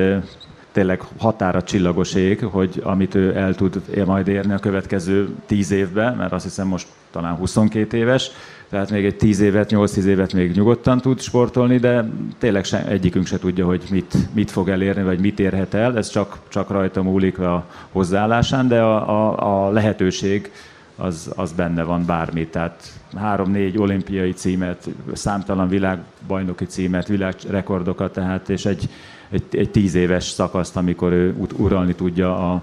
tényleg 0.72 1.02
határa 1.18 1.62
csillagos 1.62 2.14
ég, 2.14 2.44
hogy 2.44 2.80
amit 2.84 3.14
ő 3.14 3.36
el 3.36 3.54
tud 3.54 4.04
majd 4.06 4.28
érni 4.28 4.52
a 4.52 4.58
következő 4.58 5.28
tíz 5.46 5.70
évben, 5.70 6.16
mert 6.16 6.32
azt 6.32 6.44
hiszem 6.44 6.66
most 6.66 6.86
talán 7.10 7.34
22 7.34 7.96
éves, 7.96 8.30
tehát 8.74 8.90
még 8.90 9.04
egy 9.04 9.16
10 9.16 9.40
évet, 9.40 9.70
8-10 9.72 10.04
évet 10.04 10.32
még 10.32 10.52
nyugodtan 10.52 11.00
tud 11.00 11.20
sportolni, 11.20 11.78
de 11.78 12.08
tényleg 12.38 12.64
se, 12.64 12.86
egyikünk 12.86 13.26
se 13.26 13.38
tudja, 13.38 13.66
hogy 13.66 13.82
mit, 13.90 14.16
mit 14.32 14.50
fog 14.50 14.68
elérni, 14.68 15.02
vagy 15.02 15.20
mit 15.20 15.40
érhet 15.40 15.74
el, 15.74 15.96
ez 15.96 16.08
csak, 16.08 16.38
csak 16.48 16.70
rajta 16.70 17.02
múlik 17.02 17.38
a 17.38 17.66
hozzáállásán, 17.92 18.68
de 18.68 18.80
a, 18.80 19.08
a, 19.08 19.66
a 19.66 19.70
lehetőség 19.70 20.50
az, 20.96 21.32
az 21.36 21.52
benne 21.52 21.82
van 21.82 22.06
bármi. 22.06 22.46
Tehát 22.46 22.92
három-négy 23.16 23.78
olimpiai 23.78 24.32
címet, 24.32 24.88
számtalan 25.12 25.68
világbajnoki 25.68 26.64
címet, 26.64 27.08
világrekordokat, 27.08 28.12
tehát 28.12 28.48
és 28.48 28.64
egy, 28.64 28.88
egy, 29.30 29.44
egy 29.50 29.70
tíz 29.70 29.94
éves 29.94 30.24
szakaszt, 30.24 30.76
amikor 30.76 31.12
ő 31.12 31.34
uralni 31.56 31.94
tudja 31.94 32.52
a, 32.52 32.62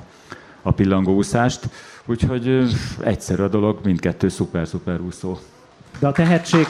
a 0.61 0.71
pillangóúszást. 0.71 1.69
Úgyhogy 2.05 2.63
egyszerű 3.03 3.43
a 3.43 3.47
dolog, 3.47 3.79
mindkettő 3.83 4.29
szuper-szuper 4.29 4.99
úszó. 4.99 5.37
De 5.99 6.07
a 6.07 6.11
tehetség, 6.11 6.65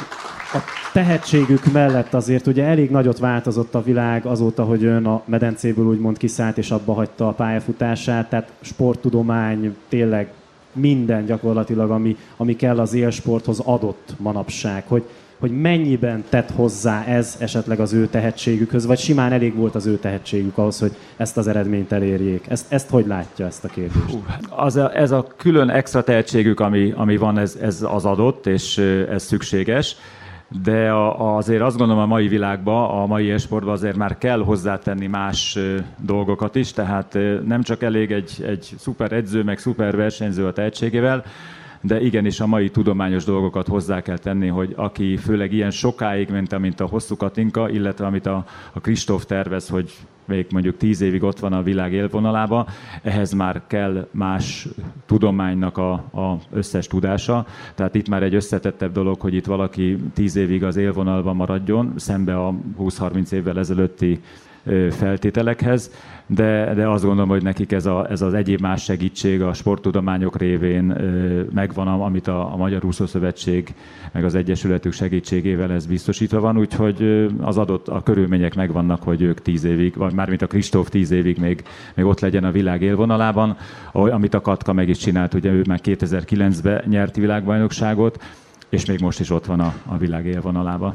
a 0.53 0.57
tehetségük 0.93 1.71
mellett 1.71 2.13
azért 2.13 2.47
ugye 2.47 2.63
elég 2.63 2.89
nagyot 2.89 3.19
változott 3.19 3.75
a 3.75 3.83
világ 3.83 4.25
azóta, 4.25 4.63
hogy 4.63 4.83
ön 4.83 5.05
a 5.05 5.21
medencéből 5.25 5.85
úgymond 5.85 6.17
kiszállt 6.17 6.57
és 6.57 6.71
abba 6.71 6.93
hagyta 6.93 7.27
a 7.27 7.31
pályafutását, 7.31 8.29
tehát 8.29 8.51
sporttudomány, 8.61 9.75
tényleg 9.89 10.31
minden 10.73 11.25
gyakorlatilag, 11.25 11.91
ami, 11.91 12.17
ami 12.37 12.55
kell 12.55 12.79
az 12.79 12.93
élsporthoz 12.93 13.59
adott 13.59 14.13
manapság, 14.17 14.83
hogy, 14.87 15.03
hogy 15.41 15.61
mennyiben 15.61 16.23
tett 16.29 16.51
hozzá 16.51 17.03
ez 17.03 17.35
esetleg 17.39 17.79
az 17.79 17.93
ő 17.93 18.07
tehetségükhöz, 18.07 18.85
vagy 18.85 18.99
simán 18.99 19.31
elég 19.31 19.55
volt 19.55 19.75
az 19.75 19.85
ő 19.85 19.97
tehetségük 19.97 20.57
ahhoz, 20.57 20.79
hogy 20.79 20.91
ezt 21.17 21.37
az 21.37 21.47
eredményt 21.47 21.91
elérjék. 21.91 22.45
Ezt, 22.49 22.73
ezt 22.73 22.89
hogy 22.89 23.07
látja 23.07 23.45
ezt 23.45 23.63
a 23.63 23.67
kérdést? 23.67 24.11
Hú, 24.11 24.23
az 24.49 24.75
a, 24.75 24.97
ez 24.97 25.11
a 25.11 25.27
külön 25.37 25.69
extra 25.69 26.03
tehetségük, 26.03 26.59
ami, 26.59 26.93
ami 26.95 27.17
van, 27.17 27.37
ez, 27.37 27.57
ez 27.61 27.85
az 27.91 28.05
adott, 28.05 28.45
és 28.45 28.77
ez 29.09 29.23
szükséges 29.23 29.95
de 30.63 30.93
azért 31.17 31.61
azt 31.61 31.77
gondolom 31.77 32.01
a 32.01 32.05
mai 32.05 32.27
világban, 32.27 32.89
a 32.89 33.05
mai 33.05 33.31
esportban 33.31 33.73
azért 33.73 33.95
már 33.95 34.17
kell 34.17 34.43
hozzátenni 34.43 35.07
más 35.07 35.57
dolgokat 35.97 36.55
is, 36.55 36.71
tehát 36.71 37.17
nem 37.45 37.61
csak 37.63 37.83
elég 37.83 38.11
egy, 38.11 38.43
egy 38.47 38.69
szuper 38.77 39.11
edző, 39.11 39.43
meg 39.43 39.59
szuper 39.59 39.95
versenyző 39.95 40.45
a 40.45 40.53
tehetségével, 40.53 41.23
de 41.81 42.01
igenis 42.01 42.39
a 42.39 42.47
mai 42.47 42.69
tudományos 42.69 43.23
dolgokat 43.23 43.67
hozzá 43.67 44.01
kell 44.01 44.17
tenni, 44.17 44.47
hogy 44.47 44.73
aki 44.75 45.17
főleg 45.17 45.53
ilyen 45.53 45.71
sokáig 45.71 46.29
mint 46.59 46.79
a 46.79 46.85
hosszú 46.85 47.15
Katinka, 47.15 47.69
illetve 47.69 48.05
amit 48.05 48.25
a, 48.25 48.45
a 48.73 48.79
Kristóf 48.79 49.25
tervez, 49.25 49.69
hogy 49.69 49.91
még 50.25 50.45
mondjuk 50.51 50.77
tíz 50.77 51.01
évig 51.01 51.23
ott 51.23 51.39
van 51.39 51.53
a 51.53 51.63
világ 51.63 51.93
élvonalába, 51.93 52.67
ehhez 53.01 53.33
már 53.33 53.61
kell 53.67 54.07
más 54.11 54.67
tudománynak 55.05 55.77
a, 55.77 55.91
a 55.93 56.37
összes 56.51 56.87
tudása. 56.87 57.45
Tehát 57.75 57.95
itt 57.95 58.09
már 58.09 58.23
egy 58.23 58.35
összetettebb 58.35 58.91
dolog, 58.91 59.19
hogy 59.19 59.33
itt 59.33 59.45
valaki 59.45 59.97
tíz 60.13 60.35
évig 60.35 60.63
az 60.63 60.75
élvonalban 60.75 61.35
maradjon, 61.35 61.93
szembe 61.95 62.45
a 62.45 62.53
20-30 62.79 63.31
évvel 63.31 63.59
ezelőtti 63.59 64.19
feltételekhez, 64.89 65.91
de, 66.25 66.73
de 66.73 66.87
azt 66.87 67.03
gondolom, 67.03 67.29
hogy 67.29 67.43
nekik 67.43 67.71
ez, 67.71 67.85
a, 67.85 68.09
ez 68.09 68.21
az 68.21 68.33
egyéb 68.33 68.61
más 68.61 68.83
segítség 68.83 69.41
a 69.41 69.53
sporttudományok 69.53 70.37
révén 70.37 70.83
megvan, 71.53 71.87
amit 71.87 72.27
a, 72.27 72.53
a 72.53 72.55
Magyar 72.55 72.85
Úszószövetség 72.85 73.73
meg 74.11 74.23
az 74.23 74.35
Egyesületük 74.35 74.93
segítségével 74.93 75.71
ez 75.71 75.85
biztosítva 75.85 76.39
van, 76.39 76.57
úgyhogy 76.57 77.27
az 77.41 77.57
adott 77.57 77.87
a 77.87 78.03
körülmények 78.03 78.55
megvannak, 78.55 79.03
hogy 79.03 79.21
ők 79.21 79.41
tíz 79.41 79.63
évig, 79.63 79.95
vagy 79.95 80.13
mármint 80.13 80.41
a 80.41 80.47
Kristóf 80.47 80.89
tíz 80.89 81.11
évig 81.11 81.37
még, 81.37 81.63
még 81.95 82.05
ott 82.05 82.19
legyen 82.19 82.43
a 82.43 82.51
világ 82.51 82.81
élvonalában, 82.81 83.57
amit 83.91 84.33
a 84.33 84.41
Katka 84.41 84.73
meg 84.73 84.89
is 84.89 84.97
csinált, 84.97 85.33
ugye 85.33 85.51
ő 85.51 85.63
már 85.67 85.79
2009-ben 85.83 86.83
nyerti 86.85 87.19
világbajnokságot, 87.19 88.23
és 88.69 88.85
még 88.85 88.99
most 88.99 89.19
is 89.19 89.29
ott 89.29 89.45
van 89.45 89.59
a, 89.59 89.73
a 89.85 89.97
világ 89.97 90.25
élvonalában. 90.25 90.93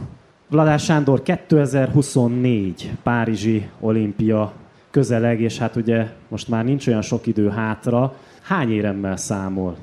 Vladár 0.49 0.79
Sándor 0.79 1.23
2024 1.23 2.93
Párizsi 3.03 3.69
olimpia 3.81 4.53
közeleg, 4.91 5.41
és 5.41 5.59
hát 5.59 5.77
ugye 5.77 6.07
most 6.29 6.49
már 6.49 6.65
nincs 6.65 6.87
olyan 6.87 7.03
sok 7.03 7.27
idő 7.27 7.49
hátra. 7.49 8.15
Hány 8.43 8.73
éremmel 8.73 9.17
számol? 9.17 9.77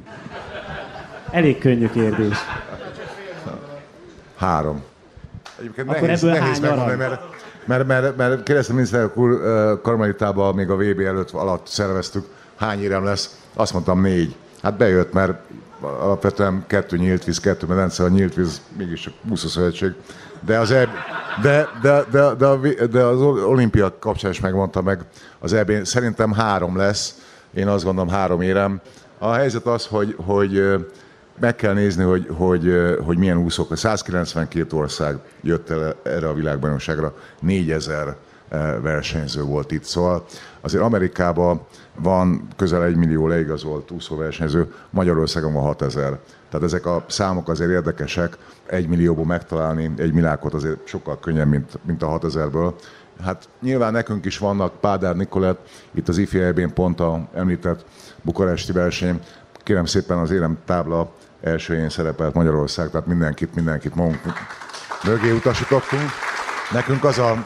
Elég 1.31 1.57
könnyű 1.57 1.89
kérdés. 1.89 2.37
Három. 4.35 4.83
Egyébként 5.59 5.89
Akkor 5.89 6.01
nehéz, 6.01 6.23
ebből 6.23 6.39
nehéz 6.39 6.59
hány 6.59 6.61
megmondani, 6.61 6.97
mert, 6.97 7.21
mert, 7.65 7.87
mert, 7.87 8.17
mert 8.17 8.43
kérdeztem 8.43 8.75
miniszterelnök 8.75 9.17
úr 9.17 9.41
Karmelitában, 9.81 10.55
még 10.55 10.69
a 10.69 10.75
VB 10.75 10.99
előtt 10.99 11.31
alatt 11.31 11.67
szerveztük, 11.67 12.25
hány 12.55 12.81
érem 12.81 13.03
lesz, 13.03 13.39
azt 13.53 13.73
mondtam 13.73 14.01
négy. 14.01 14.35
Hát 14.61 14.77
bejött, 14.77 15.13
mert 15.13 15.33
alapvetően 15.79 16.63
kettő 16.67 16.97
nyílt 16.97 17.23
víz, 17.23 17.39
kettő 17.39 17.67
medence, 17.67 18.03
a 18.03 18.07
nyílt 18.07 18.33
víz 18.33 18.61
mégis 18.77 19.01
csak 19.01 19.13
szövetség. 19.33 19.93
De 20.45 20.59
az, 20.59 20.71
EB, 20.71 20.89
de, 21.41 21.67
de, 21.81 22.03
de, 22.11 22.33
de, 22.33 22.85
de 22.85 23.03
az 23.03 23.21
olimpia 23.21 23.99
kapcsán 23.99 24.31
is 24.31 24.39
megmondta 24.39 24.81
meg 24.81 25.05
az 25.39 25.53
EB, 25.53 25.83
szerintem 25.83 26.31
három 26.31 26.77
lesz, 26.77 27.15
én 27.53 27.67
azt 27.67 27.83
gondolom 27.83 28.09
három 28.09 28.41
érem. 28.41 28.81
A 29.17 29.31
helyzet 29.31 29.65
az, 29.65 29.85
hogy, 29.85 30.15
hogy 30.25 30.61
meg 31.39 31.55
kell 31.55 31.73
nézni, 31.73 32.03
hogy, 32.03 32.27
hogy, 32.37 32.73
hogy 33.05 33.17
milyen 33.17 33.37
úszók. 33.37 33.77
192 33.77 34.77
ország 34.77 35.17
jött 35.41 35.69
el 35.69 35.95
erre 36.03 36.27
a 36.27 36.33
világbajnokságra, 36.33 37.13
4000 37.39 38.07
eh, 38.07 38.13
versenyző 38.81 39.43
volt 39.43 39.71
itt. 39.71 39.83
Szóval 39.83 40.25
azért 40.61 40.83
Amerikában 40.83 41.61
van 41.95 42.47
közel 42.55 42.83
egy 42.83 42.95
millió 42.95 43.27
leigazolt 43.27 43.91
úszóversenyző, 43.91 44.73
Magyarországon 44.89 45.53
van 45.53 45.63
6000. 45.63 46.19
Tehát 46.49 46.65
ezek 46.65 46.85
a 46.85 47.05
számok 47.07 47.49
azért 47.49 47.71
érdekesek. 47.71 48.37
Egy 48.65 48.87
millióból 48.87 49.25
megtalálni 49.25 49.91
egy 49.97 50.13
milákot 50.13 50.53
azért 50.53 50.87
sokkal 50.87 51.19
könnyebb, 51.19 51.47
mint, 51.47 51.79
mint 51.85 52.03
a 52.03 52.19
6000-ből. 52.19 52.73
Hát 53.23 53.49
nyilván 53.61 53.91
nekünk 53.91 54.25
is 54.25 54.37
vannak 54.37 54.79
Pádár 54.79 55.15
Nikolett, 55.15 55.69
itt 55.91 56.07
az 56.07 56.17
IFI 56.17 56.39
EB-n 56.39 56.73
pont 56.73 56.99
a 56.99 57.27
említett 57.33 57.85
bukaresti 58.21 58.71
verseny. 58.71 59.19
Kérem 59.63 59.85
szépen 59.85 60.17
az 60.17 60.31
érem 60.31 60.57
tábla 60.65 61.11
első 61.41 61.73
helyén 61.73 61.89
szerepelt 61.89 62.33
Magyarország, 62.33 62.89
tehát 62.89 63.07
mindenkit, 63.07 63.55
mindenkit 63.55 63.95
magunk 63.95 64.21
mögé 65.03 65.31
utasítottunk. 65.31 66.09
Nekünk 66.71 67.03
az 67.03 67.17
a, 67.17 67.43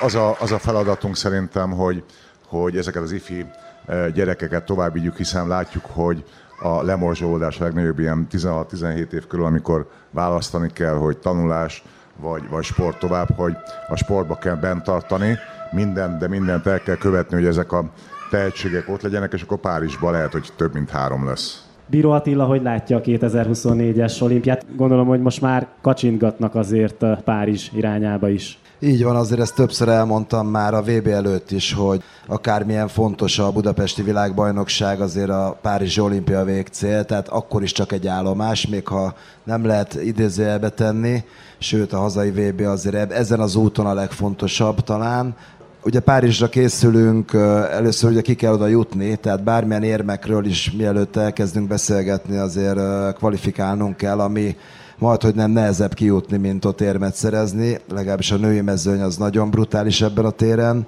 az 0.00 0.14
a, 0.14 0.36
az 0.40 0.52
a 0.52 0.58
feladatunk 0.58 1.16
szerintem, 1.16 1.70
hogy, 1.70 2.04
hogy 2.46 2.76
ezeket 2.76 3.02
az 3.02 3.12
ifi 3.12 3.46
eh, 3.86 4.10
gyerekeket 4.10 4.64
tovább 4.64 4.92
vigyük, 4.92 5.16
hiszen 5.16 5.48
látjuk, 5.48 5.84
hogy 5.86 6.24
a 6.62 6.82
lemorzsolódás 6.82 7.60
a 7.60 7.64
legnagyobb 7.64 7.98
ilyen 7.98 8.26
16-17 8.30 9.12
év 9.12 9.26
körül, 9.26 9.44
amikor 9.44 9.88
választani 10.10 10.70
kell, 10.72 10.94
hogy 10.94 11.18
tanulás 11.18 11.84
vagy, 12.16 12.48
vagy 12.48 12.64
sport 12.64 12.98
tovább, 12.98 13.36
hogy 13.36 13.56
a 13.88 13.96
sportba 13.96 14.34
kell 14.34 14.54
bent 14.54 14.82
tartani, 14.82 15.38
mindent, 15.70 16.18
de 16.18 16.28
mindent 16.28 16.66
el 16.66 16.82
kell 16.82 16.96
követni, 16.96 17.36
hogy 17.36 17.46
ezek 17.46 17.72
a 17.72 17.90
tehetségek 18.30 18.88
ott 18.88 19.02
legyenek, 19.02 19.32
és 19.32 19.42
akkor 19.42 19.58
Párizsban 19.58 20.12
lehet, 20.12 20.32
hogy 20.32 20.48
több 20.56 20.72
mint 20.72 20.90
három 20.90 21.26
lesz. 21.26 21.66
Bíró 21.86 22.10
Attila, 22.10 22.44
hogy 22.44 22.62
látja 22.62 22.96
a 22.96 23.00
2024-es 23.00 24.22
olimpiát? 24.22 24.76
Gondolom, 24.76 25.06
hogy 25.06 25.20
most 25.20 25.40
már 25.40 25.68
kacsintgatnak 25.80 26.54
azért 26.54 27.02
uh, 27.02 27.20
Párizs 27.20 27.70
irányába 27.72 28.28
is. 28.28 28.58
Így 28.84 29.02
van, 29.02 29.16
azért 29.16 29.40
ezt 29.40 29.54
többször 29.54 29.88
elmondtam 29.88 30.46
már 30.46 30.74
a 30.74 30.82
VB 30.82 31.06
előtt 31.06 31.50
is, 31.50 31.72
hogy 31.72 32.02
akármilyen 32.26 32.88
fontos 32.88 33.38
a 33.38 33.52
budapesti 33.52 34.02
világbajnokság, 34.02 35.00
azért 35.00 35.28
a 35.28 35.58
Párizsi 35.62 36.00
olimpia 36.00 36.44
végcél, 36.44 37.04
tehát 37.04 37.28
akkor 37.28 37.62
is 37.62 37.72
csak 37.72 37.92
egy 37.92 38.06
állomás, 38.06 38.66
még 38.66 38.86
ha 38.86 39.14
nem 39.44 39.64
lehet 39.66 39.94
idézőjelbe 39.94 40.68
tenni, 40.68 41.24
sőt 41.58 41.92
a 41.92 41.98
hazai 41.98 42.30
VB 42.30 42.60
azért 42.60 43.12
ezen 43.12 43.40
az 43.40 43.56
úton 43.56 43.86
a 43.86 43.94
legfontosabb 43.94 44.80
talán. 44.80 45.36
Ugye 45.84 46.00
Párizsra 46.00 46.48
készülünk, 46.48 47.32
először 47.72 48.10
ugye 48.10 48.20
ki 48.20 48.34
kell 48.34 48.52
oda 48.52 48.66
jutni, 48.66 49.16
tehát 49.16 49.42
bármilyen 49.42 49.82
érmekről 49.82 50.44
is 50.46 50.72
mielőtt 50.76 51.16
elkezdünk 51.16 51.68
beszélgetni, 51.68 52.36
azért 52.36 52.78
kvalifikálnunk 53.14 53.96
kell, 53.96 54.20
ami 54.20 54.56
majd, 55.02 55.22
hogy 55.22 55.34
nem 55.34 55.50
nehezebb 55.50 55.94
kijutni, 55.94 56.36
mint 56.36 56.64
ott 56.64 56.80
érmet 56.80 57.14
szerezni, 57.14 57.78
legalábbis 57.88 58.30
a 58.30 58.36
női 58.36 58.60
mezőny 58.60 59.00
az 59.00 59.16
nagyon 59.16 59.50
brutális 59.50 60.00
ebben 60.00 60.24
a 60.24 60.30
téren. 60.30 60.86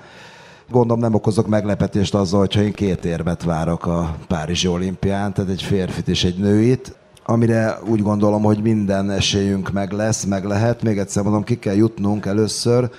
Gondolom 0.70 1.02
nem 1.02 1.14
okozok 1.14 1.46
meglepetést 1.46 2.14
azzal, 2.14 2.38
hogyha 2.38 2.62
én 2.62 2.72
két 2.72 3.04
érmet 3.04 3.42
várok 3.42 3.86
a 3.86 4.16
Párizsi 4.28 4.68
olimpián, 4.68 5.32
tehát 5.32 5.50
egy 5.50 5.62
férfit 5.62 6.08
és 6.08 6.24
egy 6.24 6.38
nőit, 6.38 6.94
amire 7.26 7.78
úgy 7.88 8.02
gondolom, 8.02 8.42
hogy 8.42 8.62
minden 8.62 9.10
esélyünk 9.10 9.72
meg 9.72 9.92
lesz, 9.92 10.24
meg 10.24 10.44
lehet. 10.44 10.82
Még 10.82 10.98
egyszer 10.98 11.22
mondom, 11.22 11.44
ki 11.44 11.58
kell 11.58 11.74
jutnunk 11.74 12.26
először. 12.26 12.90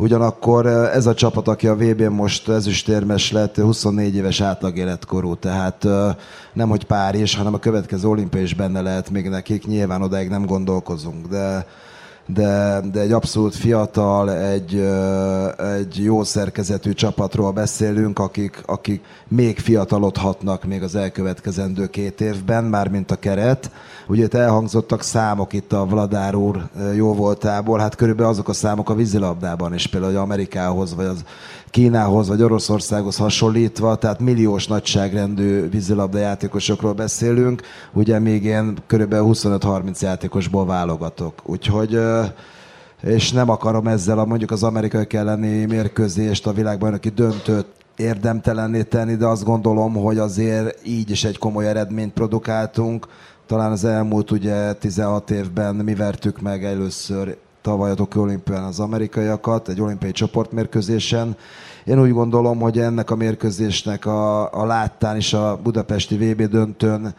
Ugyanakkor 0.00 0.66
eh, 0.66 0.94
ez 0.94 1.06
a 1.06 1.14
csapat, 1.14 1.48
aki 1.48 1.66
a 1.66 1.74
VB-n 1.74 2.12
most 2.12 2.48
ezüstérmes 2.48 3.32
lett, 3.32 3.56
24 3.56 4.14
éves 4.14 4.40
átlagéletkorú, 4.40 5.34
tehát 5.34 5.84
eh, 5.84 6.14
nem 6.52 6.68
hogy 6.68 6.84
Párizs, 6.84 7.36
hanem 7.36 7.54
a 7.54 7.58
következő 7.58 8.08
olimpia 8.08 8.40
is 8.40 8.54
benne 8.54 8.80
lehet 8.80 9.10
még 9.10 9.28
nekik, 9.28 9.66
nyilván 9.66 10.02
odáig 10.02 10.28
nem 10.28 10.46
gondolkozunk, 10.46 11.26
de 11.26 11.66
de, 12.26 12.80
de 12.92 13.00
egy 13.00 13.12
abszolút 13.12 13.54
fiatal, 13.54 14.36
egy, 14.36 14.88
egy 15.78 16.04
jó 16.04 16.24
szerkezetű 16.24 16.92
csapatról 16.92 17.50
beszélünk, 17.50 18.18
akik, 18.18 18.62
akik 18.66 19.04
még 19.28 19.58
fiatalodhatnak 19.58 20.64
még 20.64 20.82
az 20.82 20.94
elkövetkezendő 20.94 21.86
két 21.86 22.20
évben, 22.20 22.64
mármint 22.64 23.10
a 23.10 23.16
keret. 23.16 23.70
Ugye 24.08 24.24
itt 24.24 24.34
elhangzottak 24.34 25.02
számok 25.02 25.52
itt 25.52 25.72
a 25.72 25.84
Vladár 25.84 26.34
úr 26.34 26.68
jó 26.94 27.14
voltából, 27.14 27.78
hát 27.78 27.94
körülbelül 27.94 28.30
azok 28.30 28.48
a 28.48 28.52
számok 28.52 28.90
a 28.90 28.94
vízilabdában 28.94 29.74
is, 29.74 29.86
például 29.86 30.16
Amerikához, 30.16 30.94
vagy 30.94 31.06
az 31.06 31.24
Kínához, 31.70 32.28
vagy 32.28 32.42
Oroszországhoz 32.42 33.16
hasonlítva, 33.16 33.94
tehát 33.94 34.20
milliós 34.20 34.66
nagyságrendű 34.66 35.68
vízilabda 35.68 36.18
játékosokról 36.18 36.92
beszélünk, 36.92 37.62
ugye 37.92 38.18
még 38.18 38.44
én 38.44 38.78
körülbelül 38.86 39.30
25-30 39.32 40.00
játékosból 40.00 40.66
válogatok. 40.66 41.34
Úgyhogy 41.44 41.98
és 43.02 43.32
nem 43.32 43.50
akarom 43.50 43.86
ezzel 43.86 44.18
a 44.18 44.24
mondjuk 44.24 44.50
az 44.50 44.62
amerikai 44.62 45.06
elleni 45.10 45.64
mérkőzést, 45.64 46.46
a 46.46 46.52
világbajnoki 46.52 47.08
döntőt 47.08 47.66
érdemtelenné 47.96 48.82
tenni, 48.82 49.14
de 49.14 49.26
azt 49.26 49.44
gondolom, 49.44 49.94
hogy 49.94 50.18
azért 50.18 50.86
így 50.86 51.10
is 51.10 51.24
egy 51.24 51.38
komoly 51.38 51.68
eredményt 51.68 52.12
produkáltunk. 52.12 53.06
Talán 53.46 53.70
az 53.70 53.84
elmúlt 53.84 54.30
ugye 54.30 54.72
16 54.72 55.30
évben 55.30 55.74
mi 55.74 55.94
vertük 55.94 56.40
meg 56.40 56.64
először 56.64 57.36
tavaly 57.62 57.90
a 57.90 57.94
Tokyo 57.94 58.22
olimpián 58.22 58.64
az 58.64 58.80
amerikaiakat, 58.80 59.68
egy 59.68 59.80
olimpiai 59.80 60.12
csoportmérkőzésen. 60.12 61.36
Én 61.84 62.00
úgy 62.00 62.12
gondolom, 62.12 62.60
hogy 62.60 62.78
ennek 62.78 63.10
a 63.10 63.16
mérkőzésnek 63.16 64.06
a, 64.06 64.52
a 64.52 64.66
láttán 64.66 65.16
is 65.16 65.32
a 65.32 65.60
budapesti 65.62 66.16
VB 66.16 66.42
döntőn 66.42 67.14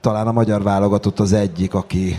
talán 0.00 0.26
a 0.26 0.32
magyar 0.32 0.62
válogatott 0.62 1.20
az 1.20 1.32
egyik, 1.32 1.74
aki, 1.74 2.16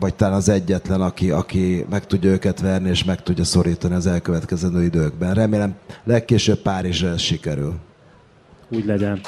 vagy 0.00 0.14
talán 0.14 0.34
az 0.34 0.48
egyetlen, 0.48 1.00
aki, 1.00 1.30
aki 1.30 1.86
meg 1.90 2.06
tudja 2.06 2.30
őket 2.30 2.60
verni 2.60 2.88
és 2.88 3.04
meg 3.04 3.22
tudja 3.22 3.44
szorítani 3.44 3.94
az 3.94 4.06
elkövetkezendő 4.06 4.84
időkben. 4.84 5.34
Remélem 5.34 5.74
legkésőbb 6.04 6.58
Párizsra 6.58 7.08
ez 7.08 7.20
sikerül. 7.20 7.74
Úgy 8.68 8.84
legyen. 8.84 9.20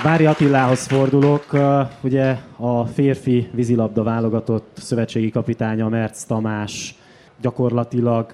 Vári 0.00 0.26
Attilához 0.26 0.86
fordulok. 0.86 1.46
Ugye 2.02 2.36
a 2.56 2.84
férfi 2.84 3.48
vízilabda 3.52 4.02
válogatott 4.02 4.70
szövetségi 4.74 5.30
kapitánya 5.30 5.88
Merc 5.88 6.22
Tamás 6.24 6.94
gyakorlatilag 7.40 8.32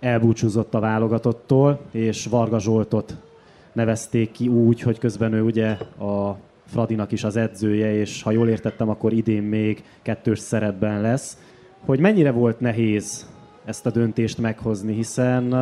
elbúcsúzott 0.00 0.74
a 0.74 0.80
válogatottól, 0.80 1.80
és 1.90 2.26
Varga 2.26 2.60
Zsoltot 2.60 3.16
nevezték 3.72 4.30
ki 4.30 4.48
úgy, 4.48 4.80
hogy 4.80 4.98
közben 4.98 5.32
ő 5.32 5.42
ugye 5.42 5.70
a 5.98 6.36
Fradinak 6.66 7.12
is 7.12 7.24
az 7.24 7.36
edzője, 7.36 7.94
és 7.94 8.22
ha 8.22 8.30
jól 8.30 8.48
értettem, 8.48 8.88
akkor 8.88 9.12
idén 9.12 9.42
még 9.42 9.84
kettős 10.02 10.38
szerepben 10.38 11.00
lesz. 11.00 11.38
Hogy 11.84 12.00
mennyire 12.00 12.30
volt 12.30 12.60
nehéz 12.60 13.28
ezt 13.64 13.86
a 13.86 13.90
döntést 13.90 14.38
meghozni, 14.38 14.94
hiszen 14.94 15.54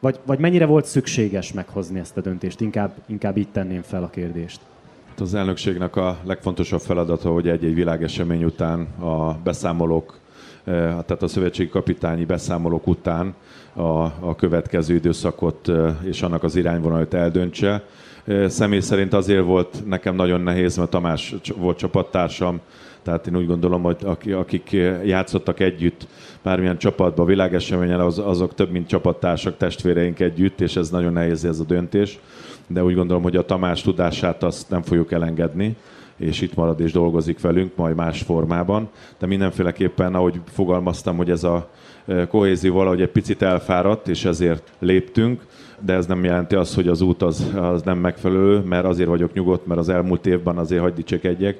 vagy, 0.00 0.18
vagy 0.26 0.38
mennyire 0.38 0.66
volt 0.66 0.84
szükséges 0.84 1.52
meghozni 1.52 1.98
ezt 1.98 2.16
a 2.16 2.20
döntést? 2.20 2.60
Inkább, 2.60 2.92
inkább 3.06 3.36
így 3.36 3.48
tenném 3.48 3.82
fel 3.82 4.02
a 4.02 4.10
kérdést. 4.10 4.60
Hát 5.08 5.20
Az 5.20 5.34
elnökségnek 5.34 5.96
a 5.96 6.18
legfontosabb 6.24 6.80
feladata, 6.80 7.30
hogy 7.30 7.48
egy-egy 7.48 7.74
világesemény 7.74 8.44
után 8.44 8.80
a 9.00 9.32
beszámolók, 9.44 10.18
eh, 10.64 10.74
tehát 10.74 11.22
a 11.22 11.28
szövetségi 11.28 11.68
kapitányi 11.68 12.24
beszámolók 12.24 12.86
után 12.86 13.34
a, 13.72 13.82
a 14.02 14.34
következő 14.36 14.94
időszakot 14.94 15.68
eh, 15.68 15.94
és 16.04 16.22
annak 16.22 16.42
az 16.42 16.56
irányvonalat 16.56 17.14
eldöntse. 17.14 17.84
Eh, 18.24 18.48
Személy 18.48 18.80
szerint 18.80 19.12
azért 19.12 19.44
volt 19.44 19.82
nekem 19.86 20.14
nagyon 20.14 20.40
nehéz, 20.40 20.76
mert 20.76 20.90
Tamás 20.90 21.34
volt 21.56 21.78
csapattársam, 21.78 22.60
tehát 23.08 23.26
én 23.26 23.36
úgy 23.36 23.46
gondolom, 23.46 23.82
hogy 23.82 23.96
aki- 24.04 24.32
akik 24.32 24.70
játszottak 25.04 25.60
együtt 25.60 26.06
bármilyen 26.42 26.78
csapatban, 26.78 27.26
világeseményen, 27.26 28.00
az, 28.00 28.18
azok 28.18 28.54
több, 28.54 28.70
mint 28.70 28.88
csapattársak, 28.88 29.56
testvéreink 29.56 30.20
együtt, 30.20 30.60
és 30.60 30.76
ez 30.76 30.90
nagyon 30.90 31.12
nehéz 31.12 31.44
ez 31.44 31.60
a 31.60 31.64
döntés. 31.64 32.18
De 32.66 32.84
úgy 32.84 32.94
gondolom, 32.94 33.22
hogy 33.22 33.36
a 33.36 33.44
Tamás 33.44 33.82
tudását 33.82 34.42
azt 34.42 34.70
nem 34.70 34.82
fogjuk 34.82 35.12
elengedni, 35.12 35.76
és 36.16 36.40
itt 36.40 36.54
marad 36.54 36.80
és 36.80 36.92
dolgozik 36.92 37.40
velünk, 37.40 37.76
majd 37.76 37.96
más 37.96 38.22
formában. 38.22 38.88
De 39.18 39.26
mindenféleképpen, 39.26 40.14
ahogy 40.14 40.40
fogalmaztam, 40.52 41.16
hogy 41.16 41.30
ez 41.30 41.44
a 41.44 41.68
eh, 42.06 42.26
kohézió 42.26 42.74
valahogy 42.74 43.00
egy 43.00 43.08
picit 43.08 43.42
elfáradt, 43.42 44.08
és 44.08 44.24
ezért 44.24 44.72
léptünk, 44.78 45.42
de 45.80 45.92
ez 45.92 46.06
nem 46.06 46.24
jelenti 46.24 46.54
azt, 46.54 46.74
hogy 46.74 46.88
az 46.88 47.00
út 47.00 47.22
az, 47.22 47.52
az 47.56 47.82
nem 47.82 47.98
megfelelő, 47.98 48.58
mert 48.58 48.84
azért 48.84 49.08
vagyok 49.08 49.32
nyugodt, 49.32 49.66
mert 49.66 49.80
az 49.80 49.88
elmúlt 49.88 50.26
évben 50.26 50.56
azért 50.56 50.80
hagyd 50.80 50.96
dicsekedjek, 50.96 51.58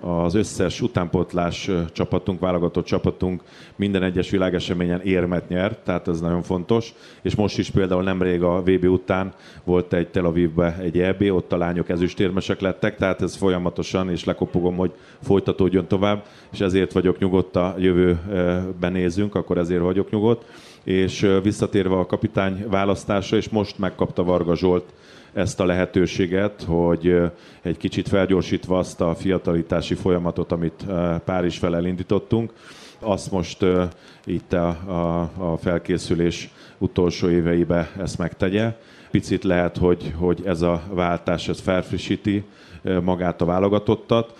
az 0.00 0.34
összes 0.34 0.80
utánpótlás 0.80 1.70
csapatunk, 1.92 2.40
válogatott 2.40 2.84
csapatunk 2.84 3.42
minden 3.76 4.02
egyes 4.02 4.30
világeseményen 4.30 5.00
érmet 5.00 5.48
nyert, 5.48 5.78
tehát 5.78 6.08
ez 6.08 6.20
nagyon 6.20 6.42
fontos. 6.42 6.94
És 7.22 7.34
most 7.34 7.58
is 7.58 7.70
például 7.70 8.02
nemrég 8.02 8.42
a 8.42 8.62
VB 8.62 8.84
után 8.84 9.32
volt 9.64 9.92
egy 9.92 10.08
Tel 10.08 10.24
Avivbe 10.24 10.78
egy 10.80 11.00
EB, 11.00 11.22
ott 11.22 11.52
a 11.52 11.56
lányok 11.56 11.88
ezüstérmesek 11.88 12.60
lettek, 12.60 12.96
tehát 12.96 13.22
ez 13.22 13.36
folyamatosan, 13.36 14.10
és 14.10 14.24
lekopogom, 14.24 14.76
hogy 14.76 14.92
folytatódjon 15.22 15.86
tovább, 15.86 16.24
és 16.52 16.60
ezért 16.60 16.92
vagyok 16.92 17.18
nyugodt 17.18 17.56
a 17.56 17.74
jövőben 17.78 18.92
nézünk, 18.92 19.34
akkor 19.34 19.58
ezért 19.58 19.82
vagyok 19.82 20.10
nyugodt. 20.10 20.44
És 20.84 21.26
visszatérve 21.42 21.94
a 21.94 22.06
kapitány 22.06 22.66
választása, 22.68 23.36
és 23.36 23.48
most 23.48 23.78
megkapta 23.78 24.24
Varga 24.24 24.56
Zsolt 24.56 24.84
ezt 25.32 25.60
a 25.60 25.64
lehetőséget, 25.64 26.62
hogy 26.62 27.20
egy 27.62 27.76
kicsit 27.76 28.08
felgyorsítva 28.08 28.78
azt 28.78 29.00
a 29.00 29.14
fiatalitási 29.14 29.94
folyamatot, 29.94 30.52
amit 30.52 30.84
Párizs 31.24 31.58
fel 31.58 31.76
elindítottunk, 31.76 32.52
azt 33.00 33.30
most 33.30 33.66
itt 34.24 34.52
a, 34.52 34.68
a, 34.68 35.30
a 35.52 35.56
felkészülés 35.56 36.50
utolsó 36.78 37.28
éveibe 37.28 37.90
ezt 37.98 38.18
megtegye. 38.18 38.76
Picit 39.10 39.44
lehet, 39.44 39.76
hogy, 39.76 40.14
hogy 40.16 40.42
ez 40.44 40.62
a 40.62 40.82
váltás 40.90 41.48
ez 41.48 41.60
felfrissíti 41.60 42.44
magát 43.02 43.40
a 43.40 43.44
válogatottat, 43.44 44.34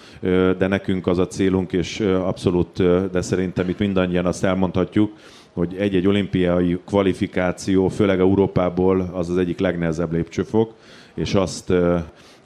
de 0.59 0.67
nekünk 0.67 1.07
az 1.07 1.19
a 1.19 1.27
célunk, 1.27 1.73
és 1.73 2.01
abszolút, 2.01 2.83
de 3.11 3.21
szerintem 3.21 3.69
itt 3.69 3.79
mindannyian 3.79 4.27
azt 4.27 4.45
elmondhatjuk, 4.45 5.13
hogy 5.53 5.77
egy-egy 5.77 6.07
olimpiai 6.07 6.79
kvalifikáció, 6.87 7.89
főleg 7.89 8.21
Európából 8.21 9.11
az 9.13 9.29
az 9.29 9.37
egyik 9.37 9.59
legnehezebb 9.59 10.13
lépcsőfok, 10.13 10.75
és 11.15 11.35
azt 11.35 11.73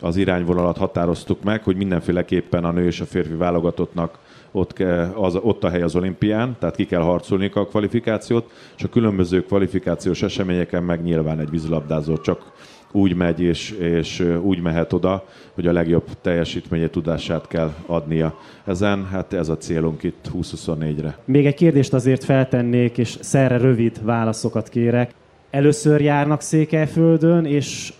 az 0.00 0.16
irányvonalat 0.16 0.76
határoztuk 0.76 1.42
meg, 1.42 1.62
hogy 1.62 1.76
mindenféleképpen 1.76 2.64
a 2.64 2.70
nő 2.70 2.86
és 2.86 3.00
a 3.00 3.04
férfi 3.04 3.34
válogatottnak 3.34 4.18
ott, 4.52 4.78
az, 5.14 5.36
ott 5.36 5.64
a 5.64 5.68
hely 5.68 5.82
az 5.82 5.96
olimpián, 5.96 6.56
tehát 6.58 6.76
ki 6.76 6.86
kell 6.86 7.00
harcolni 7.00 7.50
a 7.54 7.66
kvalifikációt, 7.66 8.50
és 8.76 8.84
a 8.84 8.88
különböző 8.88 9.42
kvalifikációs 9.42 10.22
eseményeken 10.22 10.82
meg 10.82 11.02
nyilván 11.02 11.40
egy 11.40 11.50
vízilabdázó 11.50 12.16
csak 12.16 12.52
úgy 12.94 13.14
megy 13.14 13.40
és, 13.40 13.70
és 13.70 14.20
úgy 14.42 14.60
mehet 14.60 14.92
oda, 14.92 15.24
hogy 15.54 15.66
a 15.66 15.72
legjobb 15.72 16.04
teljesítménye 16.20 16.90
tudását 16.90 17.48
kell 17.48 17.74
adnia. 17.86 18.38
Ezen, 18.64 19.06
hát 19.06 19.32
ez 19.32 19.48
a 19.48 19.56
célunk 19.56 20.02
itt 20.02 20.30
2024-re. 20.34 21.18
Még 21.24 21.46
egy 21.46 21.54
kérdést 21.54 21.92
azért 21.92 22.24
feltennék, 22.24 22.98
és 22.98 23.16
szerre 23.20 23.56
rövid 23.56 24.04
válaszokat 24.04 24.68
kérek. 24.68 25.14
Először 25.50 26.00
járnak 26.00 26.40
Székelyföldön, 26.40 27.44
és 27.44 27.92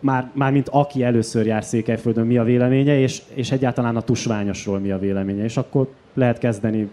már, 0.00 0.30
már 0.32 0.52
mint 0.52 0.68
aki 0.68 1.02
először 1.02 1.46
jár 1.46 1.64
Székelyföldön, 1.64 2.26
mi 2.26 2.38
a 2.38 2.44
véleménye, 2.44 2.98
és, 2.98 3.22
és 3.34 3.50
egyáltalán 3.50 3.96
a 3.96 4.00
tusványosról 4.00 4.78
mi 4.78 4.90
a 4.90 4.98
véleménye. 4.98 5.44
És 5.44 5.56
akkor 5.56 5.88
lehet 6.14 6.38
kezdeni. 6.38 6.88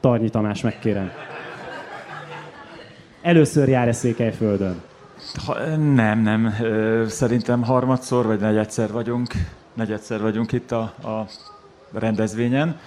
Tarnyi 0.00 0.28
Tamás, 0.28 0.62
megkérem. 0.62 1.10
Először 3.22 3.68
jár-e 3.68 3.92
Székelyföldön? 3.92 4.82
Ha, 5.44 5.76
nem, 5.76 6.18
nem. 6.18 6.54
Szerintem 7.08 7.62
harmadszor 7.62 8.26
vagy 8.26 8.40
negyedszer 8.40 8.92
vagyunk, 8.92 9.32
negyedszer 9.74 10.20
vagyunk 10.20 10.52
itt 10.52 10.72
a, 10.72 10.80
a 10.80 11.26
rendezvényen. 11.92 12.78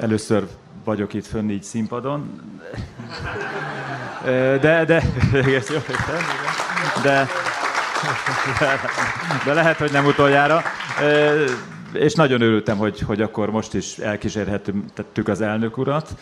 Először 0.00 0.46
vagyok 0.84 1.14
itt 1.14 1.26
fönn 1.26 1.50
így 1.50 1.62
színpadon. 1.62 2.40
De, 4.24 4.58
de, 4.58 4.84
de, 4.84 5.02
de, 7.02 7.26
de 9.44 9.52
lehet, 9.52 9.76
hogy 9.76 9.92
nem 9.92 10.06
utoljára. 10.06 10.62
És 11.92 12.14
nagyon 12.14 12.40
örültem, 12.40 12.76
hogy, 12.76 13.00
hogy 13.00 13.22
akkor 13.22 13.50
most 13.50 13.74
is 13.74 13.98
elkísérhettük 13.98 15.28
az 15.28 15.40
elnök 15.40 15.78
urat 15.78 16.14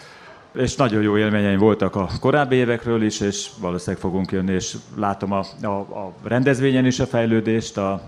és 0.55 0.77
nagyon 0.77 1.03
jó 1.03 1.19
élményeim 1.19 1.59
voltak 1.59 1.97
a 1.97 2.09
korábbi 2.21 2.57
évekről 2.57 3.03
is, 3.03 3.21
és 3.21 3.51
valószínűleg 3.61 4.01
fogunk 4.01 4.33
jönni, 4.33 4.53
és 4.53 4.77
látom 4.97 5.33
a, 5.33 5.45
a, 5.63 5.69
a 5.69 6.13
rendezvényen 6.23 6.87
is 6.87 7.01
a 7.01 7.07
fejlődést, 7.07 7.77
a, 7.77 8.03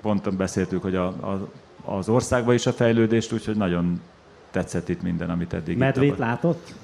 pont 0.00 0.36
beszéltük, 0.36 0.82
hogy 0.82 0.94
a, 0.96 1.06
a, 1.06 1.48
az 1.84 2.08
országban 2.08 2.54
is 2.54 2.66
a 2.66 2.72
fejlődést, 2.72 3.32
úgyhogy 3.32 3.56
nagyon 3.56 4.00
tetszett 4.50 4.88
itt 4.88 5.02
minden, 5.02 5.30
amit 5.30 5.52
eddig 5.52 5.76
Medvét 5.76 6.18
látott? 6.18 6.74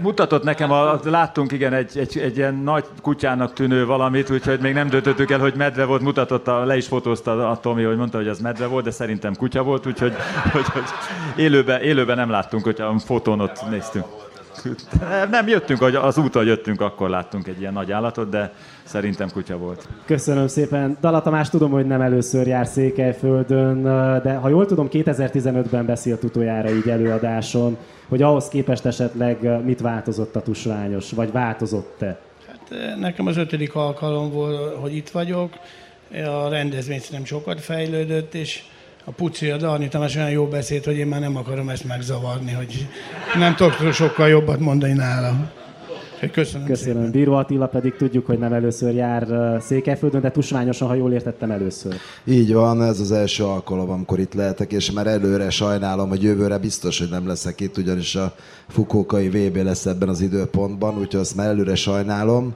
Mutatott 0.00 0.42
nekem, 0.42 0.70
a, 0.70 1.00
láttunk 1.04 1.52
igen 1.52 1.72
egy, 1.72 1.98
egy, 1.98 2.18
egy 2.18 2.36
ilyen 2.36 2.54
nagy 2.54 2.84
kutyának 3.02 3.52
tűnő 3.52 3.86
valamit, 3.86 4.30
úgyhogy 4.30 4.60
még 4.60 4.74
nem 4.74 4.88
döntöttük 4.88 5.30
el, 5.30 5.38
hogy 5.38 5.54
medve 5.54 5.84
volt, 5.84 6.02
mutatott, 6.02 6.48
a, 6.48 6.64
le 6.64 6.76
is 6.76 6.86
fotózta 6.86 7.50
a 7.50 7.60
Tomi, 7.60 7.82
hogy 7.82 7.96
mondta, 7.96 8.16
hogy 8.16 8.28
az 8.28 8.38
medve 8.38 8.66
volt, 8.66 8.84
de 8.84 8.90
szerintem 8.90 9.34
kutya 9.34 9.62
volt, 9.62 9.86
úgyhogy 9.86 10.14
hogy, 10.52 10.66
hogy 10.66 10.82
élőben, 11.36 11.80
élőben 11.80 12.16
nem 12.16 12.30
láttunk, 12.30 12.64
hogy 12.64 12.80
a 12.80 12.98
fotón 12.98 13.40
ott 13.40 13.70
néztünk. 13.70 14.06
Nem 15.30 15.48
jöttünk, 15.48 15.82
az 15.82 16.18
úton 16.18 16.44
jöttünk, 16.44 16.80
akkor 16.80 17.08
láttunk 17.10 17.46
egy 17.46 17.60
ilyen 17.60 17.72
nagy 17.72 17.92
állatot, 17.92 18.28
de 18.28 18.52
szerintem 18.84 19.30
kutya 19.30 19.56
volt. 19.56 19.88
Köszönöm 20.04 20.46
szépen. 20.46 20.96
Dala 21.00 21.22
Tamás, 21.22 21.48
tudom, 21.48 21.70
hogy 21.70 21.86
nem 21.86 22.00
először 22.00 22.46
jár 22.46 22.66
Székelyföldön, 22.66 23.82
de 24.22 24.34
ha 24.34 24.48
jól 24.48 24.66
tudom, 24.66 24.88
2015-ben 24.90 25.86
beszélt 25.86 26.24
utoljára 26.24 26.70
így 26.70 26.88
előadáson, 26.88 27.76
hogy 28.08 28.22
ahhoz 28.22 28.48
képest 28.48 28.86
esetleg 28.86 29.64
mit 29.64 29.80
változott 29.80 30.36
a 30.36 30.42
tusványos, 30.42 31.10
vagy 31.12 31.32
változott-e? 31.32 32.18
Hát 32.48 32.74
nekem 32.98 33.26
az 33.26 33.36
ötödik 33.36 33.74
alkalom 33.74 34.30
volt, 34.30 34.74
hogy 34.74 34.96
itt 34.96 35.08
vagyok. 35.08 35.52
A 36.26 36.48
rendezvény 36.48 37.00
nem 37.10 37.24
sokat 37.24 37.60
fejlődött, 37.60 38.34
és 38.34 38.62
a 39.04 39.10
Puci, 39.10 39.50
a 39.50 39.56
Darni 39.56 39.88
Tamás 39.88 40.16
olyan 40.16 40.30
jó 40.30 40.46
beszélt, 40.46 40.84
hogy 40.84 40.96
én 40.96 41.06
már 41.06 41.20
nem 41.20 41.36
akarom 41.36 41.68
ezt 41.68 41.84
megzavarni, 41.84 42.52
hogy 42.52 42.88
nem 43.38 43.54
tudok 43.54 43.92
sokkal 43.92 44.28
jobbat 44.28 44.58
mondani 44.58 44.92
nála. 44.92 45.52
Köszönöm, 46.32 46.66
Köszönöm. 46.66 46.94
Szépen. 46.96 47.10
Bíró 47.10 47.32
Attila 47.32 47.66
pedig 47.66 47.96
tudjuk, 47.96 48.26
hogy 48.26 48.38
nem 48.38 48.52
először 48.52 48.94
jár 48.94 49.56
Székelyföldön, 49.60 50.20
de 50.20 50.30
tusványosan, 50.30 50.88
ha 50.88 50.94
jól 50.94 51.12
értettem, 51.12 51.50
először. 51.50 51.94
Így 52.24 52.52
van, 52.52 52.82
ez 52.82 53.00
az 53.00 53.12
első 53.12 53.44
alkalom, 53.44 53.90
amikor 53.90 54.18
itt 54.18 54.34
lehetek, 54.34 54.72
és 54.72 54.90
már 54.90 55.06
előre 55.06 55.50
sajnálom, 55.50 56.08
hogy 56.08 56.22
jövőre 56.22 56.58
biztos, 56.58 56.98
hogy 56.98 57.08
nem 57.10 57.26
leszek 57.26 57.60
itt, 57.60 57.76
ugyanis 57.76 58.14
a 58.14 58.34
Fukókai 58.68 59.28
VB 59.28 59.56
lesz 59.56 59.86
ebben 59.86 60.08
az 60.08 60.20
időpontban, 60.20 60.98
úgyhogy 60.98 61.20
azt 61.20 61.36
már 61.36 61.46
előre 61.46 61.74
sajnálom. 61.74 62.54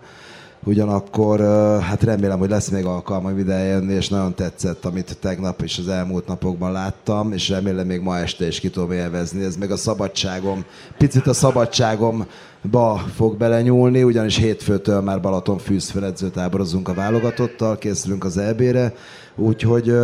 Ugyanakkor 0.64 1.40
hát 1.80 2.02
remélem, 2.02 2.38
hogy 2.38 2.48
lesz 2.48 2.68
még 2.68 2.84
alkalma 2.84 3.30
ide 3.30 3.59
jönni, 3.59 3.92
és 3.92 4.09
nagyon 4.09 4.34
tetszett, 4.34 4.84
amit 4.84 5.18
tegnap 5.20 5.62
és 5.62 5.78
az 5.78 5.88
elmúlt 5.88 6.26
napokban 6.26 6.72
láttam, 6.72 7.32
és 7.32 7.48
remélem 7.48 7.86
még 7.86 8.00
ma 8.00 8.18
este 8.18 8.46
is 8.46 8.61
ki 8.61 8.70
tudom 8.70 8.92
élvezni. 8.92 9.44
Ez 9.44 9.56
meg 9.56 9.70
a 9.70 9.76
szabadságom, 9.76 10.64
picit 10.98 11.26
a 11.26 11.32
szabadságomba 11.32 12.96
fog 13.14 13.36
belenyúlni, 13.36 14.02
ugyanis 14.02 14.36
hétfőtől 14.36 15.00
már 15.00 15.20
Balaton 15.20 15.59
fűzfeledzőtáborozunk 15.59 16.88
a 16.88 16.94
válogatottal, 16.94 17.78
készülünk 17.78 18.24
az 18.24 18.38
EB-re, 18.38 18.94
úgyhogy 19.36 19.94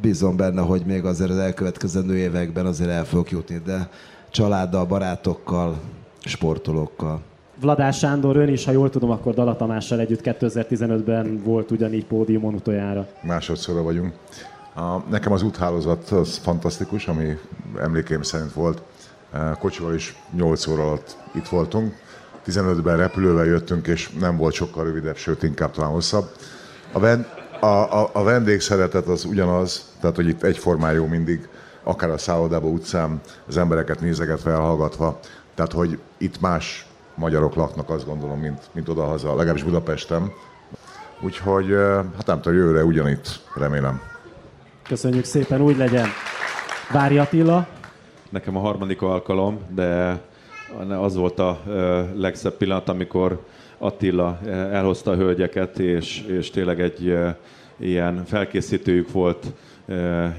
bízom 0.00 0.36
benne, 0.36 0.60
hogy 0.60 0.82
még 0.86 1.04
azért 1.04 1.30
az 1.30 1.38
elkövetkezendő 1.38 2.16
években 2.16 2.66
azért 2.66 2.90
el 2.90 3.04
fogok 3.04 3.30
jutni, 3.30 3.60
de 3.64 3.88
családdal, 4.30 4.84
barátokkal, 4.84 5.80
sportolókkal. 6.20 7.20
Vladás 7.60 7.98
Sándor, 7.98 8.36
ön 8.36 8.48
is, 8.48 8.64
ha 8.64 8.70
jól 8.70 8.90
tudom, 8.90 9.10
akkor 9.10 9.34
Dala 9.34 9.56
Tamással 9.56 10.00
együtt 10.00 10.20
2015-ben 10.22 11.42
volt 11.44 11.70
ugyanígy 11.70 12.06
pódiumon 12.06 12.54
utoljára. 12.54 13.06
Másodszorra 13.22 13.82
vagyunk. 13.82 14.14
A, 14.74 14.98
nekem 15.10 15.32
az 15.32 15.42
úthálózat 15.42 16.10
az 16.10 16.36
fantasztikus, 16.36 17.06
ami 17.08 17.38
emlékeim 17.78 18.22
szerint 18.22 18.52
volt. 18.52 18.82
E, 19.32 19.56
kocsival 19.58 19.94
is 19.94 20.16
8 20.36 20.66
óra 20.66 20.82
alatt 20.82 21.16
itt 21.34 21.48
voltunk. 21.48 21.94
15-ben 22.46 22.96
repülővel 22.96 23.44
jöttünk, 23.44 23.86
és 23.86 24.10
nem 24.10 24.36
volt 24.36 24.54
sokkal 24.54 24.84
rövidebb, 24.84 25.16
sőt 25.16 25.42
inkább 25.42 25.70
talán 25.70 25.90
hosszabb. 25.90 26.30
A, 26.92 26.98
ven, 26.98 27.26
a, 27.60 27.66
a, 27.66 28.10
a 28.12 28.22
vendégszeretet 28.22 29.06
az 29.06 29.24
ugyanaz, 29.24 29.92
tehát 30.00 30.16
hogy 30.16 30.28
itt 30.28 30.42
egyformán 30.42 30.92
jó 30.92 31.06
mindig, 31.06 31.48
akár 31.82 32.10
a 32.10 32.18
szállodába, 32.18 32.68
utcán, 32.68 33.20
az 33.46 33.56
embereket 33.56 34.00
nézegetve, 34.00 34.50
elhallgatva. 34.50 35.18
Tehát, 35.54 35.72
hogy 35.72 35.98
itt 36.18 36.40
más 36.40 36.87
magyarok 37.18 37.54
laknak, 37.54 37.90
azt 37.90 38.06
gondolom, 38.06 38.38
mint, 38.38 38.68
mint 38.72 38.88
odahaza, 38.88 39.34
legalábbis 39.34 39.62
Budapesten. 39.62 40.32
Úgyhogy, 41.20 41.74
hát 42.16 42.26
nem 42.26 42.40
tudom, 42.40 42.58
jövőre 42.58 42.84
ugyanitt, 42.84 43.40
remélem. 43.56 44.00
Köszönjük 44.88 45.24
szépen, 45.24 45.60
úgy 45.60 45.76
legyen. 45.76 46.06
Vári 46.92 47.18
Attila. 47.18 47.66
Nekem 48.30 48.56
a 48.56 48.60
harmadik 48.60 49.02
alkalom, 49.02 49.58
de 49.74 50.20
az 51.00 51.16
volt 51.16 51.38
a 51.38 51.60
legszebb 52.14 52.54
pillanat, 52.54 52.88
amikor 52.88 53.44
Attila 53.78 54.38
elhozta 54.48 55.10
a 55.10 55.16
hölgyeket, 55.16 55.78
és, 55.78 56.22
és 56.22 56.50
tényleg 56.50 56.80
egy 56.80 57.18
ilyen 57.78 58.24
felkészítőjük 58.24 59.12
volt 59.12 59.46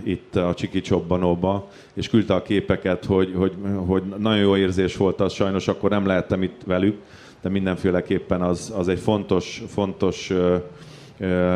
itt 0.03 0.35
a 0.35 0.53
Csiki 0.53 0.81
Csobbanóba, 0.81 1.69
és 1.93 2.09
küldte 2.09 2.33
a 2.33 2.41
képeket, 2.41 3.05
hogy, 3.05 3.33
hogy, 3.35 3.53
hogy 3.85 4.03
nagyon 4.17 4.39
jó 4.39 4.57
érzés 4.57 4.97
volt 4.97 5.21
az, 5.21 5.33
sajnos 5.33 5.67
akkor 5.67 5.89
nem 5.89 6.05
lehettem 6.05 6.43
itt 6.43 6.61
velük, 6.65 6.97
de 7.41 7.49
mindenféleképpen 7.49 8.41
az, 8.41 8.73
az 8.77 8.87
egy 8.87 8.99
fontos, 8.99 9.63
fontos 9.67 10.33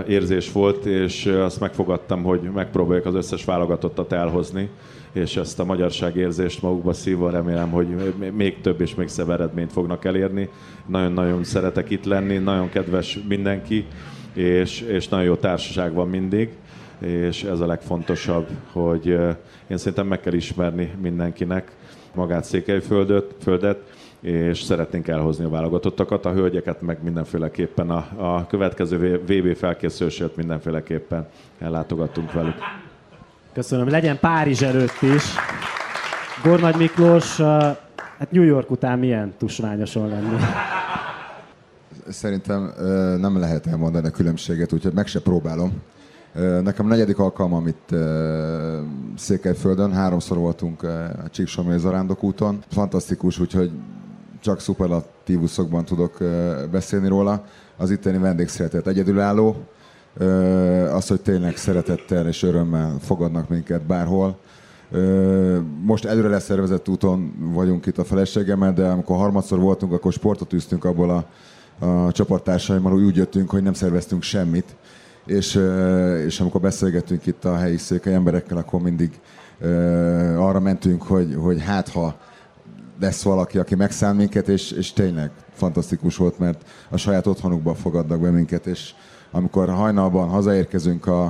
érzés 0.07 0.51
volt, 0.51 0.85
és 0.85 1.25
azt 1.25 1.59
megfogadtam, 1.59 2.23
hogy 2.23 2.41
megpróbáljuk 2.41 3.05
az 3.05 3.15
összes 3.15 3.45
válogatottat 3.45 4.11
elhozni, 4.11 4.69
és 5.13 5.37
ezt 5.37 5.59
a 5.59 5.65
magyarság 5.65 6.15
érzést 6.15 6.61
magukba 6.61 6.93
szívva 6.93 7.29
remélem, 7.29 7.69
hogy 7.69 7.87
még 8.33 8.61
több 8.61 8.81
és 8.81 8.95
még 8.95 9.07
szebb 9.07 9.29
eredményt 9.29 9.71
fognak 9.71 10.05
elérni. 10.05 10.49
Nagyon-nagyon 10.85 11.43
szeretek 11.43 11.89
itt 11.89 12.05
lenni, 12.05 12.37
nagyon 12.37 12.69
kedves 12.69 13.19
mindenki, 13.27 13.85
és, 14.33 14.81
és 14.81 15.07
nagyon 15.07 15.25
jó 15.25 15.35
társaság 15.35 15.93
van 15.93 16.09
mindig, 16.09 16.49
és 16.99 17.43
ez 17.43 17.59
a 17.59 17.65
legfontosabb, 17.65 18.47
hogy 18.71 19.05
én 19.67 19.77
szerintem 19.77 20.07
meg 20.07 20.19
kell 20.19 20.33
ismerni 20.33 20.93
mindenkinek 21.01 21.71
magát 22.13 22.43
Székelyföldet, 22.43 23.35
földet, 23.41 23.79
és 24.21 24.61
szeretnénk 24.61 25.07
elhozni 25.07 25.45
a 25.45 25.49
válogatottakat, 25.49 26.25
a 26.25 26.31
hölgyeket 26.31 26.81
meg 26.81 27.03
mindenféleképpen 27.03 27.89
a, 27.89 28.05
a 28.17 28.47
következő 28.47 29.21
VB 29.25 29.55
felkészülését 29.55 30.35
mindenféleképpen 30.35 31.27
ellátogattunk 31.59 32.31
velük. 32.31 32.55
Köszönöm. 33.53 33.89
Legyen 33.89 34.19
Párizs 34.19 34.61
előtt 34.61 35.01
is. 35.01 35.23
Gornagy 36.43 36.75
Miklós, 36.75 37.41
hát 38.17 38.27
New 38.29 38.43
York 38.43 38.71
után 38.71 38.99
milyen 38.99 39.33
tusványoson 39.37 40.07
lenni? 40.07 40.37
Szerintem 42.09 42.73
nem 43.19 43.39
lehet 43.39 43.67
elmondani 43.67 44.07
a 44.07 44.11
különbséget, 44.11 44.73
úgyhogy 44.73 44.93
meg 44.93 45.07
se 45.07 45.21
próbálom. 45.21 45.81
Nekem 46.61 46.87
negyedik 46.87 47.19
alkalmam 47.19 47.67
itt 47.67 47.95
Székelyföldön, 49.17 49.93
háromszor 49.93 50.37
voltunk 50.37 50.83
a 50.83 51.29
Csíksomai 51.31 51.77
Zarándok 51.77 52.23
úton. 52.23 52.63
Fantasztikus, 52.69 53.39
úgyhogy 53.39 53.71
csak 54.41 54.59
szuperlatívuszokban 54.59 55.85
tudok 55.85 56.17
beszélni 56.71 57.07
róla. 57.07 57.45
Az 57.77 57.91
itteni 57.91 58.17
vendégszeretet 58.17 58.87
egyedülálló, 58.87 59.55
az, 60.93 61.07
hogy 61.07 61.21
tényleg 61.21 61.57
szeretettel 61.57 62.27
és 62.27 62.43
örömmel 62.43 62.97
fogadnak 62.99 63.49
minket 63.49 63.85
bárhol. 63.85 64.37
Most 65.81 66.05
előre 66.05 66.27
leszervezett 66.27 66.89
úton 66.89 67.33
vagyunk 67.53 67.85
itt 67.85 67.97
a 67.97 68.03
feleségemmel, 68.03 68.73
de 68.73 68.87
amikor 68.87 69.17
harmadszor 69.17 69.59
voltunk, 69.59 69.93
akkor 69.93 70.13
sportot 70.13 70.53
űztünk 70.53 70.85
abból 70.85 71.09
a, 71.09 71.25
a 71.85 72.11
csapattársaimmal, 72.11 72.93
úgy 72.93 73.15
jöttünk, 73.15 73.49
hogy 73.49 73.63
nem 73.63 73.73
szerveztünk 73.73 74.23
semmit. 74.23 74.75
És, 75.25 75.59
és 76.25 76.39
amikor 76.39 76.61
beszélgettünk 76.61 77.25
itt 77.25 77.45
a 77.45 77.55
helyi 77.55 77.77
székely 77.77 78.13
emberekkel, 78.13 78.57
akkor 78.57 78.81
mindig 78.81 79.19
arra 80.37 80.59
mentünk, 80.59 81.03
hogy, 81.03 81.35
hogy 81.39 81.63
hát 81.63 81.89
ha 81.89 82.15
lesz 82.99 83.23
valaki, 83.23 83.57
aki 83.57 83.75
megszán 83.75 84.15
minket, 84.15 84.47
és, 84.47 84.71
és 84.71 84.93
tényleg 84.93 85.31
fantasztikus 85.53 86.17
volt, 86.17 86.39
mert 86.39 86.61
a 86.89 86.97
saját 86.97 87.27
otthonukban 87.27 87.75
fogadnak 87.75 88.19
be 88.19 88.29
minket, 88.29 88.65
és 88.65 88.93
amikor 89.31 89.69
hajnalban 89.69 90.29
hazaérkezünk 90.29 91.07
a, 91.07 91.23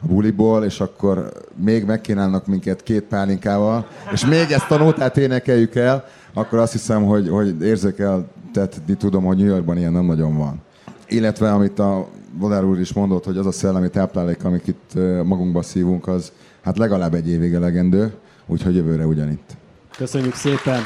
a 0.00 0.06
buliból, 0.06 0.64
és 0.64 0.80
akkor 0.80 1.32
még 1.56 1.84
megkínálnak 1.84 2.46
minket 2.46 2.82
két 2.82 3.02
pálinkával, 3.02 3.86
és 4.12 4.26
még 4.26 4.50
ezt 4.50 4.70
a 4.70 4.76
nótát 4.76 5.16
énekeljük 5.16 5.74
el, 5.74 6.04
akkor 6.32 6.58
azt 6.58 6.72
hiszem, 6.72 7.04
hogy, 7.04 7.28
hogy 7.28 7.62
érzékeltetni 7.62 8.94
tudom, 8.96 9.24
hogy 9.24 9.36
New 9.36 9.46
Yorkban 9.46 9.78
ilyen 9.78 9.92
nem 9.92 10.04
nagyon 10.04 10.36
van. 10.36 10.60
Illetve 11.08 11.52
amit 11.52 11.78
a 11.78 12.08
Vodár 12.32 12.64
úr 12.64 12.80
is 12.80 12.92
mondott, 12.92 13.24
hogy 13.24 13.36
az 13.36 13.46
a 13.46 13.52
szellemi 13.52 13.90
táplálék, 13.90 14.44
amit 14.44 14.68
itt 14.68 14.94
magunkba 15.24 15.62
szívunk, 15.62 16.06
az 16.06 16.32
hát 16.62 16.78
legalább 16.78 17.14
egy 17.14 17.28
évig 17.28 17.52
elegendő, 17.52 18.14
úgyhogy 18.46 18.74
jövőre 18.74 19.06
ugyanitt. 19.06 19.56
Köszönjük 19.96 20.34
szépen! 20.34 20.82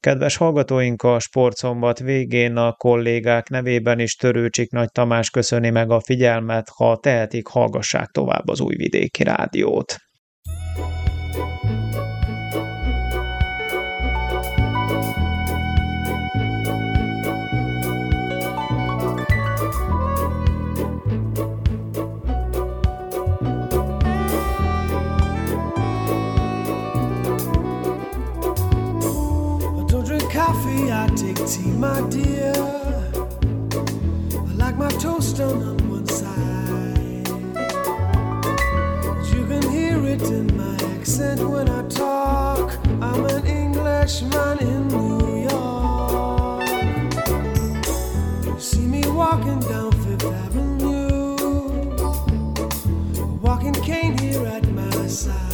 Kedves 0.00 0.36
hallgatóink, 0.36 1.02
a 1.02 1.18
sportszombat 1.18 1.98
végén 1.98 2.56
a 2.56 2.72
kollégák 2.72 3.48
nevében 3.48 3.98
is 3.98 4.14
Törőcsik 4.14 4.70
Nagy 4.70 4.90
Tamás 4.92 5.30
köszöni 5.30 5.70
meg 5.70 5.90
a 5.90 6.00
figyelmet, 6.00 6.68
ha 6.68 6.96
tehetik, 6.96 7.46
hallgassák 7.46 8.08
tovább 8.10 8.48
az 8.48 8.60
Újvidéki 8.60 9.22
Rádiót. 9.22 9.96
Tea, 31.18 31.70
my 31.72 32.00
dear. 32.10 32.52
I 34.32 34.52
like 34.54 34.76
my 34.76 34.88
toast 35.00 35.38
done 35.38 35.62
on 35.62 35.76
one 35.90 36.06
side. 36.06 37.28
You 39.32 39.44
can 39.46 39.68
hear 39.68 39.98
it 40.06 40.22
in 40.22 40.56
my 40.56 40.76
accent 40.94 41.40
when 41.40 41.68
I 41.68 41.82
talk. 41.88 42.78
I'm 43.00 43.24
an 43.26 43.44
Englishman 43.46 44.58
in 44.60 44.88
New 44.88 45.48
York. 45.50 46.68
You 48.44 48.60
see 48.60 48.86
me 48.86 49.02
walking 49.08 49.58
down 49.60 49.90
Fifth 50.02 50.24
Avenue, 50.24 51.36
walking 53.40 53.74
cane 53.74 54.16
here 54.18 54.46
at 54.46 54.68
my 54.68 55.06
side. 55.08 55.47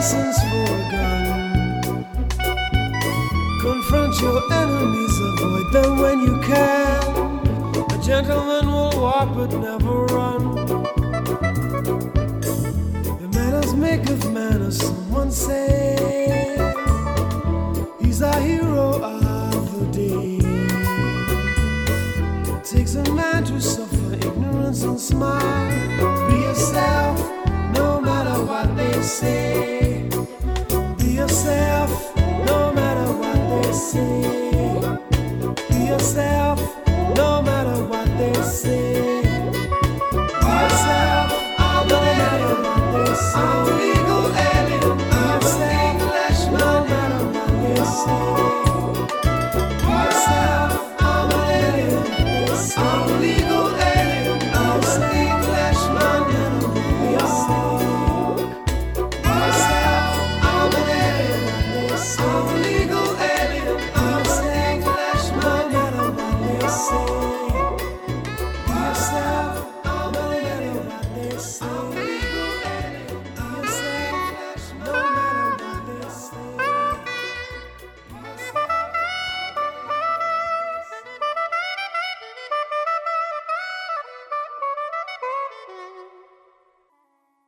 License 0.00 0.38
for 0.50 0.64
a 0.64 0.82
gun. 0.92 2.04
Confront 3.60 4.14
your 4.22 4.40
enemies, 4.52 5.14
avoid 5.28 5.72
them 5.74 5.98
when 5.98 6.20
you 6.20 6.40
can. 6.40 7.00
A 7.92 8.02
gentleman 8.02 8.66
will 8.66 8.94
walk 9.02 9.28
but 9.34 9.52
never 9.52 10.06
run. 10.16 10.42
The 13.20 13.28
manners 13.34 13.74
make 13.74 14.08
of 14.08 14.32
manners, 14.32 14.78
someone 14.78 15.30
say. 15.30 16.69
Smile. 25.10 26.28
Be 26.28 26.36
yourself, 26.46 27.18
no 27.74 28.00
matter 28.00 28.42
what 28.44 28.76
they 28.76 29.02
say. 29.02 29.79